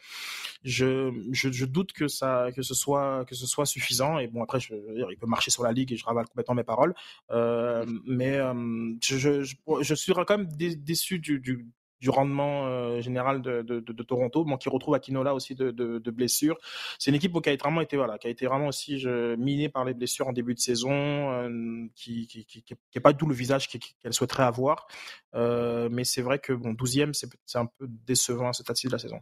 je, 0.63 1.11
je, 1.31 1.65
doute 1.65 1.91
que 1.93 2.07
ça, 2.07 2.47
que 2.55 2.61
ce 2.61 2.73
soit, 2.73 3.25
que 3.25 3.35
ce 3.35 3.47
soit 3.47 3.65
suffisant. 3.65 4.19
Et 4.19 4.27
bon, 4.27 4.43
après, 4.43 4.59
je, 4.59 4.73
il 5.09 5.17
peut 5.17 5.27
marcher 5.27 5.51
sur 5.51 5.63
la 5.63 5.71
ligue 5.71 5.91
et 5.91 5.97
je 5.97 6.05
ravale 6.05 6.27
complètement 6.27 6.55
mes 6.55 6.63
paroles. 6.63 6.93
Euh, 7.31 7.85
mais 8.05 8.37
euh, 8.37 8.93
je, 9.03 9.17
je, 9.17 9.55
je, 9.81 9.93
suis 9.95 10.13
quand 10.13 10.37
même 10.37 10.47
déçu 10.47 11.19
du, 11.19 11.39
du, 11.39 11.65
du 11.99 12.09
rendement 12.09 12.67
euh, 12.67 13.01
général 13.01 13.41
de, 13.41 13.79
Toronto, 14.03 14.45
bon, 14.45 14.57
qui 14.57 14.69
retrouve 14.69 14.95
Akinola 14.95 15.33
aussi 15.33 15.55
de, 15.55 16.09
blessures. 16.11 16.57
C'est 16.99 17.11
une 17.11 17.15
équipe 17.15 17.39
qui 17.41 17.49
a 17.49 17.55
vraiment 17.55 17.81
été 17.81 17.97
voilà, 17.97 18.17
qui 18.17 18.27
a 18.27 18.29
été 18.29 18.45
vraiment 18.45 18.67
aussi 18.67 19.05
minée 19.37 19.69
par 19.69 19.85
les 19.85 19.93
blessures 19.93 20.27
en 20.27 20.33
début 20.33 20.53
de 20.53 20.59
saison, 20.59 20.91
euh, 20.91 21.87
qui 21.95 22.27
qui, 22.27 22.99
pas 22.99 23.13
tout 23.13 23.27
le 23.27 23.35
visage 23.35 23.67
qu'elle 23.67 24.13
souhaiterait 24.13 24.43
avoir. 24.43 24.87
Euh, 25.35 25.89
mais 25.91 26.03
c'est 26.03 26.21
vrai 26.21 26.39
que 26.39 26.53
bon, 26.53 26.73
12e, 26.73 27.13
c'est 27.13 27.57
un 27.57 27.65
peu 27.65 27.87
décevant 27.87 28.49
à 28.49 28.53
ce 28.53 28.63
stade 28.63 28.77
de 28.83 28.89
la 28.89 28.99
saison. 28.99 29.19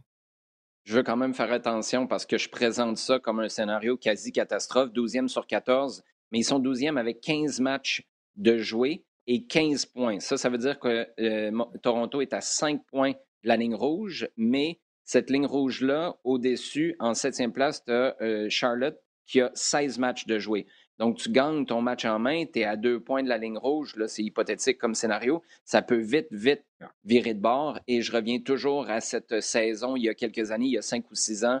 Je 0.84 0.96
veux 0.96 1.02
quand 1.02 1.16
même 1.16 1.34
faire 1.34 1.50
attention 1.50 2.06
parce 2.06 2.26
que 2.26 2.38
je 2.38 2.48
présente 2.48 2.96
ça 2.98 3.18
comme 3.18 3.40
un 3.40 3.48
scénario 3.48 3.96
quasi 3.96 4.32
catastrophe, 4.32 4.90
12e 4.90 5.28
sur 5.28 5.46
14, 5.46 6.04
mais 6.30 6.38
ils 6.38 6.44
sont 6.44 6.60
12e 6.60 6.96
avec 6.96 7.20
15 7.20 7.60
matchs 7.60 8.06
de 8.36 8.58
jouer 8.58 9.04
et 9.26 9.44
15 9.44 9.86
points. 9.86 10.20
Ça, 10.20 10.36
ça 10.36 10.48
veut 10.48 10.58
dire 10.58 10.78
que 10.78 11.06
euh, 11.20 11.64
Toronto 11.82 12.20
est 12.20 12.32
à 12.32 12.40
5 12.40 12.84
points 12.86 13.12
de 13.12 13.48
la 13.48 13.56
ligne 13.56 13.74
rouge, 13.74 14.28
mais 14.36 14.80
cette 15.04 15.30
ligne 15.30 15.46
rouge-là, 15.46 16.16
au-dessus, 16.24 16.96
en 16.98 17.14
septième 17.14 17.52
place, 17.52 17.84
tu 17.84 17.92
as 17.92 18.16
euh, 18.20 18.46
Charlotte 18.48 18.98
qui 19.26 19.40
a 19.40 19.50
16 19.54 19.98
matchs 19.98 20.26
de 20.26 20.38
jouer. 20.38 20.66
Donc, 20.98 21.18
tu 21.18 21.30
gagnes 21.30 21.66
ton 21.66 21.82
match 21.82 22.04
en 22.04 22.18
main, 22.18 22.44
tu 22.46 22.60
es 22.60 22.64
à 22.64 22.76
deux 22.76 23.00
points 23.00 23.22
de 23.22 23.28
la 23.28 23.38
ligne 23.38 23.58
rouge. 23.58 23.96
Là, 23.96 24.08
c'est 24.08 24.22
hypothétique 24.22 24.78
comme 24.78 24.94
scénario. 24.94 25.42
Ça 25.64 25.82
peut 25.82 25.98
vite, 25.98 26.28
vite 26.30 26.64
virer 27.04 27.34
de 27.34 27.40
bord. 27.40 27.78
Et 27.86 28.00
je 28.00 28.12
reviens 28.12 28.40
toujours 28.40 28.88
à 28.88 29.00
cette 29.00 29.40
saison, 29.40 29.96
il 29.96 30.04
y 30.04 30.08
a 30.08 30.14
quelques 30.14 30.50
années, 30.52 30.66
il 30.66 30.72
y 30.72 30.78
a 30.78 30.82
cinq 30.82 31.10
ou 31.10 31.14
six 31.14 31.44
ans. 31.44 31.60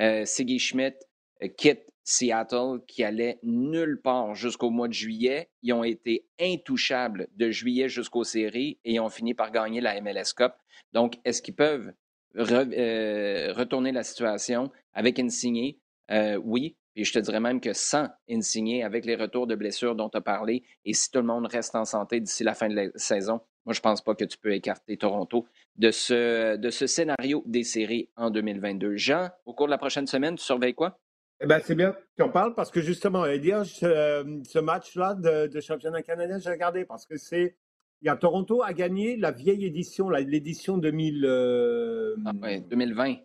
Euh, 0.00 0.24
Siggy 0.24 0.58
Schmidt 0.58 0.96
euh, 1.42 1.48
quitte 1.48 1.88
Seattle 2.04 2.80
qui 2.86 3.02
allait 3.02 3.38
nulle 3.42 4.00
part 4.00 4.34
jusqu'au 4.34 4.70
mois 4.70 4.88
de 4.88 4.92
juillet. 4.92 5.48
Ils 5.62 5.72
ont 5.72 5.84
été 5.84 6.26
intouchables 6.40 7.28
de 7.36 7.50
juillet 7.50 7.88
jusqu'aux 7.88 8.24
séries 8.24 8.78
et 8.84 8.94
ils 8.94 9.00
ont 9.00 9.08
fini 9.08 9.34
par 9.34 9.50
gagner 9.50 9.80
la 9.80 10.00
MLS 10.00 10.34
Cup. 10.36 10.52
Donc, 10.92 11.18
est-ce 11.24 11.42
qu'ils 11.42 11.54
peuvent 11.54 11.92
euh, 12.36 13.52
retourner 13.54 13.92
la 13.92 14.02
situation 14.02 14.70
avec 14.92 15.18
Insigné? 15.18 15.78
Euh, 16.10 16.36
oui. 16.36 16.76
Et 16.96 17.02
je 17.02 17.12
te 17.12 17.18
dirais 17.18 17.40
même 17.40 17.60
que 17.60 17.72
sans 17.72 18.08
Insigné, 18.30 18.84
avec 18.84 19.04
les 19.04 19.16
retours 19.16 19.48
de 19.48 19.56
blessures 19.56 19.96
dont 19.96 20.08
tu 20.08 20.16
as 20.16 20.20
parlé, 20.20 20.62
et 20.84 20.92
si 20.92 21.10
tout 21.10 21.18
le 21.18 21.26
monde 21.26 21.46
reste 21.46 21.74
en 21.74 21.84
santé 21.84 22.20
d'ici 22.20 22.44
la 22.44 22.54
fin 22.54 22.68
de 22.68 22.74
la 22.74 22.86
saison, 22.94 23.40
moi, 23.66 23.72
je 23.72 23.80
ne 23.80 23.82
pense 23.82 24.02
pas 24.02 24.14
que 24.14 24.24
tu 24.24 24.36
peux 24.38 24.52
écarter 24.52 24.96
Toronto 24.96 25.46
de 25.76 25.90
ce, 25.90 26.56
de 26.56 26.70
ce 26.70 26.86
scénario 26.86 27.42
des 27.46 27.64
séries 27.64 28.10
en 28.14 28.30
2022. 28.30 28.96
Jean, 28.96 29.30
au 29.46 29.54
cours 29.54 29.66
de 29.66 29.70
la 29.70 29.78
prochaine 29.78 30.06
semaine, 30.06 30.36
tu 30.36 30.44
surveilles 30.44 30.74
quoi? 30.74 31.00
Eh 31.44 31.46
ben, 31.46 31.60
c'est 31.62 31.74
bien 31.74 31.92
que 31.92 31.98
tu 32.16 32.22
en 32.22 32.30
parles 32.30 32.54
parce 32.54 32.70
que 32.70 32.80
justement, 32.80 33.26
dire, 33.36 33.66
ce, 33.66 34.40
ce 34.48 34.58
match-là 34.58 35.14
de, 35.14 35.60
championnat 35.60 36.00
canadien, 36.00 36.38
j'ai 36.38 36.48
regardé 36.48 36.86
parce 36.86 37.04
que 37.04 37.18
c'est. 37.18 37.54
Il 38.00 38.06
y 38.06 38.08
a 38.08 38.16
Toronto 38.16 38.62
a 38.62 38.72
gagné 38.72 39.18
la 39.18 39.30
vieille 39.30 39.66
édition, 39.66 40.08
l'édition 40.08 40.78
2000. 40.78 41.22
Euh, 41.26 42.16
ah, 42.24 42.32
2020. 42.32 43.16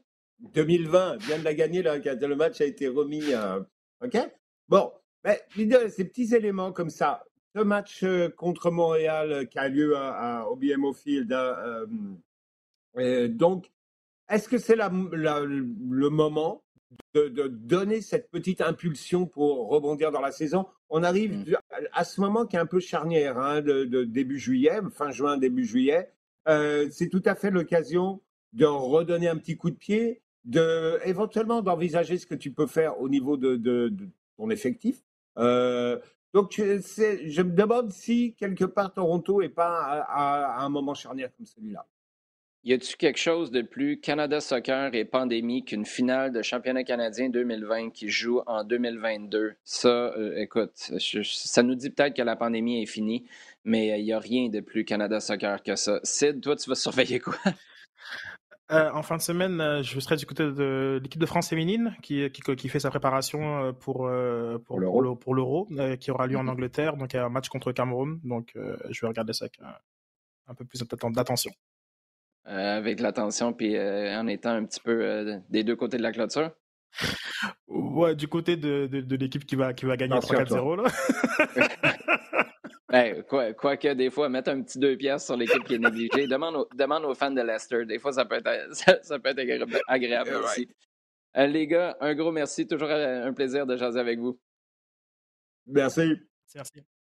2020, 0.53 1.15
vient 1.21 1.39
de 1.39 1.45
la 1.45 1.53
gagner, 1.53 1.81
là, 1.81 1.97
le 1.97 2.35
match 2.35 2.59
a 2.59 2.65
été 2.65 2.89
remis. 2.89 3.23
Euh, 3.33 3.61
OK? 4.03 4.17
Bon, 4.67 4.91
mais 5.23 5.41
ces 5.55 6.03
petits 6.03 6.35
éléments 6.35 6.73
comme 6.73 6.89
ça, 6.89 7.23
ce 7.55 7.61
match 7.61 8.03
euh, 8.03 8.27
contre 8.27 8.69
Montréal 8.69 9.47
qui 9.47 9.59
a 9.59 9.69
lieu 9.69 9.95
au 10.49 10.57
BMO 10.57 10.91
Field, 10.91 11.33
donc, 13.37 13.71
est-ce 14.27 14.49
que 14.49 14.57
c'est 14.57 14.75
la, 14.75 14.89
le 14.89 16.09
moment 16.09 16.63
de, 17.13 17.47
donner 17.47 18.01
cette 18.01 18.29
petite 18.29 18.61
impulsion 18.61 19.25
pour 19.25 19.69
rebondir 19.69 20.11
dans 20.11 20.21
la 20.21 20.31
saison. 20.31 20.65
On 20.89 21.03
arrive 21.03 21.37
mm. 21.37 21.55
à 21.93 22.03
ce 22.03 22.21
moment 22.21 22.45
qui 22.45 22.55
est 22.55 22.59
un 22.59 22.65
peu 22.65 22.79
charnière, 22.79 23.37
hein, 23.37 23.61
de, 23.61 24.03
début 24.03 24.39
juillet, 24.39 24.79
fin 24.91 25.11
juin, 25.11 25.37
début 25.37 25.65
juillet. 25.65 26.11
Euh, 26.47 26.87
c'est 26.91 27.09
tout 27.09 27.21
à 27.25 27.35
fait 27.35 27.51
l'occasion 27.51 28.21
de 28.53 28.65
redonner 28.65 29.27
un 29.27 29.37
petit 29.37 29.57
coup 29.57 29.69
de 29.69 29.75
pied, 29.75 30.21
de 30.45 30.99
éventuellement 31.05 31.61
d'envisager 31.61 32.17
ce 32.17 32.25
que 32.25 32.35
tu 32.35 32.51
peux 32.51 32.67
faire 32.67 32.99
au 32.99 33.09
niveau 33.09 33.37
de, 33.37 33.93
ton 34.37 34.49
effectif. 34.49 35.03
Euh, 35.37 35.99
donc, 36.33 36.53
je 36.55 37.41
me 37.41 37.51
demande 37.51 37.91
si 37.91 38.35
quelque 38.35 38.65
part 38.65 38.93
Toronto 38.93 39.41
n'est 39.41 39.49
pas 39.49 40.03
à, 40.07 40.63
un 40.63 40.69
moment 40.69 40.93
charnière 40.93 41.29
comme 41.35 41.45
celui-là. 41.45 41.85
Y 42.65 42.73
a-t-il 42.73 42.97
quelque 42.97 43.19
chose 43.19 43.51
de 43.51 43.61
plus 43.61 44.01
Canada 44.01 44.41
Soccer 44.41 44.93
et 44.93 45.05
pandémie 45.05 45.63
qu'une 45.63 45.85
finale 45.85 46.33
de 46.33 46.41
championnat 46.41 46.83
canadien 46.83 47.29
2020 47.29 47.91
qui 47.91 48.09
joue 48.09 48.41
en 48.47 48.65
2022? 48.65 49.55
Ça, 49.63 49.87
euh, 49.87 50.35
écoute, 50.35 50.73
ça 50.75 51.63
nous 51.63 51.75
dit 51.75 51.89
peut-être 51.89 52.17
que 52.17 52.21
la 52.21 52.35
pandémie 52.35 52.83
est 52.83 52.85
finie, 52.85 53.25
mais 53.63 53.97
il 53.99 54.03
n'y 54.03 54.11
a 54.11 54.19
rien 54.19 54.49
de 54.49 54.59
plus 54.59 54.83
Canada 54.83 55.21
Soccer 55.21 55.63
que 55.63 55.77
ça. 55.77 56.01
Sid, 56.03 56.41
toi, 56.41 56.57
tu 56.57 56.69
vas 56.69 56.75
surveiller 56.75 57.19
quoi? 57.21 57.35
Euh, 58.71 58.91
en 58.93 59.01
fin 59.01 59.17
de 59.17 59.21
semaine, 59.21 59.59
euh, 59.61 59.81
je 59.81 59.99
serai 59.99 60.15
du 60.15 60.27
côté 60.27 60.43
de 60.43 60.99
l'équipe 61.01 61.19
de 61.19 61.25
France 61.25 61.49
féminine 61.49 61.95
qui, 62.03 62.29
qui, 62.29 62.69
fait 62.69 62.79
sa 62.79 62.91
préparation 62.91 63.73
pour, 63.79 64.11
pour, 64.65 65.17
pour 65.19 65.33
l'Euro, 65.33 65.67
qui 65.99 66.11
aura 66.11 66.27
lieu 66.27 66.37
en 66.37 66.43
mm-hmm. 66.43 66.49
Angleterre. 66.49 66.97
Donc, 66.97 67.13
il 67.13 67.15
y 67.15 67.19
a 67.19 67.25
un 67.25 67.29
match 67.29 67.49
contre 67.49 67.71
Cameroun. 67.71 68.19
Donc, 68.23 68.51
je 68.53 69.01
vais 69.01 69.07
regarder 69.07 69.33
ça 69.33 69.45
avec 69.45 69.59
un 70.47 70.53
peu 70.53 70.65
plus 70.65 70.83
d'attention. 71.13 71.51
Avec 72.45 72.99
l'attention, 72.99 73.53
puis 73.53 73.79
en 73.79 74.27
étant 74.27 74.51
un 74.51 74.65
petit 74.65 74.79
peu 74.79 75.39
des 75.49 75.63
deux 75.63 75.75
côtés 75.75 75.97
de 75.97 76.03
la 76.03 76.11
clôture? 76.11 76.51
Ouais, 77.67 78.15
du 78.15 78.27
côté 78.27 78.57
de, 78.57 78.87
de, 78.87 79.15
l'équipe 79.15 79.45
qui 79.45 79.55
va, 79.55 79.73
qui 79.73 79.85
va 79.85 79.97
gagner 79.97 80.15
3-4-0. 80.15 80.89
Ben, 82.91 83.21
quoi, 83.21 83.53
quoique 83.53 83.93
des 83.93 84.09
fois, 84.09 84.29
mettre 84.29 84.49
un 84.49 84.63
petit 84.63 84.79
deux 84.79 84.97
pièces 84.97 85.23
sur 85.23 85.37
l'équipe 85.37 85.63
qui 85.63 85.75
est 85.75 85.79
négligée. 85.79 86.25
demande, 86.25 86.65
demande 86.73 87.05
aux 87.05 87.13
fans 87.13 87.29
de 87.29 87.41
Leicester. 87.41 87.85
Des 87.85 87.99
fois, 87.99 88.11
ça 88.11 88.25
peut 88.25 88.41
être, 88.43 88.73
ça, 89.03 89.19
peut 89.19 89.29
être 89.29 89.39
agréable, 89.87 90.31
aussi. 90.43 90.67
Euh, 91.37 91.45
les 91.45 91.67
gars, 91.67 91.95
un 92.01 92.15
gros 92.15 92.31
merci. 92.31 92.65
Toujours 92.65 92.89
un 92.89 93.31
plaisir 93.33 93.67
de 93.67 93.77
jaser 93.77 93.99
avec 93.99 94.17
vous. 94.17 94.39
Merci. 95.67 96.15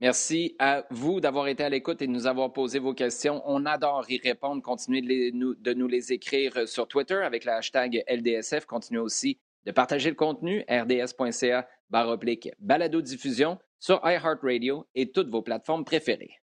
Merci. 0.01 0.55
À 0.59 0.85
vous 0.91 1.21
d'avoir 1.21 1.49
été 1.49 1.65
à 1.65 1.69
l'écoute 1.69 2.03
et 2.03 2.07
de 2.07 2.13
nous 2.13 2.27
avoir 2.27 2.53
posé 2.53 2.79
vos 2.79 2.95
questions. 2.95 3.43
On 3.47 3.67
adore 3.67 4.05
y 4.11 4.19
répondre. 4.19 4.63
Continuez 4.63 5.01
de, 5.01 5.75
nous 5.75 5.89
les 5.89 6.13
écrire 6.13 6.69
sur 6.69 6.87
Twitter 6.87 7.21
avec 7.23 7.45
le 7.45 7.53
hashtag 7.53 8.05
LDSF. 8.09 8.67
Continuez 8.67 9.01
aussi 9.01 9.39
de 9.65 9.73
partager 9.73 10.11
le 10.11 10.17
contenu, 10.17 10.65
rds.ca 10.69 11.69
baroblique 11.91 12.51
balado-diffusion 12.59 13.59
sur 13.79 14.01
iHeartRadio 14.05 14.87
et 14.95 15.11
toutes 15.11 15.31
vos 15.31 15.43
plateformes 15.43 15.85
préférées. 15.85 16.37